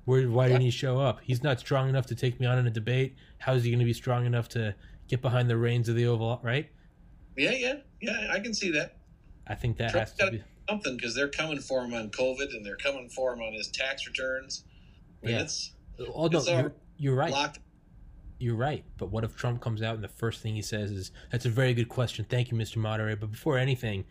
Where, 0.04 0.30
why 0.30 0.48
didn't 0.48 0.62
he 0.62 0.72
show 0.72 1.00
up? 1.00 1.20
He's 1.24 1.42
not 1.42 1.60
strong 1.60 1.90
enough 1.90 2.06
to 2.08 2.16
take 2.16 2.40
me 2.40 2.46
on 2.46 2.60
in 2.60 2.68
a 2.68 2.72
debate. 2.72 3.16
How 3.40 3.54
is 3.54 3.64
he 3.64 3.72
going 3.72 3.80
to 3.80 3.86
be 3.86 3.94
strong 3.94 4.26
enough 4.26 4.50
to 4.50 4.76
get 5.08 5.22
behind 5.22 5.50
the 5.50 5.58
reins 5.58 5.90
of 5.90 5.96
the 5.96 6.06
Oval? 6.08 6.40
Right? 6.44 6.70
Yeah, 7.38 7.52
yeah, 7.52 7.74
yeah. 8.02 8.30
I 8.32 8.40
can 8.40 8.54
see 8.54 8.72
that. 8.72 8.98
I 9.48 9.56
think 9.56 9.78
that 9.78 9.92
Trump's 9.92 10.12
has 10.20 10.20
to 10.30 10.32
be. 10.38 10.44
something 10.70 10.96
because 10.96 11.14
they're 11.14 11.28
coming 11.30 11.60
for 11.60 11.84
him 11.84 11.94
on 11.94 12.10
COVID 12.10 12.56
and 12.56 12.66
they're 12.66 12.78
coming 12.78 13.10
for 13.10 13.34
him 13.34 13.42
on 13.42 13.54
his 13.54 13.68
tax 13.68 14.08
returns. 14.08 14.64
I 15.22 15.26
mean, 15.28 15.36
Yeah. 15.36 15.42
it's 15.42 15.74
Oh 16.14 16.28
no, 16.28 16.40
it's 16.40 16.50
you're, 16.50 16.74
you're 16.98 17.16
right. 17.16 17.32
locked. 17.32 17.60
You're 18.40 18.56
right. 18.56 18.84
But 18.98 19.12
what 19.12 19.24
if 19.24 19.36
Trump 19.38 19.62
comes 19.62 19.82
out 19.82 19.96
and 19.96 20.04
the 20.04 20.10
first 20.10 20.42
thing 20.42 20.56
he 20.56 20.62
says 20.62 20.92
is, 20.92 21.12
"That's 21.32 21.46
a 21.46 21.50
very 21.50 21.74
good 21.74 21.88
question. 21.88 22.26
Thank 22.28 22.52
you, 22.52 22.58
Mr. 22.58 22.78
Moderator." 22.78 23.16
But 23.16 23.32
before 23.32 23.58
anything, 23.58 24.04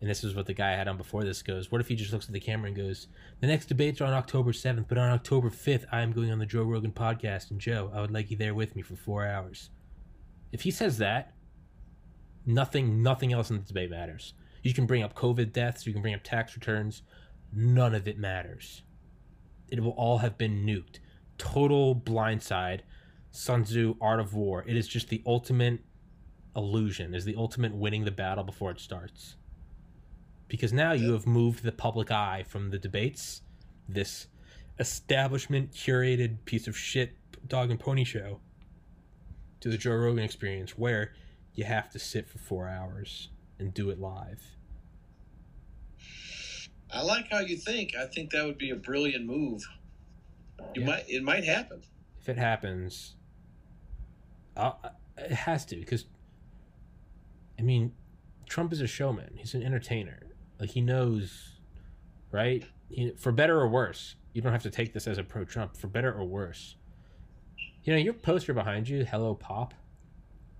and 0.00 0.08
this 0.08 0.22
is 0.22 0.34
what 0.36 0.46
the 0.46 0.54
guy 0.54 0.72
I 0.72 0.76
had 0.76 0.86
on 0.86 0.96
before 0.96 1.24
this 1.24 1.42
goes, 1.42 1.72
what 1.72 1.80
if 1.80 1.88
he 1.88 1.96
just 1.96 2.12
looks 2.12 2.26
at 2.26 2.32
the 2.32 2.38
camera 2.40 2.68
and 2.68 2.76
goes, 2.76 3.08
"The 3.40 3.48
next 3.48 3.66
debates 3.66 4.00
are 4.00 4.04
on 4.04 4.12
October 4.12 4.52
7th, 4.52 4.86
but 4.88 4.98
on 4.98 5.10
October 5.10 5.50
5th, 5.50 5.84
I 5.90 6.02
am 6.02 6.12
going 6.12 6.30
on 6.30 6.38
the 6.38 6.46
Joe 6.46 6.62
Rogan 6.62 6.92
podcast, 6.92 7.50
and 7.50 7.60
Joe, 7.60 7.90
I 7.92 8.00
would 8.00 8.12
like 8.12 8.30
you 8.30 8.36
there 8.36 8.54
with 8.54 8.76
me 8.76 8.82
for 8.82 8.94
four 8.94 9.26
hours." 9.26 9.70
If 10.52 10.62
he 10.62 10.70
says 10.70 10.98
that, 10.98 11.32
nothing, 12.46 13.02
nothing 13.02 13.32
else 13.32 13.50
in 13.50 13.56
the 13.56 13.64
debate 13.64 13.90
matters. 13.90 14.34
You 14.62 14.72
can 14.72 14.86
bring 14.86 15.02
up 15.02 15.14
COVID 15.14 15.52
deaths, 15.52 15.86
you 15.86 15.92
can 15.92 16.02
bring 16.02 16.14
up 16.14 16.22
tax 16.22 16.54
returns, 16.54 17.02
none 17.52 17.94
of 17.94 18.06
it 18.06 18.18
matters. 18.18 18.82
It 19.68 19.80
will 19.80 19.92
all 19.92 20.18
have 20.18 20.38
been 20.38 20.64
nuked. 20.64 20.98
Total 21.38 21.96
blindside. 21.96 22.80
Sun 23.30 23.64
Tzu, 23.64 23.96
Art 24.00 24.20
of 24.20 24.34
War. 24.34 24.62
It 24.66 24.76
is 24.76 24.86
just 24.86 25.08
the 25.08 25.22
ultimate 25.24 25.80
illusion, 26.54 27.14
is 27.14 27.24
the 27.24 27.34
ultimate 27.36 27.74
winning 27.74 28.04
the 28.04 28.10
battle 28.10 28.44
before 28.44 28.70
it 28.70 28.78
starts. 28.78 29.36
Because 30.48 30.72
now 30.72 30.92
you 30.92 31.12
have 31.12 31.26
moved 31.26 31.64
the 31.64 31.72
public 31.72 32.10
eye 32.10 32.44
from 32.46 32.70
the 32.70 32.78
debates, 32.78 33.40
this 33.88 34.26
establishment 34.78 35.72
curated 35.72 36.44
piece 36.44 36.66
of 36.66 36.76
shit 36.76 37.16
dog 37.48 37.70
and 37.70 37.80
pony 37.80 38.04
show, 38.04 38.40
to 39.62 39.68
the 39.68 39.78
Joe 39.78 39.92
Rogan 39.94 40.24
experience 40.24 40.76
where 40.76 41.12
you 41.54 41.64
have 41.64 41.88
to 41.90 41.98
sit 41.98 42.28
for 42.28 42.38
four 42.38 42.68
hours 42.68 43.28
and 43.58 43.72
do 43.72 43.90
it 43.90 43.98
live. 44.00 44.42
I 46.92 47.02
like 47.02 47.30
how 47.30 47.38
you 47.38 47.56
think. 47.56 47.94
I 47.96 48.06
think 48.06 48.30
that 48.32 48.44
would 48.44 48.58
be 48.58 48.70
a 48.70 48.76
brilliant 48.76 49.24
move. 49.24 49.62
You 50.74 50.82
Yeah. 50.82 50.86
might. 50.86 51.04
It 51.08 51.22
might 51.22 51.44
happen. 51.44 51.82
If 52.20 52.28
it 52.28 52.36
happens, 52.36 53.14
I'll, 54.56 54.78
it 55.16 55.30
has 55.32 55.64
to 55.66 55.76
because, 55.76 56.06
I 57.58 57.62
mean, 57.62 57.92
Trump 58.48 58.72
is 58.72 58.80
a 58.80 58.86
showman. 58.86 59.34
He's 59.36 59.54
an 59.54 59.62
entertainer. 59.62 60.20
Like 60.58 60.70
he 60.70 60.80
knows, 60.80 61.60
right? 62.30 62.64
He, 62.88 63.12
for 63.12 63.32
better 63.32 63.58
or 63.60 63.68
worse, 63.68 64.16
you 64.32 64.42
don't 64.42 64.52
have 64.52 64.62
to 64.64 64.70
take 64.70 64.92
this 64.92 65.06
as 65.06 65.18
a 65.18 65.24
pro-Trump. 65.24 65.76
For 65.76 65.86
better 65.86 66.12
or 66.12 66.24
worse, 66.24 66.76
you 67.84 67.92
know 67.92 67.98
your 67.98 68.14
poster 68.14 68.52
behind 68.54 68.88
you, 68.88 69.04
"Hello 69.04 69.34
Pop." 69.34 69.74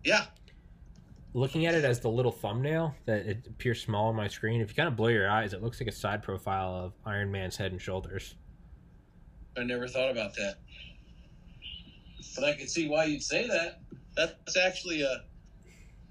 Yeah. 0.05 0.27
looking 1.35 1.65
at 1.67 1.75
it 1.75 1.85
as 1.85 2.01
the 2.01 2.09
little 2.11 2.33
thumbnail 2.33 2.95
that 3.07 3.25
it 3.25 3.47
appears 3.47 3.81
small 3.81 4.09
on 4.09 4.15
my 4.17 4.29
screen 4.29 4.61
if 4.61 4.69
you 4.69 4.75
kind 4.75 4.89
of 4.89 4.97
blur 4.97 5.13
your 5.13 5.31
eyes 5.31 5.55
it 5.55 5.63
looks 5.63 5.81
like 5.81 5.89
a 5.89 5.93
side 5.93 6.23
profile 6.23 6.75
of 6.75 6.93
iron 7.07 7.31
man's 7.31 7.57
head 7.57 7.73
and 7.73 7.81
shoulders 7.81 8.35
I 9.57 9.63
never 9.63 9.87
thought 9.87 10.11
about 10.11 10.35
that. 10.35 10.57
But 12.35 12.45
I 12.45 12.55
can 12.55 12.67
see 12.67 12.89
why 12.89 13.05
you'd 13.05 13.23
say 13.23 13.47
that. 13.47 13.81
That's 14.17 14.57
actually 14.57 15.03
a 15.03 15.25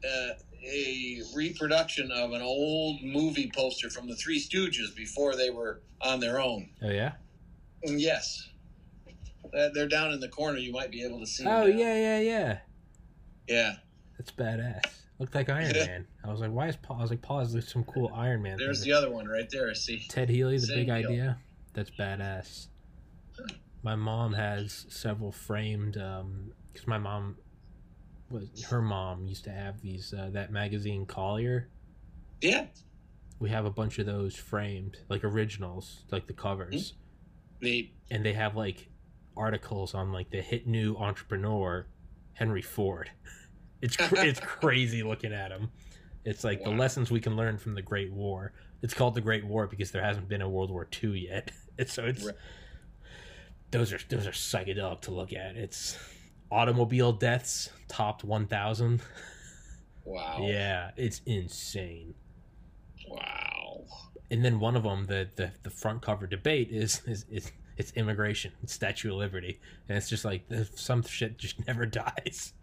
a, 0.04 0.36
a 0.66 1.22
reproduction 1.36 2.12
of 2.12 2.32
an 2.34 2.42
old 2.42 3.02
movie 3.04 3.52
poster 3.56 3.90
from 3.90 4.08
the 4.08 4.16
Three 4.16 4.40
Stooges 4.40 4.96
before 4.96 5.36
they 5.36 5.50
were 5.50 5.82
on 6.02 6.20
their 6.20 6.40
own. 6.40 6.70
oh 6.84 6.90
yeah 6.90 7.14
mm, 7.88 8.00
yes, 8.00 8.50
Uh, 9.58 9.70
they're 9.74 9.88
down 9.88 10.12
in 10.12 10.20
the 10.20 10.28
corner. 10.30 10.58
You 10.58 10.72
might 10.72 10.92
be 10.92 11.04
able 11.04 11.20
to 11.20 11.26
see. 11.26 11.46
oh 11.46 11.66
yeah 11.66 11.96
yeah 11.96 12.20
yeah 12.20 12.58
yeah. 13.48 13.74
that's 14.18 14.32
badass 14.32 14.82
looked 15.20 15.36
like 15.36 15.50
iron 15.50 15.72
man 15.74 16.08
i 16.24 16.32
was 16.32 16.40
like 16.40 16.52
why 16.52 16.68
is 16.68 16.76
paul 16.78 16.98
i 16.98 17.02
was 17.02 17.10
like 17.12 17.22
paul 17.22 17.40
has 17.40 17.68
some 17.68 17.84
cool 17.84 18.10
iron 18.16 18.42
man 18.42 18.58
There's 18.58 18.82
the 18.82 18.92
other 18.94 19.12
one 19.12 19.28
right 19.28 19.48
there. 19.52 19.74
See. 19.76 20.04
ted 20.10 20.30
healy 20.30 20.58
the 20.58 20.66
Same 20.68 20.78
big 20.78 20.88
deal. 20.88 20.96
idea 21.12 21.38
that's 21.74 21.92
badass 21.92 22.68
my 23.84 23.96
mom 23.96 24.34
has 24.34 24.86
several 24.90 25.32
framed 25.32 25.98
um 25.98 26.52
because 26.72 26.88
my 26.88 26.98
mom 26.98 27.36
was 28.30 28.64
her 28.70 28.82
mom 28.82 29.28
used 29.28 29.44
to 29.44 29.52
have 29.52 29.82
these 29.82 30.14
uh, 30.14 30.30
that 30.32 30.52
magazine 30.52 31.06
collier 31.06 31.68
Yeah. 32.42 32.66
we 33.40 33.50
have 33.50 33.66
a 33.66 33.72
bunch 33.72 34.00
of 34.00 34.06
those 34.06 34.36
framed 34.36 34.98
like 35.10 35.24
originals 35.24 36.04
like 36.12 36.28
the 36.28 36.34
covers 36.34 36.94
Neat. 37.60 37.94
and 38.10 38.24
they 38.26 38.34
have 38.34 38.56
like 38.56 38.88
articles 39.46 39.94
on 39.96 40.12
like 40.12 40.30
the 40.30 40.42
hit 40.42 40.68
new 40.68 40.96
entrepreneur 40.98 41.88
henry 42.34 42.62
ford. 42.62 43.10
It's 43.84 43.98
cr- 43.98 44.18
it's 44.30 44.40
crazy 44.40 45.02
looking 45.02 45.34
at 45.34 45.50
him. 45.52 45.72
It's 46.24 46.44
like 46.44 46.64
the 46.64 46.70
lessons 46.70 47.10
we 47.10 47.20
can 47.20 47.36
learn 47.36 47.58
from 47.58 47.74
the 47.74 47.82
great 47.82 48.12
war. 48.14 48.54
It's 48.84 48.94
called 48.94 49.16
the 49.16 49.22
great 49.22 49.44
war 49.44 49.66
because 49.66 49.90
there 49.90 50.04
hasn't 50.04 50.28
been 50.30 50.44
a 50.44 50.48
world 50.48 50.70
war 50.70 50.88
ii 51.04 51.28
yet. 51.28 51.52
It's 51.80 51.94
so 51.94 52.04
it's 52.06 52.24
Right. 52.24 52.36
those 53.72 53.92
are 53.92 54.00
those 54.10 54.28
are 54.28 54.32
psychedelic 54.32 55.02
to 55.02 55.12
look 55.12 55.34
at. 55.34 55.56
It's 55.56 55.98
automobile 56.52 57.12
deaths 57.12 57.72
topped 57.88 58.24
1000 58.24 59.02
Wow. 60.06 60.38
yeah 60.42 60.92
it's 60.96 61.22
insane. 61.26 62.14
Wow. 63.08 63.86
and 64.30 64.46
then 64.46 64.60
one 64.60 64.76
of 64.76 64.84
them 64.84 65.08
the 65.08 65.28
the, 65.36 65.52
the 65.64 65.72
front 65.72 66.04
cover 66.04 66.28
debate 66.28 66.70
is 66.72 67.02
is, 67.08 67.26
is 67.32 67.52
it's 67.78 67.92
immigration. 67.94 68.52
It's 68.64 68.74
statue 68.74 69.12
of 69.12 69.18
liberty. 69.18 69.60
And 69.88 69.98
it's 69.98 70.10
just 70.10 70.26
like 70.26 70.46
some 70.76 71.04
shit 71.04 71.38
just 71.38 71.66
never 71.68 71.86
dies. 71.86 72.54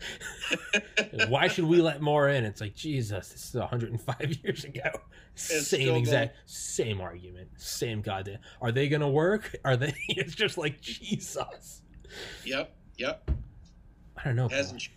Why 1.29 1.49
should 1.49 1.65
we 1.65 1.81
let 1.81 2.01
more 2.01 2.29
in? 2.29 2.45
It's 2.45 2.61
like 2.61 2.75
jesus 2.75 3.31
this 3.31 3.49
is 3.49 3.55
105 3.55 4.39
years 4.45 4.65
ago. 4.65 4.91
It's 5.35 5.69
same 5.69 5.95
exact 5.95 6.37
same 6.47 7.01
argument. 7.01 7.49
Same 7.57 8.03
goddamn. 8.03 8.39
Are 8.61 8.73
they 8.73 8.89
gonna 8.89 9.11
work? 9.11 9.57
Are 9.65 9.77
they 9.77 9.95
it's 10.09 10.35
just 10.35 10.59
like 10.59 10.81
jesus. 10.81 11.83
Yep. 12.45 12.75
Yep. 12.97 13.31
i 14.17 14.25
don't 14.25 14.37
know. 14.37 14.49
Hasn't. 14.49 14.89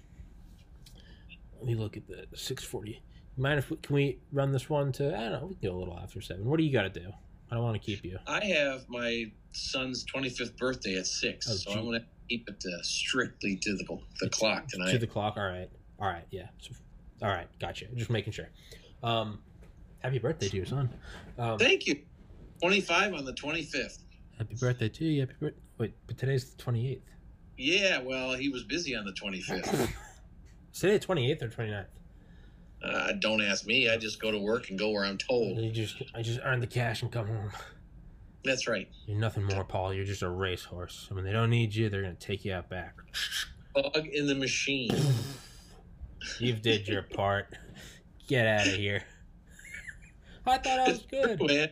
let 1.59 1.65
me 1.65 1.75
look 1.75 1.97
at 1.97 2.07
the 2.07 2.25
640 2.33 3.01
mind 3.37 3.59
if 3.59 3.71
we, 3.71 3.77
can 3.77 3.95
we 3.95 4.19
run 4.33 4.51
this 4.51 4.69
one 4.69 4.91
to 4.91 5.07
i 5.17 5.29
don't 5.29 5.31
know 5.31 5.45
we 5.47 5.55
can 5.55 5.69
go 5.69 5.75
a 5.75 5.79
little 5.79 5.97
after 5.97 6.19
seven. 6.21 6.45
What 6.45 6.57
do 6.57 6.63
you 6.63 6.71
got 6.71 6.83
to 6.83 6.89
do 6.89 7.11
i 7.51 7.55
don't 7.55 7.63
want 7.63 7.75
to 7.75 7.85
keep 7.85 8.03
you 8.05 8.17
I 8.27 8.43
have 8.45 8.87
my 8.89 9.31
son's 9.51 10.05
25th 10.05 10.57
birthday 10.57 10.95
at 10.97 11.05
six, 11.05 11.47
Oh, 11.49 11.53
so. 11.55 11.71
I'm 11.77 11.85
going 11.85 11.99
to 11.99 12.05
keep 12.29 12.47
it 12.49 12.63
uh, 12.65 12.81
strictly 12.81 13.57
to 13.57 13.75
the 13.75 13.83
the 13.83 14.25
It's- 14.27 14.39
clock 14.39 14.67
tonight. 14.69 14.91
to 14.91 14.97
the 14.97 15.07
clock. 15.07 15.35
All 15.37 15.43
right, 15.45 15.69
all 15.99 16.07
right, 16.07 16.23
yeah. 16.31 16.47
So, 16.59 16.71
all 17.21 17.27
right, 17.29 17.47
gotcha. 17.59 17.85
Just 17.95 18.09
making 18.09 18.31
sure. 18.33 18.47
Um, 19.03 19.39
happy 19.99 20.19
birthday 20.19 20.47
to 20.47 20.55
your 20.55 20.65
son. 20.65 20.89
Um, 21.37 21.59
Thank 21.59 21.85
you. 21.87 21.99
25 22.61 23.13
on 23.15 23.25
the 23.25 23.33
25th. 23.33 23.97
happy 24.37 24.55
birthday 24.55 24.87
to 24.87 25.05
you. 25.05 25.21
Happy 25.21 25.33
birthday. 25.39 25.59
Wait, 25.77 25.93
but 26.07 26.17
today's 26.17 26.51
the 26.51 26.61
twenty 26.61 26.89
eighth. 26.93 27.09
Yeah, 27.57 28.01
well, 28.01 28.33
he 28.35 28.47
was 28.49 28.63
busy 28.63 28.95
on 28.95 29.03
the 29.05 29.11
25th. 29.13 29.73
Is 30.73 30.79
today 30.79 30.93
the 30.93 30.99
twenty 30.99 31.29
eighth 31.29 31.43
or 31.43 31.49
29th? 31.49 31.85
Uh, 32.83 33.13
don't 33.19 33.41
ask 33.41 33.65
me. 33.65 33.89
I 33.89 33.97
just 33.97 34.19
go 34.21 34.31
to 34.31 34.39
work 34.39 34.69
and 34.69 34.79
go 34.79 34.89
where 34.89 35.05
I'm 35.05 35.17
told. 35.17 35.57
You 35.57 35.71
just, 35.71 36.01
I 36.15 36.21
just 36.21 36.39
earn 36.43 36.59
the 36.59 36.67
cash 36.67 37.01
and 37.03 37.11
come 37.11 37.27
home. 37.27 37.51
That's 38.43 38.67
right. 38.67 38.87
You're 39.05 39.19
nothing 39.19 39.43
more, 39.43 39.63
Paul. 39.63 39.93
You're 39.93 40.05
just 40.05 40.23
a 40.23 40.29
racehorse. 40.29 41.07
I 41.11 41.13
mean, 41.13 41.25
they 41.25 41.31
don't 41.31 41.49
need 41.51 41.75
you. 41.75 41.89
They're 41.89 42.01
gonna 42.01 42.15
take 42.15 42.43
you 42.43 42.53
out 42.53 42.69
back. 42.69 42.95
Bug 43.75 44.07
in 44.07 44.25
the 44.25 44.35
machine. 44.35 44.89
You've 46.39 46.61
did 46.61 46.87
your 46.87 47.03
part. 47.03 47.55
Get 48.27 48.47
out 48.47 48.67
of 48.67 48.73
here. 48.73 49.03
I 50.45 50.57
thought 50.57 50.79
I 50.79 50.89
was 50.89 51.01
good. 51.03 51.39
Man, 51.47 51.69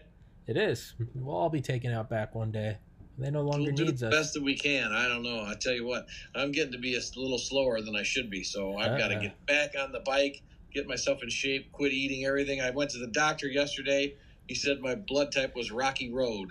It 0.47 0.57
is. 0.57 0.93
We'll 1.15 1.35
all 1.35 1.49
be 1.49 1.61
taken 1.61 1.91
out 1.91 2.09
back 2.09 2.35
one 2.35 2.51
day. 2.51 2.77
They 3.17 3.31
no 3.31 3.41
longer 3.41 3.65
we'll 3.65 3.75
do 3.75 3.85
needs 3.85 3.99
the 4.01 4.07
us. 4.07 4.13
best 4.13 4.33
that 4.35 4.43
we 4.43 4.55
can. 4.55 4.91
I 4.93 5.07
don't 5.07 5.23
know. 5.23 5.43
I 5.43 5.55
tell 5.59 5.73
you 5.73 5.85
what, 5.85 6.07
I'm 6.35 6.51
getting 6.51 6.71
to 6.71 6.77
be 6.77 6.95
a 6.95 7.01
little 7.19 7.37
slower 7.37 7.81
than 7.81 7.95
I 7.95 8.03
should 8.03 8.29
be, 8.29 8.43
so 8.43 8.77
I've 8.77 8.97
got 8.97 9.09
to 9.09 9.15
get 9.15 9.45
back 9.45 9.73
on 9.77 9.91
the 9.91 9.99
bike, 9.99 10.41
get 10.73 10.87
myself 10.87 11.23
in 11.23 11.29
shape, 11.29 11.71
quit 11.71 11.91
eating 11.91 12.25
everything. 12.25 12.61
I 12.61 12.69
went 12.71 12.91
to 12.91 12.97
the 12.99 13.07
doctor 13.07 13.47
yesterday. 13.47 14.15
He 14.47 14.55
said 14.55 14.79
my 14.81 14.95
blood 14.95 15.31
type 15.31 15.55
was 15.55 15.71
Rocky 15.71 16.11
Road. 16.11 16.49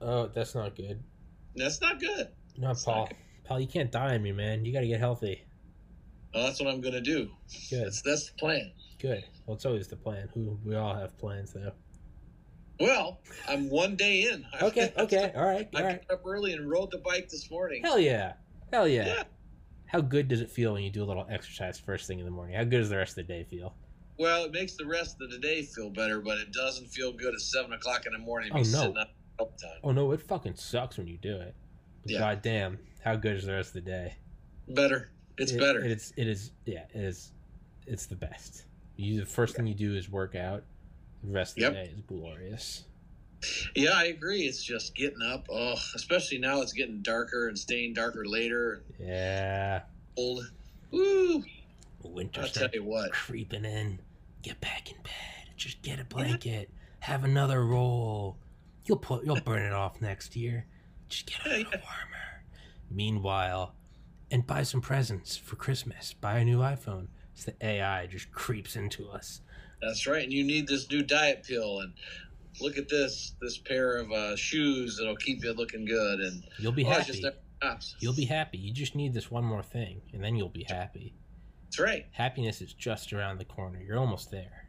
Oh, 0.00 0.26
that's 0.28 0.54
not 0.54 0.74
good. 0.76 1.02
That's 1.56 1.80
not 1.80 2.00
good. 2.00 2.28
No, 2.56 2.70
It's 2.70 2.84
Paul. 2.84 3.00
not 3.00 3.08
good. 3.08 3.16
Paul, 3.44 3.60
you 3.60 3.66
can't 3.66 3.90
die 3.90 4.14
on 4.14 4.22
me, 4.22 4.32
man. 4.32 4.64
You 4.64 4.72
got 4.72 4.80
to 4.80 4.86
get 4.86 5.00
healthy. 5.00 5.42
Well, 6.34 6.44
that's 6.46 6.60
what 6.60 6.72
I'm 6.72 6.80
going 6.80 6.94
to 6.94 7.00
do. 7.00 7.30
Good. 7.68 7.86
That's 7.86 8.02
that's 8.02 8.30
the 8.30 8.36
plan. 8.38 8.72
Good. 9.00 9.24
Well, 9.46 9.56
it's 9.56 9.66
always 9.66 9.88
the 9.88 9.96
plan. 9.96 10.28
Who 10.34 10.58
we 10.64 10.76
all 10.76 10.94
have 10.94 11.18
plans, 11.18 11.52
though. 11.52 11.72
Well, 12.80 13.20
I'm 13.48 13.68
one 13.68 13.96
day 13.96 14.22
in. 14.32 14.44
Okay. 14.62 14.92
Okay. 14.96 15.32
All 15.36 15.44
right. 15.44 15.68
I 15.74 15.78
All 15.80 15.86
right. 15.86 16.08
got 16.08 16.14
up 16.14 16.22
early 16.26 16.52
and 16.52 16.68
rode 16.70 16.90
the 16.90 16.98
bike 16.98 17.28
this 17.28 17.50
morning. 17.50 17.82
Hell 17.82 17.98
yeah. 17.98 18.34
Hell 18.72 18.88
yeah. 18.88 19.06
Yeah. 19.06 19.22
How 19.92 20.00
good 20.00 20.28
does 20.28 20.40
it 20.40 20.50
feel 20.50 20.72
when 20.72 20.82
you 20.82 20.90
do 20.90 21.02
a 21.02 21.04
little 21.04 21.26
exercise 21.28 21.78
first 21.78 22.06
thing 22.06 22.18
in 22.18 22.24
the 22.24 22.30
morning? 22.30 22.56
How 22.56 22.64
good 22.64 22.78
does 22.78 22.88
the 22.88 22.96
rest 22.96 23.18
of 23.18 23.26
the 23.26 23.32
day 23.34 23.44
feel? 23.44 23.74
Well, 24.18 24.44
it 24.46 24.52
makes 24.52 24.74
the 24.74 24.86
rest 24.86 25.18
of 25.20 25.30
the 25.30 25.38
day 25.38 25.62
feel 25.62 25.90
better, 25.90 26.20
but 26.20 26.38
it 26.38 26.50
doesn't 26.50 26.86
feel 26.88 27.12
good 27.12 27.34
at 27.34 27.40
seven 27.40 27.74
o'clock 27.74 28.06
in 28.06 28.12
the 28.12 28.18
morning. 28.18 28.50
Oh, 28.54 28.58
no. 28.58 28.62
sitting 28.62 28.96
up 28.96 29.10
all 29.38 29.52
the 29.54 29.66
time. 29.66 29.76
Oh 29.84 29.92
no, 29.92 30.10
it 30.12 30.22
fucking 30.22 30.54
sucks 30.54 30.96
when 30.96 31.08
you 31.08 31.18
do 31.18 31.36
it. 31.36 31.54
Yeah. 32.06 32.20
God 32.20 32.40
damn, 32.40 32.78
how 33.04 33.16
good 33.16 33.36
is 33.36 33.44
the 33.44 33.52
rest 33.52 33.68
of 33.76 33.84
the 33.84 33.90
day? 33.90 34.14
Better. 34.68 35.10
It's 35.36 35.52
It- 35.52 35.58
better. 35.60 35.84
It's 35.84 36.12
it 36.16 36.26
is 36.26 36.52
yeah, 36.64 36.84
it 36.94 37.00
is 37.04 37.32
it's 37.86 38.06
the 38.06 38.16
best. 38.16 38.64
You 38.96 39.20
the 39.20 39.26
first 39.26 39.56
thing 39.56 39.66
you 39.66 39.74
do 39.74 39.94
is 39.94 40.08
work 40.08 40.34
out. 40.34 40.62
The 41.22 41.32
rest 41.32 41.58
of 41.58 41.62
Yep. 41.62 41.72
the 41.72 41.78
day 41.84 41.90
is 41.94 42.00
glorious. 42.06 42.84
Yeah, 43.74 43.92
I 43.94 44.04
agree. 44.04 44.42
It's 44.42 44.62
just 44.62 44.94
getting 44.94 45.22
up. 45.22 45.46
Oh, 45.50 45.74
especially 45.94 46.38
now 46.38 46.60
it's 46.60 46.72
getting 46.72 47.02
darker 47.02 47.48
and 47.48 47.58
staying 47.58 47.94
darker 47.94 48.24
later. 48.26 48.82
Yeah. 49.00 49.82
Old. 50.16 50.50
Woo! 50.90 51.42
Winter 52.02 52.42
I'll 52.42 52.48
tell 52.48 52.68
you 52.72 52.84
what. 52.84 53.12
creeping 53.12 53.64
in. 53.64 54.00
Get 54.42 54.60
back 54.60 54.90
in 54.90 54.96
bed. 55.02 55.54
Just 55.56 55.82
get 55.82 56.00
a 56.00 56.04
blanket. 56.04 56.70
Have 57.00 57.24
another 57.24 57.64
roll. 57.64 58.36
You'll 58.84 58.98
put 58.98 59.24
you'll 59.24 59.40
burn 59.40 59.62
it 59.62 59.72
off 59.72 60.00
next 60.00 60.34
year. 60.36 60.66
Just 61.08 61.26
get 61.26 61.46
a 61.46 61.50
Yeah, 61.50 61.56
little 61.58 61.72
warmer. 61.72 62.44
Meanwhile, 62.90 63.74
and 64.30 64.46
buy 64.46 64.62
some 64.64 64.80
presents 64.80 65.36
for 65.36 65.56
Christmas. 65.56 66.12
Buy 66.14 66.38
a 66.38 66.44
new 66.44 66.58
iPhone. 66.58 67.08
So 67.34 67.52
the 67.52 67.66
AI 67.66 68.06
just 68.06 68.30
creeps 68.32 68.76
into 68.76 69.08
us. 69.08 69.40
That's 69.80 70.06
right. 70.06 70.22
And 70.24 70.32
you 70.32 70.44
need 70.44 70.66
this 70.68 70.90
new 70.90 71.02
diet 71.02 71.44
pill. 71.46 71.80
And 71.80 71.92
look 72.60 72.76
at 72.78 72.88
this 72.88 73.34
this 73.40 73.58
pair 73.58 73.96
of 73.98 74.10
uh, 74.12 74.36
shoes 74.36 74.96
that'll 74.98 75.16
keep 75.16 75.42
you 75.44 75.52
looking 75.52 75.84
good. 75.84 76.20
And 76.20 76.42
You'll 76.58 76.72
be 76.72 76.84
oh, 76.84 76.90
happy. 76.90 77.12
just. 77.12 77.96
You'll 78.00 78.12
be 78.12 78.24
happy. 78.24 78.58
You 78.58 78.72
just 78.72 78.96
need 78.96 79.14
this 79.14 79.30
one 79.30 79.44
more 79.44 79.62
thing, 79.62 80.02
and 80.12 80.22
then 80.22 80.34
you'll 80.34 80.48
be 80.48 80.64
happy. 80.68 81.14
That's 81.64 81.78
right. 81.78 82.06
Happiness 82.10 82.60
is 82.60 82.72
just 82.74 83.12
around 83.12 83.38
the 83.38 83.44
corner. 83.44 83.80
You're 83.80 83.98
almost 83.98 84.30
there. 84.32 84.68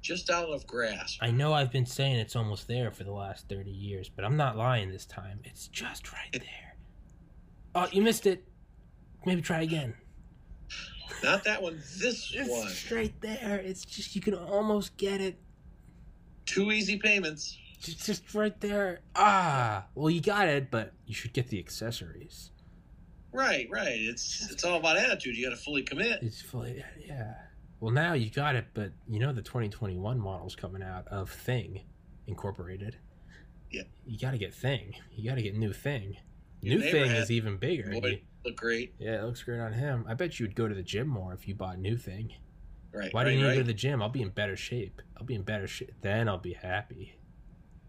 Just 0.00 0.30
out 0.30 0.48
of 0.48 0.66
grasp. 0.66 1.18
I 1.22 1.30
know 1.30 1.52
I've 1.52 1.70
been 1.70 1.84
saying 1.84 2.16
it's 2.16 2.34
almost 2.34 2.66
there 2.66 2.90
for 2.90 3.04
the 3.04 3.12
last 3.12 3.48
30 3.50 3.70
years, 3.70 4.08
but 4.08 4.24
I'm 4.24 4.38
not 4.38 4.56
lying 4.56 4.90
this 4.90 5.04
time. 5.04 5.40
It's 5.44 5.68
just 5.68 6.10
right 6.14 6.28
there. 6.32 6.76
Oh, 7.74 7.86
you 7.92 8.00
missed 8.00 8.24
it. 8.26 8.42
Maybe 9.26 9.42
try 9.42 9.60
again. 9.60 9.92
Not 11.22 11.44
that 11.44 11.60
one. 11.62 11.76
This 11.98 12.32
It's 12.34 12.48
one. 12.48 12.68
straight 12.68 13.20
there. 13.20 13.60
It's 13.62 13.84
just, 13.84 14.14
you 14.16 14.22
can 14.22 14.34
almost 14.34 14.96
get 14.96 15.20
it. 15.20 15.38
Two 16.50 16.72
easy 16.72 16.96
payments. 16.96 17.56
It's 17.78 18.04
just 18.06 18.34
right 18.34 18.58
there. 18.60 19.00
Ah, 19.16 19.86
well, 19.94 20.10
you 20.10 20.20
got 20.20 20.48
it, 20.48 20.70
but 20.70 20.92
you 21.06 21.14
should 21.14 21.32
get 21.32 21.48
the 21.48 21.58
accessories. 21.58 22.50
Right, 23.32 23.68
right. 23.70 23.92
It's 24.00 24.50
it's 24.50 24.64
all 24.64 24.78
about 24.78 24.96
attitude. 24.96 25.36
You 25.36 25.48
got 25.48 25.56
to 25.56 25.62
fully 25.62 25.82
commit. 25.82 26.22
It's 26.22 26.42
fully 26.42 26.84
yeah. 27.06 27.34
Well, 27.78 27.92
now 27.92 28.12
you 28.14 28.28
got 28.28 28.56
it, 28.56 28.66
but 28.74 28.90
you 29.08 29.18
know 29.20 29.32
the 29.32 29.42
2021 29.42 30.18
model's 30.18 30.56
coming 30.56 30.82
out 30.82 31.06
of 31.08 31.30
Thing 31.30 31.80
Incorporated. 32.26 32.96
Yeah. 33.70 33.82
You 34.04 34.18
got 34.18 34.32
to 34.32 34.38
get 34.38 34.52
Thing. 34.52 34.94
You 35.14 35.28
got 35.30 35.36
to 35.36 35.42
get 35.42 35.54
new 35.56 35.72
Thing. 35.72 36.16
Your 36.60 36.78
new 36.78 36.90
Thing 36.90 37.10
is 37.12 37.30
even 37.30 37.56
bigger. 37.56 37.90
Boy, 37.98 38.20
look 38.44 38.56
great. 38.56 38.94
yeah, 38.98 39.20
it 39.20 39.24
looks 39.24 39.42
great 39.42 39.60
on 39.60 39.72
him. 39.72 40.04
I 40.08 40.14
bet 40.14 40.38
you 40.38 40.46
would 40.46 40.56
go 40.56 40.66
to 40.68 40.74
the 40.74 40.82
gym 40.82 41.06
more 41.08 41.32
if 41.32 41.46
you 41.48 41.54
bought 41.54 41.78
new 41.78 41.96
Thing. 41.96 42.34
Right. 42.92 43.12
Why 43.12 43.22
right, 43.22 43.30
do 43.30 43.30
you 43.30 43.38
need 43.38 43.44
right. 43.44 43.50
to 43.50 43.56
go 43.56 43.62
to 43.62 43.66
the 43.66 43.74
gym? 43.74 44.02
I'll 44.02 44.08
be 44.08 44.22
in 44.22 44.30
better 44.30 44.56
shape. 44.56 45.00
I'll 45.16 45.24
be 45.24 45.34
in 45.34 45.42
better 45.42 45.66
shape. 45.66 45.94
Then 46.00 46.28
I'll 46.28 46.38
be 46.38 46.54
happy. 46.54 47.16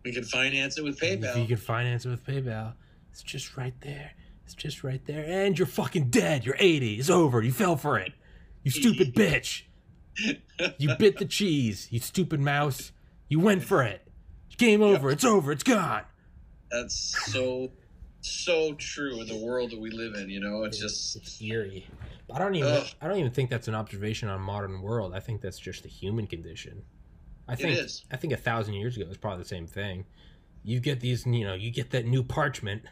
We 0.04 0.14
can 0.14 0.24
finance 0.24 0.78
it 0.78 0.84
with 0.84 1.02
If 1.02 1.38
you 1.38 1.45
can 1.45 1.58
finance 1.58 2.06
it 2.06 2.10
with 2.10 2.26
PayPal, 2.26 2.74
it's 3.12 3.22
just 3.22 3.58
right 3.58 3.74
there. 3.82 4.12
It's 4.45 4.56
just 4.56 4.84
right 4.84 5.04
there. 5.06 5.24
And 5.26 5.58
you're 5.58 5.68
fucking 5.68 6.10
dead. 6.10 6.45
You're 6.45 6.56
80. 6.58 6.95
It's 6.95 7.10
over. 7.10 7.41
You 7.41 7.52
fell 7.52 7.78
for 7.78 7.97
it. 7.97 8.14
You 8.64 8.72
stupid 8.72 9.14
bitch. 9.16 9.64
You 10.78 10.95
bit 10.97 11.18
the 11.18 11.26
cheese. 11.26 11.88
You 11.91 11.99
stupid 11.99 12.39
mouse. 12.39 12.91
You 13.30 13.39
went 13.39 13.64
for 13.64 13.84
it. 13.84 14.08
Game 14.58 14.82
over. 14.82 15.10
It's 15.10 15.24
over. 15.24 15.52
It's 15.52 15.64
gone. 15.64 16.04
That's 16.70 17.32
so 17.32 17.72
so 18.22 18.74
true 18.76 19.20
in 19.22 19.28
the 19.28 19.38
world 19.38 19.72
that 19.72 19.80
we 19.80 19.90
live 19.92 20.16
in. 20.16 20.30
You 20.30 20.40
know, 20.40 20.64
it's 20.64 20.78
just 20.80 21.16
it's 21.16 21.42
eerie. 21.42 21.88
I 22.34 22.40
don't 22.40 22.56
even. 22.56 22.72
Ugh. 22.72 22.88
I 23.02 23.08
don't 23.08 23.18
even 23.18 23.32
think 23.32 23.50
that's 23.50 23.68
an 23.68 23.76
observation 23.76 24.30
on 24.30 24.40
modern 24.42 24.82
world. 24.82 25.14
I 25.14 25.20
think 25.20 25.42
that's 25.42 25.60
just 25.60 25.84
the 25.84 25.90
human 25.90 26.28
condition. 26.28 26.84
I 27.48 27.56
think. 27.56 27.78
is. 27.78 28.06
I 28.12 28.18
think 28.18 28.34
a 28.34 28.38
thousand 28.38 28.76
years 28.76 28.96
ago 28.96 29.06
it 29.06 29.10
was 29.10 29.18
probably 29.18 29.44
the 29.44 29.50
same 29.50 29.68
thing. 29.68 30.06
You 30.64 30.80
get 30.80 31.00
these, 31.00 31.26
you 31.26 31.44
know, 31.46 31.56
you 31.56 31.72
get 31.72 31.90
that 31.92 32.06
new 32.06 32.24
parchment, 32.24 32.84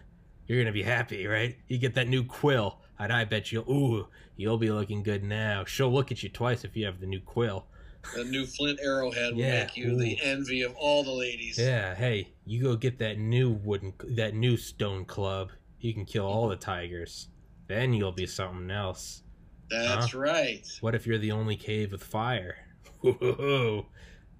you're 0.48 0.60
gonna 0.60 0.74
be 0.74 0.84
happy, 0.84 1.28
right? 1.28 1.56
You 1.68 1.78
get 1.78 1.94
that 1.96 2.08
new 2.08 2.24
quill, 2.24 2.80
and 2.98 3.14
I 3.14 3.26
bet 3.26 3.52
you'll, 3.52 3.70
ooh, 3.72 4.08
you'll 4.36 4.58
be 4.58 4.72
looking 4.72 5.04
good 5.04 5.24
now. 5.24 5.64
She'll 5.66 5.94
look 5.94 6.12
at 6.12 6.24
you 6.24 6.30
twice 6.30 6.64
if 6.66 6.76
you 6.76 6.86
have 6.88 7.00
the 7.00 7.06
new 7.06 7.20
quill. 7.22 7.68
the 8.16 8.24
new 8.24 8.46
Flint 8.48 8.80
Arrowhead 8.84 9.34
will 9.34 9.42
Yeah, 9.44 9.66
make 9.66 9.78
you 9.78 9.96
the 9.98 10.20
envy 10.24 10.64
of 10.64 10.76
all 10.76 11.04
the 11.04 11.12
ladies. 11.12 11.60
Yeah, 11.60 11.94
hey, 11.94 12.34
you 12.50 12.64
go 12.64 12.76
get 12.76 12.98
that 12.98 13.20
new 13.20 13.52
wooden, 13.52 13.94
that 14.16 14.34
new 14.34 14.58
stone 14.58 15.06
club. 15.06 15.52
You 15.80 15.94
can 15.94 16.04
kill 16.04 16.26
all 16.26 16.50
the 16.50 16.56
tigers. 16.56 17.28
Then 17.68 17.94
you'll 17.94 18.12
be 18.12 18.26
something 18.26 18.72
else. 18.72 19.22
That's 19.70 20.16
right. 20.16 20.66
What 20.82 20.96
if 20.96 21.06
you're 21.06 21.20
the 21.20 21.32
only 21.32 21.56
cave 21.56 21.92
with 21.92 22.04
fire? 22.04 22.58
Whoa. 23.02 23.86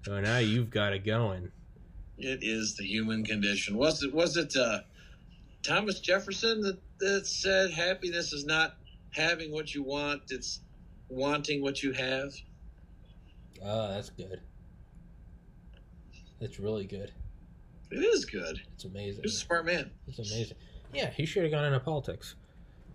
So 0.04 0.20
now 0.20 0.38
you've 0.38 0.70
got 0.70 0.92
it 0.92 1.04
going. 1.04 1.52
It 2.18 2.40
is 2.42 2.76
the 2.76 2.84
human 2.84 3.24
condition. 3.24 3.76
Was 3.76 4.02
it 4.02 4.12
was 4.12 4.36
it 4.36 4.56
uh, 4.56 4.80
Thomas 5.62 6.00
Jefferson 6.00 6.62
that, 6.62 6.78
that 6.98 7.28
said 7.28 7.70
happiness 7.70 8.32
is 8.32 8.44
not 8.44 8.74
having 9.12 9.52
what 9.52 9.72
you 9.72 9.84
want, 9.84 10.22
it's 10.30 10.60
wanting 11.08 11.62
what 11.62 11.80
you 11.84 11.92
have? 11.92 12.32
Oh, 13.62 13.88
that's 13.88 14.10
good. 14.10 14.40
That's 16.40 16.58
really 16.58 16.86
good. 16.86 17.12
It 17.90 17.98
is 17.98 18.24
good. 18.24 18.60
It's 18.74 18.84
amazing. 18.84 19.22
He's 19.24 19.34
a 19.34 19.38
smart 19.38 19.66
man. 19.66 19.90
It's 20.06 20.18
amazing. 20.18 20.56
Yeah, 20.92 21.10
he 21.10 21.24
should 21.26 21.42
have 21.44 21.52
gone 21.52 21.64
into 21.64 21.80
politics. 21.80 22.34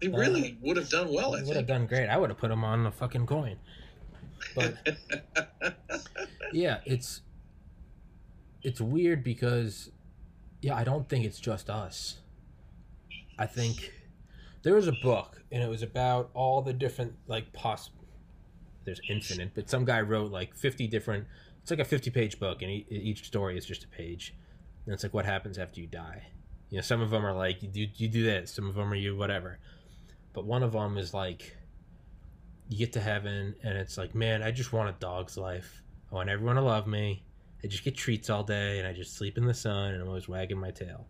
He 0.02 0.08
Uh, 0.10 0.18
really 0.18 0.58
would 0.62 0.78
have 0.78 0.90
done 0.90 1.14
well, 1.14 1.36
I 1.36 1.44
would 1.44 1.56
have 1.56 1.68
done 1.68 1.88
great. 1.88 2.08
I 2.08 2.18
would 2.18 2.30
have 2.30 2.38
put 2.38 2.52
him 2.52 2.64
on 2.64 2.84
the 2.84 2.92
fucking 2.92 3.26
coin. 3.26 3.58
But 4.56 4.76
yeah, 6.54 6.80
it's 6.86 7.22
it's 8.64 8.82
weird 8.82 9.24
because 9.24 9.92
yeah, 10.62 10.76
I 10.76 10.84
don't 10.84 11.08
think 11.08 11.26
it's 11.26 11.40
just 11.40 11.70
us. 11.70 12.18
I 13.38 13.46
think 13.46 13.92
there 14.64 14.76
was 14.76 14.88
a 14.88 14.94
book 15.04 15.42
and 15.52 15.62
it 15.64 15.70
was 15.70 15.82
about 15.84 16.30
all 16.34 16.62
the 16.62 16.74
different 16.74 17.14
like 17.28 17.52
poss 17.54 17.90
there's 18.86 19.02
infinite, 19.10 19.52
but 19.56 19.70
some 19.70 19.84
guy 19.86 20.02
wrote 20.02 20.32
like 20.32 20.56
50 20.56 20.88
different 20.88 21.26
it's 21.62 21.72
like 21.72 21.80
a 21.80 21.86
50 21.86 22.12
page 22.12 22.40
book 22.40 22.62
and 22.62 22.70
e- 22.72 22.86
each 22.90 23.26
story 23.26 23.58
is 23.58 23.66
just 23.66 23.84
a 23.84 23.88
page. 23.88 24.36
And 24.86 24.94
it's 24.94 25.04
like 25.04 25.14
what 25.14 25.26
happens 25.26 25.58
after 25.58 25.82
you 25.82 25.88
die. 25.88 26.24
You 26.70 26.78
know, 26.78 26.82
some 26.82 27.02
of 27.02 27.10
them 27.10 27.26
are 27.26 27.34
like 27.34 27.62
you 27.62 27.70
do 27.70 27.88
you 27.96 28.08
do 28.08 28.24
this, 28.24 28.54
some 28.54 28.70
of 28.70 28.76
them 28.76 28.92
are 28.92 28.96
you 28.96 29.16
whatever. 29.16 29.60
But 30.34 30.46
one 30.46 30.64
of 30.64 30.74
them 30.74 30.98
is 30.98 31.14
like 31.14 31.56
you 32.68 32.78
get 32.78 32.94
to 32.94 33.02
heaven 33.02 33.56
and 33.64 33.78
it's 33.78 33.98
like, 33.98 34.16
man, 34.16 34.42
I 34.42 34.52
just 34.52 34.74
want 34.74 34.90
a 34.90 35.00
dog's 35.00 35.38
life. 35.38 35.82
I 36.12 36.16
want 36.16 36.30
everyone 36.30 36.56
to 36.56 36.62
love 36.62 36.88
me. 36.88 37.24
I 37.64 37.68
just 37.68 37.84
get 37.84 37.96
treats 37.96 38.30
all 38.30 38.44
day 38.44 38.80
and 38.80 38.88
I 38.88 38.94
just 38.94 39.16
sleep 39.16 39.38
in 39.38 39.46
the 39.46 39.54
sun 39.54 39.94
and 39.94 40.02
I'm 40.02 40.08
always 40.08 40.28
wagging 40.28 40.60
my 40.60 40.72
tail. 40.72 41.08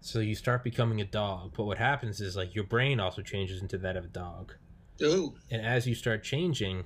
So 0.00 0.18
you 0.18 0.34
start 0.34 0.64
becoming 0.64 1.00
a 1.00 1.04
dog, 1.04 1.54
but 1.56 1.64
what 1.64 1.78
happens 1.78 2.20
is 2.20 2.36
like 2.36 2.54
your 2.54 2.64
brain 2.64 3.00
also 3.00 3.22
changes 3.22 3.62
into 3.62 3.78
that 3.78 3.96
of 3.96 4.04
a 4.04 4.08
dog. 4.08 4.54
Ooh, 5.02 5.34
And 5.50 5.64
as 5.64 5.86
you 5.86 5.94
start 5.94 6.22
changing 6.22 6.84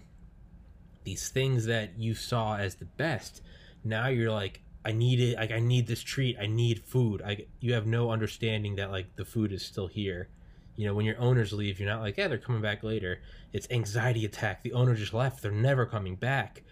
these 1.05 1.29
things 1.29 1.67
that 1.67 1.99
you 1.99 2.15
saw 2.15 2.57
as 2.57 2.75
the 2.77 2.85
best, 2.85 3.43
now 3.85 4.09
you're 4.09 4.31
like, 4.33 4.63
I 4.87 4.93
need 4.93 5.19
it. 5.21 5.37
Like 5.37 5.51
I 5.51 5.59
need 5.59 5.87
this 5.89 6.01
treat. 6.03 6.37
I 6.41 6.47
need 6.47 6.79
food. 6.85 7.21
I 7.21 7.47
you 7.61 7.75
have 7.75 7.87
no 7.87 8.11
understanding 8.11 8.77
that 8.77 8.91
like 8.93 9.17
the 9.17 9.25
food 9.25 9.53
is 9.53 9.65
still 9.65 9.89
here. 9.89 10.29
You 10.77 10.87
know, 10.87 10.95
when 10.95 11.05
your 11.07 11.19
owners 11.19 11.53
leave, 11.53 11.81
you're 11.81 11.89
not 11.89 12.01
like, 12.01 12.17
yeah, 12.19 12.29
they're 12.29 12.39
coming 12.39 12.63
back 12.63 12.83
later. 12.85 13.21
It's 13.53 13.67
anxiety 13.71 14.25
attack. 14.25 14.63
The 14.63 14.73
owner 14.75 14.95
just 14.95 15.13
left. 15.15 15.43
They're 15.43 15.51
never 15.51 15.87
coming 15.87 16.17
back. 16.17 16.63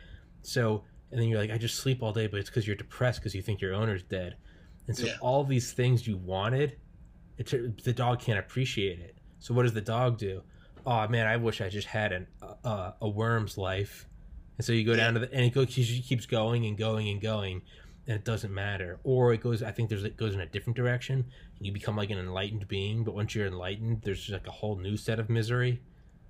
So, 0.42 0.84
and 1.10 1.20
then 1.20 1.28
you're 1.28 1.40
like, 1.40 1.50
I 1.50 1.56
just 1.58 1.76
sleep 1.76 2.02
all 2.02 2.12
day, 2.12 2.26
but 2.26 2.38
it's 2.38 2.50
because 2.50 2.66
you're 2.66 2.76
depressed 2.76 3.20
because 3.20 3.34
you 3.34 3.42
think 3.42 3.60
your 3.60 3.74
owner's 3.74 4.02
dead. 4.02 4.36
And 4.86 4.96
so 4.96 5.06
Yeah. 5.06 5.16
all 5.20 5.42
these 5.42 5.72
things 5.72 6.06
you 6.06 6.18
wanted, 6.18 6.76
it's 7.38 7.50
the 7.82 7.92
dog 7.92 8.20
can't 8.20 8.38
appreciate 8.38 9.00
it. 9.00 9.16
So 9.40 9.54
what 9.54 9.62
does 9.62 9.72
the 9.72 9.80
dog 9.80 10.18
do? 10.18 10.42
Oh 10.86 11.08
man, 11.08 11.26
I 11.26 11.36
wish 11.38 11.60
I 11.60 11.68
just 11.70 11.88
had 11.88 12.12
an 12.12 12.26
uh, 12.62 12.92
a 13.00 13.08
worm's 13.08 13.56
life. 13.56 14.06
And 14.58 14.64
so 14.64 14.72
you 14.72 14.84
go 14.84 14.94
down 14.94 15.14
to 15.14 15.20
the 15.20 15.32
and 15.32 15.44
it 15.44 15.54
goes 15.54 15.70
she 15.72 16.02
keeps 16.02 16.26
going 16.26 16.66
and 16.66 16.76
going 16.78 17.08
and 17.08 17.20
going, 17.20 17.62
and 18.07 18.16
it 18.16 18.24
doesn't 18.24 18.52
matter. 18.52 18.98
Or 19.05 19.32
it 19.32 19.40
goes. 19.40 19.62
I 19.62 19.70
think 19.70 19.88
there's 19.88 20.05
it 20.05 20.16
goes 20.16 20.34
in 20.34 20.40
a 20.40 20.46
different 20.46 20.76
direction. 20.76 21.26
You 21.61 21.72
become 21.72 21.96
like 21.96 22.11
an 22.11 22.18
enlightened 22.18 22.68
being, 22.68 23.05
but 23.05 23.14
once 23.14 23.34
you're 23.34 23.46
enlightened, 23.46 24.02
there's 24.02 24.20
just 24.20 24.32
like 24.32 24.46
a 24.46 24.52
whole 24.52 24.76
new 24.76 24.96
set 24.96 25.18
of 25.18 25.30
misery. 25.30 25.80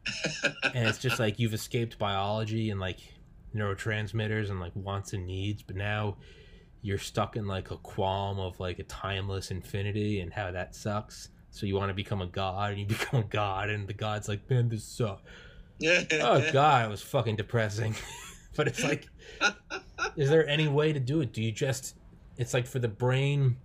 and 0.75 0.89
it's 0.89 0.99
just 0.99 1.18
like 1.18 1.39
you've 1.39 1.55
escaped 1.55 1.99
biology 1.99 2.70
and 2.70 2.79
like 2.79 2.99
neurotransmitters 3.55 4.51
and 4.51 4.61
like 4.61 4.72
wants 4.75 5.12
and 5.12 5.27
needs, 5.27 5.62
but 5.62 5.77
now 5.77 6.16
you're 6.83 6.99
stuck 6.99 7.37
in 7.37 7.47
like 7.47 7.70
a 7.70 7.77
qualm 7.79 8.39
of 8.39 8.61
like 8.61 8.79
a 8.79 8.83
timeless 8.85 9.51
infinity 9.51 10.20
and 10.20 10.33
how 10.33 10.51
that 10.53 10.75
sucks. 10.75 11.31
So 11.51 11.66
you 11.66 11.77
want 11.77 11.89
to 11.89 11.95
become 11.95 12.20
a 12.20 12.27
god 12.27 12.72
and 12.72 12.81
you 12.81 12.87
become 12.99 13.20
a 13.20 13.25
god 13.25 13.70
and 13.70 13.89
the 13.89 13.95
god's 13.95 14.29
like, 14.29 14.49
man, 14.51 14.68
this 14.68 14.85
sucks. 14.85 15.22
Oh 15.85 16.53
god, 16.53 16.87
it 16.87 16.89
was 16.89 17.03
fucking 17.03 17.35
depressing. 17.37 17.97
but 18.57 18.68
it's 18.68 18.85
like 18.85 19.09
is 20.17 20.31
there 20.31 20.49
any 20.49 20.69
way 20.69 20.93
to 20.93 21.01
do 21.01 21.21
it? 21.21 21.33
Do 21.33 21.43
you 21.43 21.53
just 21.53 21.97
it's 22.37 22.55
like 22.55 22.67
for 22.67 22.79
the 22.79 22.89
brain 22.89 23.57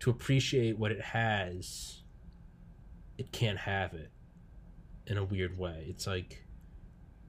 to 0.00 0.10
appreciate 0.10 0.78
what 0.78 0.92
it 0.92 1.00
has, 1.00 2.02
it 3.18 3.32
can't 3.32 3.58
have 3.58 3.94
it 3.94 4.10
in 5.06 5.16
a 5.18 5.24
weird 5.24 5.56
way. 5.56 5.86
It's 5.88 6.06
like 6.06 6.44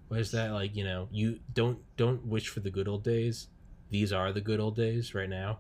what 0.08 0.20
is 0.20 0.32
that 0.32 0.52
like, 0.52 0.76
you 0.76 0.84
know, 0.84 1.08
you 1.12 1.40
don't 1.54 1.80
don't 1.98 2.26
wish 2.26 2.48
for 2.50 2.60
the 2.60 2.72
good 2.72 2.88
old 2.88 3.04
days. 3.04 3.48
These 3.90 4.12
are 4.12 4.34
the 4.34 4.42
good 4.42 4.60
old 4.60 4.76
days 4.76 5.14
right 5.14 5.30
now. 5.30 5.60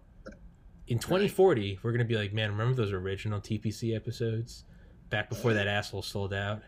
In 0.87 0.99
2040, 0.99 1.79
we're 1.83 1.91
going 1.91 1.99
to 1.99 2.05
be 2.05 2.15
like, 2.15 2.33
man, 2.33 2.51
remember 2.51 2.73
those 2.73 2.93
original 2.93 3.41
TPC 3.41 3.93
episodes 3.95 4.63
back 5.09 5.29
before 5.29 5.53
that 5.53 5.67
asshole 5.67 6.01
sold 6.01 6.33
out? 6.33 6.61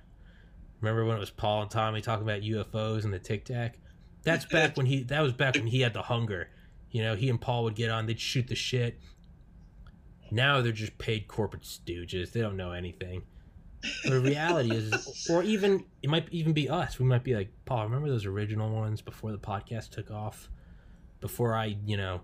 Remember 0.82 1.06
when 1.06 1.16
it 1.16 1.20
was 1.20 1.30
Paul 1.30 1.62
and 1.62 1.72
Tommy 1.72 2.02
talking 2.02 2.24
about 2.24 2.42
UFOs 2.42 3.06
and 3.06 3.14
the 3.14 3.20
Tic 3.20 3.46
Tac? 3.46 3.78
That's 4.24 4.46
back 4.52 4.78
when 4.78 4.86
he. 4.86 5.04
That 5.04 5.22
was 5.22 5.34
back 5.34 5.56
when 5.56 5.68
he 5.68 5.82
had 5.82 5.94
the 5.94 6.04
hunger. 6.04 6.50
You 6.92 7.04
know, 7.04 7.16
he 7.16 7.30
and 7.30 7.40
Paul 7.40 7.64
would 7.66 7.76
get 7.76 7.90
on. 7.90 8.06
They'd 8.06 8.20
shoot 8.20 8.48
the 8.48 8.56
shit. 8.56 9.00
Now 10.32 10.62
they're 10.62 10.72
just 10.72 10.98
paid 10.98 11.28
corporate 11.28 11.64
stooges. 11.64 12.32
They 12.32 12.42
don't 12.42 12.58
know 12.58 12.72
anything. 12.72 13.24
But 14.04 14.12
the 14.12 14.20
reality 14.20 14.76
is, 14.76 15.28
or 15.30 15.44
even 15.44 15.86
it 16.02 16.10
might 16.10 16.28
even 16.32 16.54
be 16.54 16.70
us. 16.70 17.00
We 17.00 17.06
might 17.06 17.24
be 17.24 17.36
like, 17.36 17.50
Paul. 17.66 17.84
Remember 17.86 18.10
those 18.10 18.26
original 18.26 18.70
ones 18.70 19.02
before 19.02 19.32
the 19.32 19.38
podcast 19.38 19.92
took 19.92 20.12
off? 20.12 20.50
Before 21.22 21.54
I, 21.54 21.78
you 21.86 21.98
know, 21.98 22.22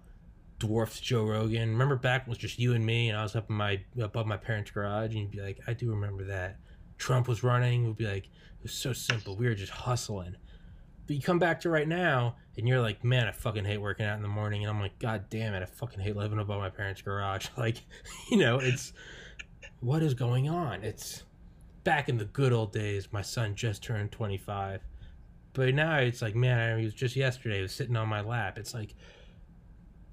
dwarfed 0.59 1.03
Joe 1.03 1.23
Rogan. 1.23 1.69
Remember 1.69 1.95
back 1.95 2.25
when 2.25 2.31
it 2.31 2.35
was 2.35 2.37
just 2.37 2.59
you 2.59 2.73
and 2.73 2.85
me, 2.85 3.09
and 3.09 3.17
I 3.17 3.23
was 3.23 3.35
up 3.35 3.49
in 3.49 3.55
my 3.55 3.81
above 3.99 4.25
my 4.25 4.37
parents' 4.37 4.71
garage, 4.71 5.11
and 5.11 5.21
you'd 5.21 5.31
be 5.31 5.41
like, 5.41 5.59
I 5.67 5.73
do 5.73 5.89
remember 5.89 6.25
that. 6.25 6.57
Trump 6.97 7.27
was 7.27 7.43
running. 7.43 7.85
We'd 7.85 7.97
be 7.97 8.07
like, 8.07 8.25
it 8.25 8.63
was 8.63 8.73
so 8.73 8.93
simple. 8.93 9.35
We 9.35 9.47
were 9.47 9.55
just 9.55 9.71
hustling. 9.71 10.35
But 11.07 11.15
you 11.15 11.21
come 11.21 11.39
back 11.39 11.61
to 11.61 11.69
right 11.69 11.87
now, 11.87 12.35
and 12.57 12.67
you're 12.67 12.81
like, 12.81 13.03
man, 13.03 13.27
I 13.27 13.31
fucking 13.31 13.65
hate 13.65 13.77
working 13.77 14.05
out 14.05 14.17
in 14.17 14.23
the 14.23 14.27
morning. 14.27 14.63
And 14.63 14.71
I'm 14.71 14.79
like, 14.79 14.97
God 14.97 15.25
damn 15.29 15.53
it, 15.53 15.61
I 15.61 15.65
fucking 15.65 15.99
hate 15.99 16.15
living 16.15 16.39
above 16.39 16.59
my 16.59 16.69
parents' 16.69 17.01
garage. 17.01 17.47
Like, 17.57 17.77
you 18.29 18.37
know, 18.37 18.57
it's 18.57 18.93
what 19.81 20.01
is 20.01 20.13
going 20.13 20.49
on? 20.49 20.83
It's 20.83 21.23
back 21.83 22.09
in 22.09 22.17
the 22.17 22.25
good 22.25 22.51
old 22.53 22.73
days. 22.73 23.09
My 23.11 23.21
son 23.21 23.55
just 23.55 23.83
turned 23.83 24.11
25. 24.11 24.81
But 25.53 25.73
now 25.73 25.97
it's 25.97 26.21
like, 26.21 26.35
man, 26.35 26.59
I, 26.59 26.77
he 26.79 26.85
was 26.85 26.93
just 26.93 27.15
yesterday. 27.15 27.57
He 27.57 27.61
was 27.61 27.71
sitting 27.71 27.95
on 27.95 28.09
my 28.09 28.21
lap. 28.21 28.57
It's 28.57 28.73
like, 28.73 28.95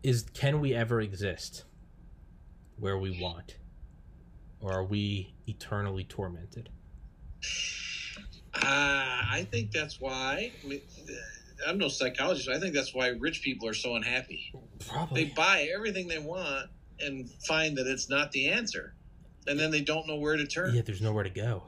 is 0.03 0.25
can 0.35 0.61
we 0.61 0.75
ever 0.75 1.01
exist 1.01 1.65
where 2.79 2.99
we 2.99 3.21
want? 3.21 3.57
Or 4.61 4.73
are 4.73 4.85
we 4.85 5.35
eternally 5.49 6.05
tormented? 6.05 6.69
Uh, 8.55 8.61
I 8.65 9.47
think 9.51 9.71
that's 9.73 10.01
why. 10.01 10.53
I 10.63 10.67
mean, 10.67 10.81
I'm 11.67 11.79
no 11.79 11.89
psychologist. 11.89 12.47
But 12.49 12.57
I 12.57 12.61
think 12.61 12.75
that's 12.75 12.95
why 12.95 13.09
rich 13.09 13.43
people 13.43 13.69
are 13.69 13.75
so 13.75 13.97
unhappy. 13.97 14.53
Probably. 14.87 15.25
They 15.25 15.31
buy 15.31 15.69
everything 15.75 16.09
they 16.09 16.19
want 16.19 16.69
and 17.01 17.31
find 17.47 17.77
that 17.79 17.87
it's 17.87 18.09
not 18.11 18.31
the 18.33 18.49
answer, 18.49 18.95
and 19.47 19.59
then 19.59 19.71
they 19.71 19.81
don't 19.81 20.07
know 20.07 20.17
where 20.17 20.37
to 20.37 20.47
turn. 20.47 20.75
yeah, 20.75 20.83
there's 20.83 21.01
nowhere 21.03 21.25
to 21.25 21.31
go. 21.31 21.65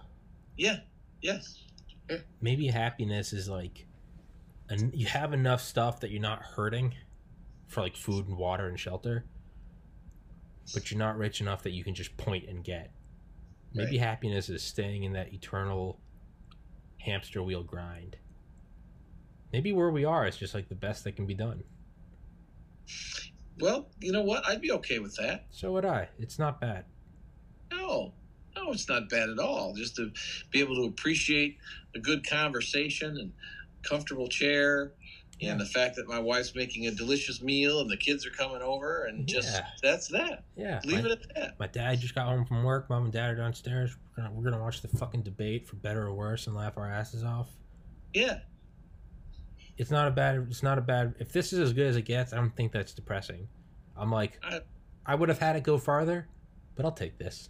Yeah, 0.57 0.79
yeah, 1.23 1.39
Maybe 2.41 2.69
happiness 2.69 3.33
is 3.33 3.49
like, 3.49 3.87
and 4.69 4.95
you 4.95 5.07
have 5.07 5.33
enough 5.33 5.61
stuff 5.63 6.01
that 6.01 6.11
you're 6.11 6.21
not 6.21 6.43
hurting 6.43 6.95
for 7.67 7.81
like 7.81 7.97
food 7.97 8.29
and 8.29 8.37
water 8.37 8.69
and 8.69 8.79
shelter, 8.79 9.25
but 10.75 10.91
you're 10.91 10.99
not 10.99 11.17
rich 11.17 11.41
enough 11.41 11.63
that 11.65 11.71
you 11.73 11.83
can 11.83 11.95
just 11.95 12.17
point 12.17 12.49
and 12.49 12.63
get. 12.63 12.93
Maybe 13.73 13.99
Right. 13.99 14.07
happiness 14.07 14.49
is 14.51 14.63
staying 14.63 15.03
in 15.05 15.15
that 15.15 15.33
eternal 15.33 15.99
hamster 17.05 17.43
wheel 17.43 17.63
grind. 17.63 18.17
Maybe 19.53 19.73
where 19.73 19.91
we 19.91 20.05
are 20.05 20.27
is 20.27 20.37
just 20.37 20.55
like 20.55 20.69
the 20.69 20.75
best 20.75 21.05
that 21.05 21.17
can 21.17 21.27
be 21.27 21.35
done. 21.35 21.63
Well, 23.61 23.89
you 24.01 24.11
know 24.11 24.23
what? 24.23 24.45
I'd 24.47 24.61
be 24.61 24.73
okay 24.73 24.99
with 24.99 25.15
that. 25.17 25.47
So 25.51 25.73
would 25.73 25.85
I. 25.85 26.09
It's 26.19 26.39
not 26.39 26.61
bad. 26.61 26.87
No, 27.71 28.15
no, 28.57 28.73
it's 28.73 28.89
not 28.89 29.09
bad 29.09 29.29
at 29.29 29.39
all. 29.39 29.75
Just 29.75 29.97
to 29.97 30.11
be 30.51 30.61
able 30.61 30.75
to 30.77 30.85
appreciate 30.89 31.59
a 31.95 32.01
good 32.01 32.29
conversation 32.29 33.17
and 33.19 33.33
comfortable 33.83 34.29
chair. 34.29 34.93
Yeah. 35.41 35.53
And 35.53 35.61
the 35.61 35.67
fact 35.67 35.97
that 35.97 36.07
my 36.09 36.19
wife's 36.19 36.55
making 36.55 36.87
a 36.87 36.91
delicious 36.93 37.43
meal 37.43 37.81
and 37.81 37.91
the 37.91 37.97
kids 37.97 38.25
are 38.27 38.31
coming 38.31 38.63
over, 38.63 39.05
and 39.05 39.27
just 39.27 39.53
Yeah. 39.53 39.67
that's 39.83 40.09
that. 40.09 40.45
Yeah. 40.57 40.81
Leave 40.85 41.03
my, 41.05 41.11
it 41.11 41.13
at 41.29 41.35
that. 41.35 41.59
my 41.61 41.67
dad 41.67 42.01
just 42.01 42.15
got 42.15 42.27
home 42.29 42.45
from 42.47 42.63
work. 42.63 42.89
Mom 42.89 43.05
and 43.05 43.13
dad 43.13 43.31
are 43.31 43.37
downstairs. 43.37 43.97
We're 44.17 44.23
gonna, 44.25 44.35
we're 44.35 44.45
gonna 44.51 44.63
watch 44.63 44.81
the 44.81 44.89
fucking 44.89 45.23
debate 45.23 45.67
for 45.67 45.77
better 45.77 46.07
or 46.07 46.15
worse 46.15 46.47
and 46.47 46.55
laugh 46.55 46.77
our 46.79 46.89
asses 46.91 47.25
off. 47.25 47.49
Yeah, 48.15 48.39
it's 49.77 49.91
not 49.91 50.07
a 50.07 50.11
bad 50.13 50.37
it's 50.49 50.63
not 50.63 50.79
a 50.79 50.81
bad 50.81 51.15
if 51.19 51.33
this 51.33 51.53
is 51.53 51.59
as 51.59 51.73
good 51.73 51.89
as 51.89 51.97
it 51.97 52.03
gets 52.05 52.33
i 52.33 52.37
don't 52.37 52.55
think 52.57 52.71
that's 52.71 52.95
depressing 52.95 53.49
i'm 53.97 54.09
like 54.13 54.39
I- 54.45 54.61
i 55.05 55.17
would 55.17 55.29
have 55.29 55.41
had 55.41 55.57
it 55.57 55.65
go 55.65 55.79
farther 55.79 56.29
but 56.77 56.85
i'll 56.85 56.93
take 56.93 57.19
this 57.19 57.49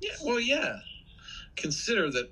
yeah. 0.00 0.10
Well, 0.24 0.40
yeah. 0.40 0.76
Consider 1.56 2.10
that 2.10 2.30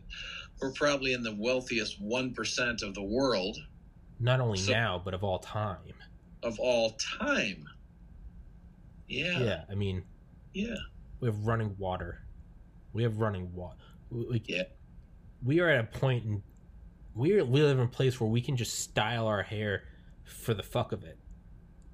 we're 0.61 0.73
probably 0.73 1.13
in 1.15 1.23
the 1.23 1.35
wealthiest 1.39 2.01
one 2.01 2.35
percent 2.35 2.83
of 2.83 2.93
the 2.95 3.03
world 3.03 3.57
not 4.21 4.41
only 4.41 4.59
So- 4.59 4.73
now 4.73 5.01
but 5.05 5.15
of 5.15 5.23
all 5.25 5.39
time 5.39 5.95
of 6.43 6.59
all 6.59 6.91
time. 6.91 7.69
yeah, 9.09 9.39
Yeah, 9.41 9.65
i 9.71 9.75
mean 9.75 10.03
yeah. 10.53 10.75
we 11.21 11.29
have 11.29 11.47
running 11.47 11.77
water 11.79 12.23
we 12.93 13.03
have 13.03 13.19
running 13.19 13.55
water 13.55 13.77
we, 14.11 14.43
Yeah. 14.47 14.65
we 15.45 15.61
are 15.61 15.69
at 15.69 15.81
a 15.81 15.99
point 15.99 16.25
in 16.25 16.43
we 17.15 17.39
are, 17.39 17.45
we 17.45 17.61
live 17.63 17.79
in 17.79 17.85
a 17.85 17.89
place 17.89 18.19
where 18.21 18.29
we 18.31 18.41
can 18.41 18.57
just 18.57 18.79
style 18.81 19.27
our 19.27 19.43
hair 19.43 19.83
for 20.25 20.55
the 20.55 20.63
fuck 20.63 20.93
of 20.93 21.05
it 21.05 21.19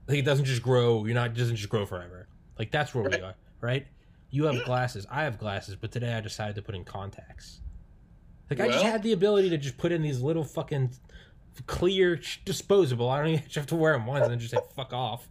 like 0.06 0.18
it 0.18 0.24
doesn't 0.24 0.44
just 0.44 0.62
grow 0.62 1.04
you're 1.04 1.14
not 1.14 1.30
it 1.30 1.34
doesn't 1.34 1.56
just 1.56 1.68
grow 1.68 1.84
forever 1.86 2.28
like 2.58 2.70
that's 2.70 2.94
where 2.94 3.08
we 3.08 3.16
are 3.20 3.34
right 3.60 3.86
you 4.30 4.44
have 4.44 4.54
Yeah. 4.56 4.64
glasses 4.64 5.06
i 5.10 5.24
have 5.24 5.38
glasses 5.38 5.76
but 5.76 5.90
today 5.92 6.14
i 6.14 6.20
decided 6.20 6.54
to 6.56 6.62
put 6.62 6.74
in 6.74 6.84
contacts 6.84 7.60
like 8.50 8.60
i 8.60 8.68
just 8.68 8.84
had 8.84 9.02
the 9.02 9.12
ability 9.12 9.50
to 9.50 9.58
just 9.58 9.76
put 9.76 9.92
in 9.92 10.02
these 10.02 10.20
little 10.20 10.44
fucking 10.44 10.90
clear 11.66 12.20
disposable 12.44 13.08
i 13.08 13.18
don't 13.18 13.28
even 13.28 13.42
have 13.54 13.66
to 13.66 13.76
wear 13.76 13.92
them 13.92 14.06
once 14.06 14.22
and 14.22 14.32
then 14.32 14.38
just 14.38 14.52
say 14.52 14.60
fuck 14.76 14.92
off 14.92 15.28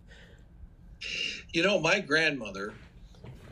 You 1.54 1.64
know, 1.64 1.80
my 1.80 2.00
grandmother 2.00 2.74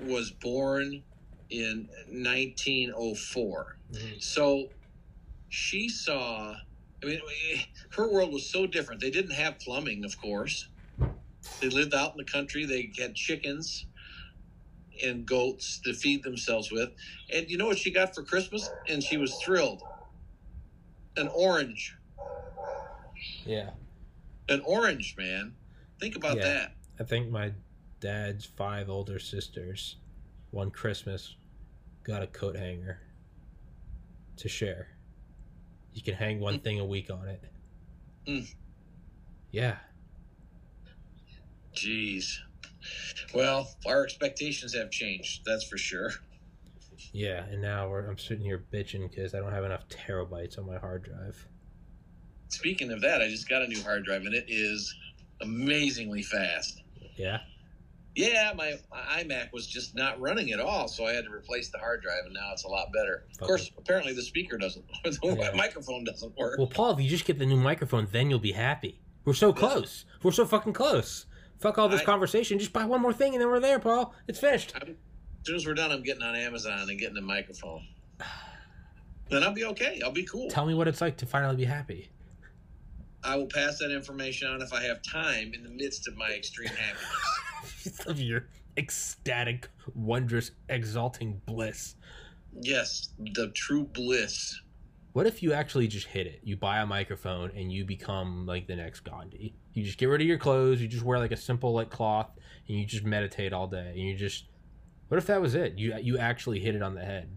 was 0.01 0.31
born 0.31 1.03
in 1.49 1.87
1904. 2.09 3.77
Mm-hmm. 3.93 4.07
So 4.19 4.69
she 5.49 5.89
saw, 5.89 6.55
I 7.01 7.05
mean, 7.05 7.19
her 7.91 8.11
world 8.11 8.33
was 8.33 8.49
so 8.49 8.67
different. 8.67 9.01
They 9.01 9.11
didn't 9.11 9.33
have 9.33 9.59
plumbing, 9.59 10.03
of 10.05 10.19
course. 10.19 10.67
They 11.61 11.69
lived 11.69 11.93
out 11.93 12.11
in 12.11 12.17
the 12.17 12.25
country. 12.25 12.65
They 12.65 12.91
had 12.99 13.15
chickens 13.15 13.85
and 15.03 15.25
goats 15.25 15.79
to 15.85 15.93
feed 15.93 16.23
themselves 16.23 16.71
with. 16.71 16.89
And 17.33 17.49
you 17.49 17.57
know 17.57 17.67
what 17.67 17.77
she 17.77 17.91
got 17.91 18.15
for 18.15 18.23
Christmas? 18.23 18.69
And 18.89 19.03
she 19.03 19.17
was 19.17 19.35
thrilled. 19.35 19.83
An 21.17 21.29
orange. 21.29 21.95
Yeah 23.45 23.71
An 24.49 24.61
orange, 24.61 25.15
man. 25.17 25.55
Think 25.99 26.15
about 26.15 26.37
Yeah. 26.37 26.43
that. 26.43 26.75
I 26.99 27.03
think 27.03 27.29
my 27.31 27.51
dad's 27.99 28.45
five 28.45 28.89
older 28.89 29.17
sisters, 29.19 29.95
one 30.51 30.69
Christmas, 30.71 31.35
got 32.03 32.21
a 32.21 32.27
coat 32.27 32.55
hanger 32.55 32.99
to 34.37 34.47
share. 34.49 34.89
You 35.93 36.01
can 36.03 36.13
hang 36.13 36.39
one 36.39 36.59
thing 36.59 36.79
a 36.79 36.85
week 36.85 37.09
on 37.09 37.27
it. 37.27 37.43
Mm. 38.27 38.53
Yeah. 39.51 39.77
Jeez. 41.73 42.37
Well, 43.33 43.69
our 43.85 44.03
expectations 44.03 44.75
have 44.75 44.91
changed. 44.91 45.43
That's 45.45 45.63
for 45.67 45.77
sure. 45.77 46.11
Yeah, 47.11 47.45
and 47.45 47.61
now 47.61 47.89
we're, 47.89 48.05
I'm 48.07 48.17
sitting 48.17 48.43
here 48.45 48.63
bitching 48.71 49.09
because 49.09 49.33
I 49.33 49.39
don't 49.39 49.51
have 49.51 49.63
enough 49.63 49.87
terabytes 49.87 50.57
on 50.59 50.67
my 50.67 50.77
hard 50.77 51.03
drive. 51.03 51.47
Speaking 52.49 52.91
of 52.91 53.01
that, 53.01 53.21
I 53.21 53.27
just 53.29 53.49
got 53.49 53.61
a 53.61 53.67
new 53.67 53.81
hard 53.83 54.05
drive 54.05 54.21
and 54.23 54.33
it 54.33 54.45
is 54.47 54.93
amazingly 55.41 56.21
fast. 56.23 56.81
Yeah? 57.15 57.39
Yeah, 58.15 58.53
my, 58.55 58.75
my 58.89 59.23
iMac 59.23 59.51
was 59.51 59.67
just 59.67 59.93
not 59.93 60.19
running 60.21 60.51
at 60.51 60.59
all, 60.61 60.87
so 60.87 61.05
I 61.05 61.11
had 61.11 61.25
to 61.25 61.31
replace 61.31 61.67
the 61.69 61.79
hard 61.79 62.01
drive, 62.01 62.23
and 62.23 62.33
now 62.33 62.51
it's 62.53 62.63
a 62.63 62.67
lot 62.69 62.87
better. 62.93 63.25
Of 63.41 63.47
course, 63.47 63.71
apparently 63.77 64.13
the 64.13 64.21
speaker 64.21 64.57
doesn't, 64.57 64.85
the 65.03 65.17
Yeah. 65.37 65.51
microphone 65.53 66.05
doesn't 66.05 66.37
work. 66.37 66.57
Well, 66.57 66.67
Paul, 66.67 66.91
if 66.93 67.01
you 67.01 67.09
just 67.09 67.25
get 67.25 67.39
the 67.39 67.45
new 67.45 67.57
microphone, 67.57 68.07
then 68.13 68.29
you'll 68.29 68.39
be 68.39 68.53
happy. 68.53 69.01
We're 69.25 69.33
so 69.33 69.51
close. 69.51 70.05
We're 70.23 70.31
so 70.31 70.45
fucking 70.45 70.71
close. 70.73 71.25
Fuck 71.59 71.77
all 71.77 71.89
this 71.89 72.01
I- 72.01 72.05
conversation. 72.05 72.57
Just 72.57 72.71
buy 72.71 72.85
one 72.85 73.01
more 73.01 73.11
thing 73.11 73.33
and 73.33 73.41
then 73.41 73.49
we're 73.49 73.59
there, 73.59 73.79
Paul. 73.79 74.13
It's 74.29 74.39
finished. 74.39 74.73
as 74.81 74.87
soon 75.43 75.55
as 75.57 75.65
we're 75.65 75.73
done, 75.73 75.91
I'm 75.91 76.03
getting 76.03 76.23
on 76.23 76.35
Amazon 76.35 76.89
and 76.89 76.97
getting 76.99 77.17
a 77.17 77.21
microphone. 77.21 77.85
Then 79.27 79.41
I'll 79.43 79.53
be 79.53 79.65
okay. 79.65 79.99
I'll 80.05 80.11
be 80.11 80.23
cool. 80.23 80.49
Tell 80.51 80.67
me 80.67 80.75
what 80.75 80.87
it's 80.87 81.01
like 81.01 81.17
to 81.17 81.25
finally 81.25 81.55
be 81.55 81.65
happy. 81.65 82.09
I 83.25 83.35
will 83.35 83.47
pass 83.47 83.79
that 83.79 83.91
information 83.91 84.47
on 84.47 84.61
if 84.61 84.71
I 84.71 84.83
have 84.83 85.01
time 85.01 85.53
in 85.53 85.63
the 85.63 85.69
midst 85.69 86.07
of 86.07 86.15
my 86.15 86.29
extreme 86.29 86.69
happiness. 86.69 87.99
of 88.05 88.19
your 88.19 88.47
ecstatic, 88.77 89.67
wondrous, 89.95 90.51
exalting 90.69 91.41
bliss. 91.45 91.95
yes, 92.61 93.09
the 93.33 93.49
true 93.49 93.85
bliss. 93.85 94.61
What 95.13 95.25
if 95.25 95.41
you 95.41 95.53
actually 95.53 95.87
just 95.87 96.07
hit 96.07 96.27
it? 96.27 96.41
You 96.43 96.57
buy 96.57 96.79
a 96.79 96.85
microphone 96.85 97.49
and 97.55 97.71
you 97.71 97.85
become 97.85 98.45
like 98.45 98.67
the 98.67 98.75
next 98.75 98.99
Gandhi. 98.99 99.55
You 99.73 99.83
just 99.83 99.97
get 99.97 100.07
rid 100.07 100.21
of 100.21 100.27
your 100.27 100.37
clothes. 100.37 100.81
You 100.81 100.87
just 100.87 101.03
wear 101.03 101.19
like 101.19 101.31
a 101.31 101.37
simple 101.37 101.73
like 101.73 101.89
cloth 101.89 102.29
and 102.67 102.77
you 102.77 102.85
just 102.85 103.05
meditate 103.05 103.53
all 103.53 103.65
day. 103.65 103.91
And 103.91 103.99
you 103.99 104.15
just, 104.15 104.43
what 105.07 105.17
if 105.17 105.25
that 105.27 105.41
was 105.41 105.55
it? 105.55 105.77
You 105.77 105.95
you 106.01 106.17
actually 106.17 106.59
hit 106.59 106.75
it 106.75 106.81
on 106.81 106.95
the 106.95 107.03
head. 107.03 107.29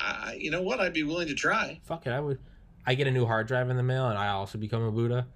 I, 0.00 0.38
you 0.38 0.50
know 0.50 0.62
what? 0.62 0.80
I'd 0.80 0.92
be 0.92 1.02
willing 1.02 1.26
to 1.28 1.34
try. 1.34 1.80
Fuck 1.84 2.06
it, 2.06 2.10
I 2.10 2.20
would. 2.20 2.38
I 2.86 2.94
get 2.94 3.06
a 3.06 3.10
new 3.10 3.26
hard 3.26 3.46
drive 3.46 3.70
in 3.70 3.76
the 3.76 3.82
mail 3.82 4.08
and 4.08 4.18
I 4.18 4.28
also 4.28 4.58
become 4.58 4.82
a 4.82 4.90
Buddha. 4.90 5.26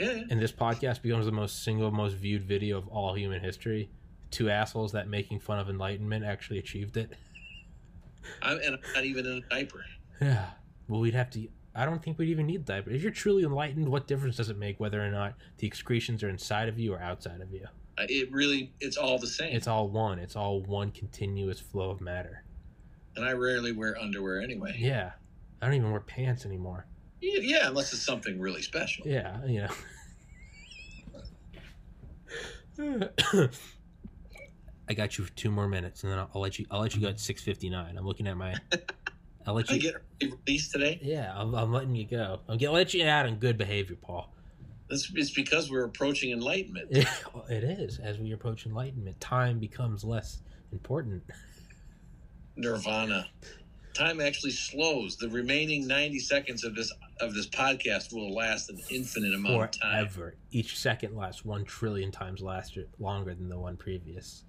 Yeah. 0.00 0.22
And 0.30 0.40
this 0.40 0.52
podcast 0.52 1.02
becomes 1.02 1.26
the 1.26 1.32
most 1.32 1.62
single 1.62 1.90
most 1.90 2.14
viewed 2.14 2.42
video 2.42 2.78
of 2.78 2.88
all 2.88 3.14
human 3.14 3.40
history. 3.40 3.90
Two 4.30 4.50
assholes 4.50 4.92
that 4.92 5.08
making 5.08 5.40
fun 5.40 5.58
of 5.58 5.68
enlightenment 5.68 6.24
actually 6.24 6.58
achieved 6.58 6.96
it. 6.96 7.10
I'm, 8.42 8.58
and 8.58 8.74
I'm 8.76 8.80
not 8.94 9.04
even 9.04 9.26
in 9.26 9.42
a 9.44 9.48
diaper. 9.54 9.84
Yeah. 10.20 10.46
Well, 10.88 11.00
we'd 11.00 11.14
have 11.14 11.30
to. 11.30 11.46
I 11.74 11.84
don't 11.84 12.02
think 12.02 12.18
we'd 12.18 12.28
even 12.28 12.46
need 12.46 12.64
diaper. 12.64 12.90
If 12.90 13.02
you're 13.02 13.12
truly 13.12 13.44
enlightened, 13.44 13.88
what 13.88 14.06
difference 14.06 14.36
does 14.36 14.50
it 14.50 14.58
make 14.58 14.78
whether 14.80 15.04
or 15.04 15.10
not 15.10 15.34
the 15.58 15.66
excretions 15.66 16.22
are 16.22 16.28
inside 16.28 16.68
of 16.68 16.78
you 16.78 16.92
or 16.94 17.00
outside 17.00 17.40
of 17.40 17.50
you? 17.52 17.66
Uh, 17.98 18.04
It 18.08 18.30
really, 18.32 18.72
it's 18.80 18.96
all 18.96 19.18
the 19.18 19.26
same. 19.26 19.54
It's 19.54 19.66
all 19.68 19.88
one. 19.88 20.18
It's 20.18 20.36
all 20.36 20.60
one 20.62 20.90
continuous 20.90 21.60
flow 21.60 21.90
of 21.90 22.00
matter. 22.00 22.44
and 23.16 23.24
I 23.24 23.32
rarely 23.32 23.72
wear 23.72 23.98
underwear 23.98 24.40
anyway. 24.40 24.76
Yeah. 24.78 25.12
I 25.62 25.66
don't 25.66 25.74
even 25.74 25.92
wear 25.92 26.00
pants 26.00 26.44
anymore. 26.44 26.86
Yeah, 27.20 27.68
unless 27.68 27.92
it's 27.92 28.02
something 28.02 28.40
really 28.40 28.62
special. 28.62 29.06
Yeah, 29.06 29.38
you 29.46 29.68
know. 32.78 33.08
I 34.88 34.94
got 34.94 35.16
you 35.16 35.24
for 35.24 35.32
two 35.32 35.52
more 35.52 35.68
minutes, 35.68 36.02
and 36.02 36.10
then 36.10 36.18
I'll, 36.18 36.30
I'll 36.34 36.40
let 36.40 36.58
you. 36.58 36.66
I'll 36.68 36.80
let 36.80 36.96
you 36.96 37.00
go 37.00 37.08
at 37.08 37.20
six 37.20 37.42
fifty 37.42 37.70
nine. 37.70 37.96
I'm 37.96 38.04
looking 38.04 38.26
at 38.26 38.36
my. 38.36 38.56
I'll 39.46 39.54
let 39.54 39.70
I 39.70 39.74
you. 39.74 39.80
get 39.80 39.94
released 40.20 40.72
today. 40.72 40.98
yeah, 41.00 41.32
I'm, 41.34 41.54
I'm 41.54 41.72
letting 41.72 41.94
you 41.94 42.06
go. 42.06 42.40
I'm 42.48 42.58
gonna 42.58 42.72
let 42.72 42.92
you 42.92 43.06
out 43.06 43.26
on 43.26 43.36
good 43.36 43.56
behavior, 43.56 43.96
Paul. 44.00 44.34
This 44.90 45.10
is 45.14 45.30
because 45.30 45.70
we're 45.70 45.84
approaching 45.84 46.32
enlightenment. 46.32 46.88
it 46.90 47.64
is 47.64 47.98
as 48.00 48.18
we 48.18 48.32
approach 48.32 48.66
enlightenment. 48.66 49.20
Time 49.20 49.58
becomes 49.60 50.02
less 50.04 50.40
important. 50.72 51.22
Nirvana. 52.56 53.26
Time 53.94 54.20
actually 54.20 54.52
slows. 54.52 55.16
The 55.16 55.28
remaining 55.28 55.86
ninety 55.86 56.18
seconds 56.18 56.64
of 56.64 56.74
this 56.74 56.92
of 57.20 57.34
this 57.34 57.46
podcast 57.48 58.12
will 58.12 58.34
last 58.34 58.70
an 58.70 58.80
infinite 58.90 59.34
amount 59.34 59.62
of 59.62 59.80
time. 59.80 60.08
Forever. 60.08 60.34
Each 60.50 60.78
second 60.78 61.16
lasts 61.16 61.44
one 61.44 61.64
trillion 61.64 62.10
times 62.10 62.40
last 62.40 62.78
longer 62.98 63.34
than 63.34 63.48
the 63.48 63.58
one 63.58 63.76
previous. 63.76 64.44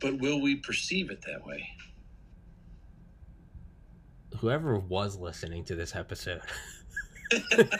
But 0.00 0.18
will 0.18 0.40
we 0.40 0.56
perceive 0.56 1.10
it 1.10 1.22
that 1.26 1.46
way? 1.46 1.68
Whoever 4.38 4.78
was 4.78 5.16
listening 5.16 5.64
to 5.64 5.74
this 5.74 5.94
episode 5.94 6.40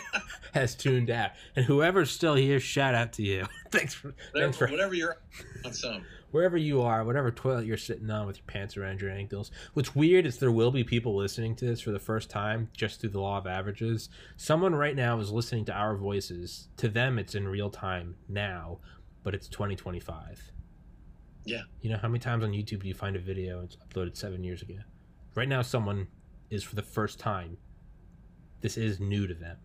has 0.55 0.75
tuned 0.75 1.11
out, 1.11 1.31
and 1.57 1.65
whoever's 1.65 2.11
still 2.11 2.35
here, 2.35 2.61
shout 2.61 2.95
out 2.95 3.13
to 3.15 3.23
you. 3.23 3.47
thanks 3.71 3.95
for 3.95 4.15
thanks 4.35 4.57
for 4.57 4.69
whatever 4.69 4.95
you're 4.95 5.17
on 5.65 5.73
some. 5.73 6.05
Wherever 6.31 6.57
you 6.57 6.83
are, 6.83 7.05
whatever 7.05 7.31
toilet 7.31 7.67
you're 7.67 7.77
sitting 7.77 8.11
on 8.11 8.27
with 8.27 8.37
your 8.39 8.45
pants 8.47 8.77
around 8.77 9.01
your 9.01 9.11
ankles. 9.11 9.51
What's 9.75 9.95
weird 9.95 10.27
is 10.27 10.39
there 10.39 10.53
will 10.53 10.71
be 10.71 10.85
people 10.85 11.17
listening 11.17 11.55
to 11.57 11.65
this 11.65 11.81
for 11.81 11.91
the 11.91 11.99
first 11.99 12.31
time 12.31 12.69
just 12.73 13.01
through 13.01 13.11
the 13.11 13.21
law 13.21 13.39
of 13.39 13.47
averages. 13.47 14.09
Someone 14.37 14.75
right 14.75 14.97
now 14.97 15.19
is 15.19 15.31
listening 15.31 15.65
to 15.67 15.73
our 15.73 15.97
voices. 15.97 16.69
To 16.79 16.89
them, 16.89 17.19
it's 17.19 17.35
in 17.35 17.49
real 17.49 17.71
time 17.71 18.17
now, 18.29 18.79
but 19.23 19.35
it's 19.35 19.49
2025. 19.49 20.53
Yeah. 21.45 21.63
You 21.81 21.91
know, 21.91 21.99
how 21.99 22.09
many 22.09 22.21
times 22.21 22.45
on 22.45 22.51
YouTube 22.53 22.83
do 22.83 22.89
you 22.89 22.95
find 22.95 23.17
a 23.17 23.21
video 23.21 23.63
it's 23.63 23.77
uploaded 23.77 24.17
seven 24.17 24.45
years 24.45 24.63
ago? 24.63 24.75
Right 25.35 25.49
now, 25.49 25.63
someone 25.63 26.07
is 26.51 26.63
for 26.63 26.75
the 26.75 26.83
first 26.83 27.19
time. 27.19 27.57
This 28.61 28.77
is 28.77 29.01
new 29.01 29.27
to 29.27 29.35
them, 29.35 29.57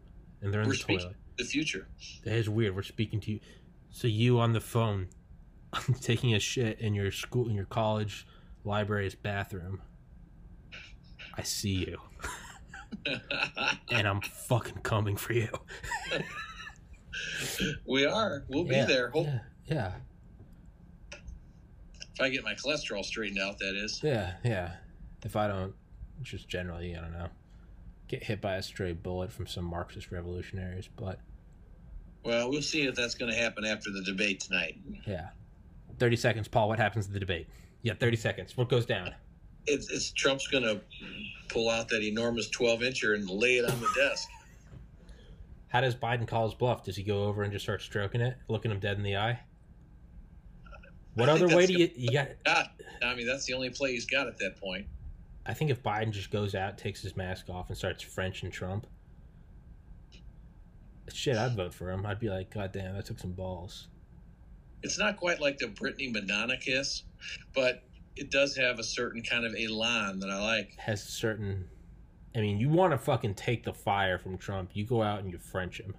and 0.41 0.53
they're 0.53 0.61
in 0.61 0.67
We're 0.69 0.75
the 0.75 0.79
toilet. 0.99 1.15
the 1.37 1.43
future. 1.43 1.87
That 2.23 2.35
is 2.35 2.49
weird. 2.49 2.75
We're 2.75 2.83
speaking 2.83 3.19
to 3.21 3.31
you. 3.33 3.39
So 3.89 4.07
you 4.07 4.39
on 4.39 4.53
the 4.53 4.61
phone, 4.61 5.07
taking 6.01 6.33
a 6.33 6.39
shit 6.39 6.79
in 6.79 6.93
your 6.93 7.11
school, 7.11 7.47
in 7.49 7.55
your 7.55 7.65
college 7.65 8.27
library's 8.63 9.15
bathroom. 9.15 9.81
I 11.37 11.43
see 11.43 11.85
you, 11.85 11.99
and 13.91 14.07
I'm 14.07 14.21
fucking 14.21 14.79
coming 14.83 15.15
for 15.17 15.33
you. 15.33 15.49
we 17.85 18.05
are. 18.05 18.45
We'll 18.47 18.63
be 18.63 18.75
Yeah, 18.75 18.85
there. 18.85 19.09
Hope 19.09 19.27
Yeah, 19.27 19.39
yeah, 19.67 19.91
if 21.11 22.21
I 22.21 22.29
get 22.29 22.43
my 22.43 22.53
cholesterol 22.53 23.03
straightened 23.03 23.39
out. 23.41 23.59
That 23.59 23.75
is. 23.75 24.01
yeah, 24.03 24.33
yeah. 24.43 24.73
If 25.23 25.35
I 25.35 25.47
don't, 25.47 25.73
just 26.21 26.47
generally, 26.47 26.95
I 26.95 27.01
don't 27.01 27.11
know, 27.13 27.27
get 28.07 28.23
hit 28.23 28.39
by 28.41 28.55
a 28.55 28.61
stray 28.61 28.93
bullet 28.93 29.31
from 29.31 29.47
some 29.47 29.65
Marxist 29.65 30.11
revolutionaries, 30.11 30.87
but 30.95 31.19
Well, 32.23 32.49
we'll 32.49 32.61
see 32.61 32.83
if 32.83 32.95
that's 32.95 33.15
going 33.15 33.31
to 33.31 33.37
happen 33.37 33.65
after 33.65 33.91
the 33.91 34.03
debate 34.03 34.39
tonight. 34.39 34.77
yeah. 35.07 35.29
Thirty 35.97 36.15
seconds, 36.15 36.47
Paul. 36.47 36.67
What 36.67 36.79
happens 36.79 37.07
in 37.07 37.13
the 37.13 37.19
debate? 37.19 37.47
Yeah, 37.81 37.93
thirty 37.93 38.17
seconds. 38.17 38.57
What 38.57 38.69
goes 38.69 38.85
down? 38.85 39.13
It's, 39.67 39.89
it's 39.89 40.11
Trump's 40.11 40.47
going 40.47 40.63
to 40.63 40.79
pull 41.49 41.69
out 41.69 41.87
that 41.89 42.03
enormous 42.03 42.49
12 42.49 42.81
incher 42.81 43.15
and 43.15 43.27
lay 43.27 43.57
it 43.57 43.65
on 43.65 43.79
the 43.79 43.87
desk. 43.95 44.27
How 45.69 45.81
does 45.81 45.95
Biden 45.95 46.27
call 46.27 46.45
his 46.45 46.53
bluff? 46.53 46.83
Does 46.83 46.95
he 46.95 47.03
go 47.03 47.23
over 47.23 47.41
and 47.41 47.51
just 47.51 47.65
start 47.65 47.81
stroking 47.81 48.21
it, 48.21 48.37
looking 48.47 48.69
him 48.69 48.79
dead 48.79 48.97
in 48.97 49.03
the 49.03 49.17
eye? 49.17 49.39
What 51.15 51.29
I 51.29 51.33
other 51.33 51.47
way 51.47 51.65
do 51.65 51.73
you 51.73 51.89
you 51.95 52.11
got? 52.11 52.29
I 52.45 53.15
mean, 53.15 53.25
that's 53.25 53.45
the 53.45 53.53
only 53.53 53.69
play 53.69 53.93
he's 53.93 54.05
got 54.05 54.27
at 54.27 54.37
that 54.37 54.59
point. 54.59 54.85
I 55.45 55.53
think 55.53 55.71
if 55.71 55.81
Biden 55.81 56.11
just 56.11 56.31
goes 56.31 56.55
out, 56.55 56.77
takes 56.77 57.01
his 57.01 57.15
mask 57.15 57.49
off, 57.49 57.69
and 57.69 57.77
starts 57.77 58.03
Frenching 58.03 58.51
Trump, 58.51 58.87
shit, 61.13 61.37
I'd 61.37 61.55
vote 61.55 61.73
for 61.73 61.89
him. 61.89 62.05
I'd 62.05 62.19
be 62.19 62.29
like, 62.29 62.49
God 62.49 62.71
damn, 62.71 62.95
that 62.95 63.05
took 63.05 63.19
some 63.19 63.31
balls. 63.31 63.87
It's 64.85 64.99
not 64.99 65.17
quite 65.17 65.41
like 65.41 65.57
the 65.57 65.65
Britney 65.65 66.11
Madonna 66.11 66.57
kiss, 66.57 67.01
but 67.55 67.81
it 68.15 68.29
does 68.29 68.55
have 68.55 68.77
a 68.77 68.83
certain 68.83 69.23
kind 69.23 69.43
of 69.43 69.55
elan 69.55 70.19
that 70.19 70.29
I 70.29 70.39
like. 70.39 70.75
Has 70.77 71.03
a 71.07 71.11
certain. 71.11 71.67
I 72.35 72.41
mean, 72.41 72.59
you 72.59 72.69
want 72.69 72.91
to 72.93 72.97
fucking 72.99 73.33
take 73.33 73.63
the 73.63 73.73
fire 73.73 74.19
from 74.19 74.37
Trump, 74.37 74.71
you 74.73 74.85
go 74.85 75.01
out 75.01 75.21
and 75.23 75.31
you 75.31 75.39
French 75.39 75.81
him, 75.81 75.95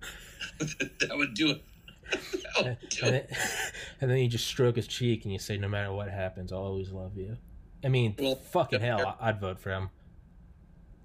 that 0.60 1.10
would 1.16 1.34
do 1.34 1.50
it. 1.50 1.64
Would 2.56 2.66
and, 2.66 2.76
do 2.88 3.06
and 3.06 3.14
it. 3.16 3.30
then, 3.30 3.38
and 4.00 4.10
then 4.10 4.18
you 4.18 4.28
just 4.28 4.46
stroke 4.46 4.74
his 4.76 4.86
cheek 4.88 5.24
and 5.24 5.32
you 5.32 5.38
say, 5.38 5.56
"No 5.56 5.68
matter 5.68 5.92
what 5.92 6.08
happens, 6.08 6.52
I'll 6.52 6.58
always 6.60 6.90
love 6.90 7.16
you." 7.16 7.36
I 7.84 7.88
mean, 7.88 8.14
Well, 8.18 8.34
fucking 8.34 8.80
hell, 8.80 9.16
I- 9.20 9.28
I'd 9.28 9.40
vote 9.40 9.60
for 9.60 9.70
him. 9.70 9.90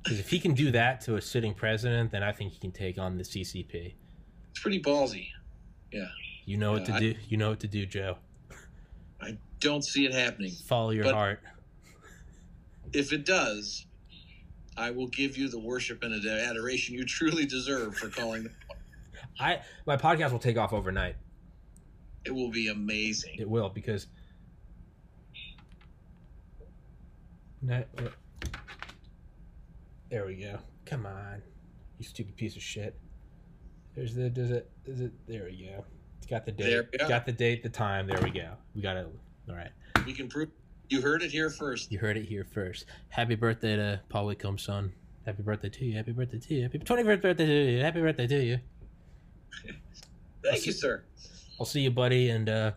Because 0.04 0.20
if 0.20 0.30
he 0.30 0.40
can 0.40 0.54
do 0.54 0.72
that 0.72 1.02
to 1.02 1.16
a 1.16 1.22
sitting 1.22 1.54
president, 1.54 2.12
then 2.12 2.22
I 2.24 2.32
think 2.32 2.54
he 2.54 2.60
can 2.60 2.72
take 2.72 2.98
on 3.00 3.18
the 3.18 3.24
CCP. 3.24 3.94
It's 4.52 4.60
pretty 4.60 4.82
ballsy. 4.82 5.28
You 6.46 6.58
know 6.58 6.74
what 6.74 6.86
to 6.86 6.94
I- 6.94 7.00
do. 7.00 7.16
You 7.28 7.38
know 7.38 7.50
what 7.50 7.60
to 7.62 7.68
do, 7.68 7.86
Joe. 7.86 8.18
I 9.22 9.38
don't 9.60 9.84
see 9.84 10.06
it 10.06 10.14
happening. 10.14 10.52
Follow 10.52 10.92
your 10.92 11.06
But- 11.06 11.14
heart. 11.16 11.44
If 12.94 13.12
it 13.12 13.26
does, 13.26 13.88
I 14.78 14.92
will 14.92 15.08
give 15.08 15.38
you 15.38 15.48
the 15.50 15.60
worship 15.60 16.04
and 16.04 16.14
adoration 16.26 16.96
you 16.96 17.04
truly 17.06 17.46
deserve 17.46 17.98
for 17.98 18.10
calling. 18.10 18.50
I 19.40 19.62
my 19.86 19.98
podcast 19.98 20.32
will 20.32 20.40
take 20.40 20.58
off 20.58 20.72
overnight. 20.72 21.16
It 22.26 22.32
will 22.32 22.52
be 22.52 22.70
amazing. 22.70 23.36
It 23.38 23.50
will 23.50 23.70
because. 23.70 24.08
Uh, 27.70 27.82
there 30.10 30.26
we 30.26 30.36
go. 30.36 30.60
Come 30.86 31.06
on, 31.08 31.42
you 31.98 32.06
stupid 32.06 32.36
piece 32.38 32.56
of 32.56 32.62
shit. 32.62 32.96
There's 33.96 34.14
the 34.14 34.30
does 34.30 34.52
it 34.52 34.70
is 34.86 35.02
it 35.02 35.12
there 35.28 35.46
we 35.46 35.66
go. 35.76 35.84
It's 36.26 36.32
got 36.32 36.44
the 36.44 36.52
date. 36.52 36.72
There 36.72 36.90
we 36.92 36.98
go. 36.98 37.08
Got 37.08 37.28
the 37.28 37.32
date, 37.32 37.62
the 37.62 37.70
time. 37.70 38.08
There 38.08 38.20
we 38.20 38.32
go. 38.32 38.54
We 38.74 38.82
got 38.82 38.98
it. 38.98 39.08
All 39.48 39.54
right. 39.54 39.70
We 40.08 40.14
can 40.14 40.28
prove 40.28 40.50
you 40.90 41.00
heard 41.00 41.22
it 41.22 41.30
here 41.30 41.52
first. 41.52 41.92
You 41.92 42.00
heard 42.00 42.18
it 42.18 42.26
here 42.26 42.44
first. 42.44 42.86
Happy 43.10 43.36
birthday 43.36 43.76
to 43.76 44.02
Paul 44.10 44.26
Whitcombe's 44.26 44.64
son. 44.64 44.92
Happy 45.28 45.44
birthday 45.44 45.70
to 45.70 45.86
you. 45.86 45.96
Happy 45.96 46.14
birthday 46.14 46.40
to 46.40 46.54
you. 46.56 46.64
Happy 46.64 46.80
21st 46.80 47.22
birthday 47.22 47.46
to 47.46 47.72
you. 47.72 47.80
Happy 47.80 48.02
birthday 48.02 48.26
to 48.26 48.44
you. 48.44 48.60
Thank 50.44 50.66
you, 50.66 50.72
sir. 50.72 51.04
I'll 51.60 51.68
see 51.68 51.82
you, 51.82 51.92
buddy. 51.92 52.32
And 52.32 52.50
uh, 52.50 52.72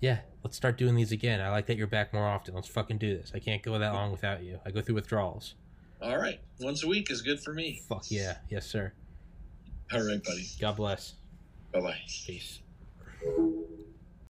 yeah, 0.00 0.20
let's 0.42 0.56
start 0.56 0.78
doing 0.78 0.94
these 0.94 1.12
again. 1.12 1.42
I 1.42 1.50
like 1.50 1.66
that 1.66 1.76
you're 1.76 1.86
back 1.86 2.14
more 2.14 2.26
often. 2.26 2.54
Let's 2.54 2.68
fucking 2.68 2.96
do 2.96 3.14
this. 3.14 3.30
I 3.34 3.40
can't 3.40 3.62
go 3.62 3.78
that 3.78 3.92
long 3.92 4.10
without 4.10 4.42
you. 4.42 4.58
I 4.64 4.70
go 4.70 4.80
through 4.80 4.94
withdrawals. 4.94 5.54
All 6.00 6.16
right, 6.16 6.40
once 6.60 6.82
a 6.82 6.88
week 6.88 7.10
is 7.10 7.20
good 7.20 7.40
for 7.40 7.52
me. 7.52 7.82
Fuck 7.86 8.04
yeah. 8.08 8.38
Yes, 8.48 8.64
sir. 8.64 8.94
All 9.92 10.00
right, 10.00 10.24
buddy. 10.24 10.46
God 10.58 10.76
bless. 10.76 11.12
Bye 11.72 11.80
bye. 11.80 11.98
Peace. 12.26 12.60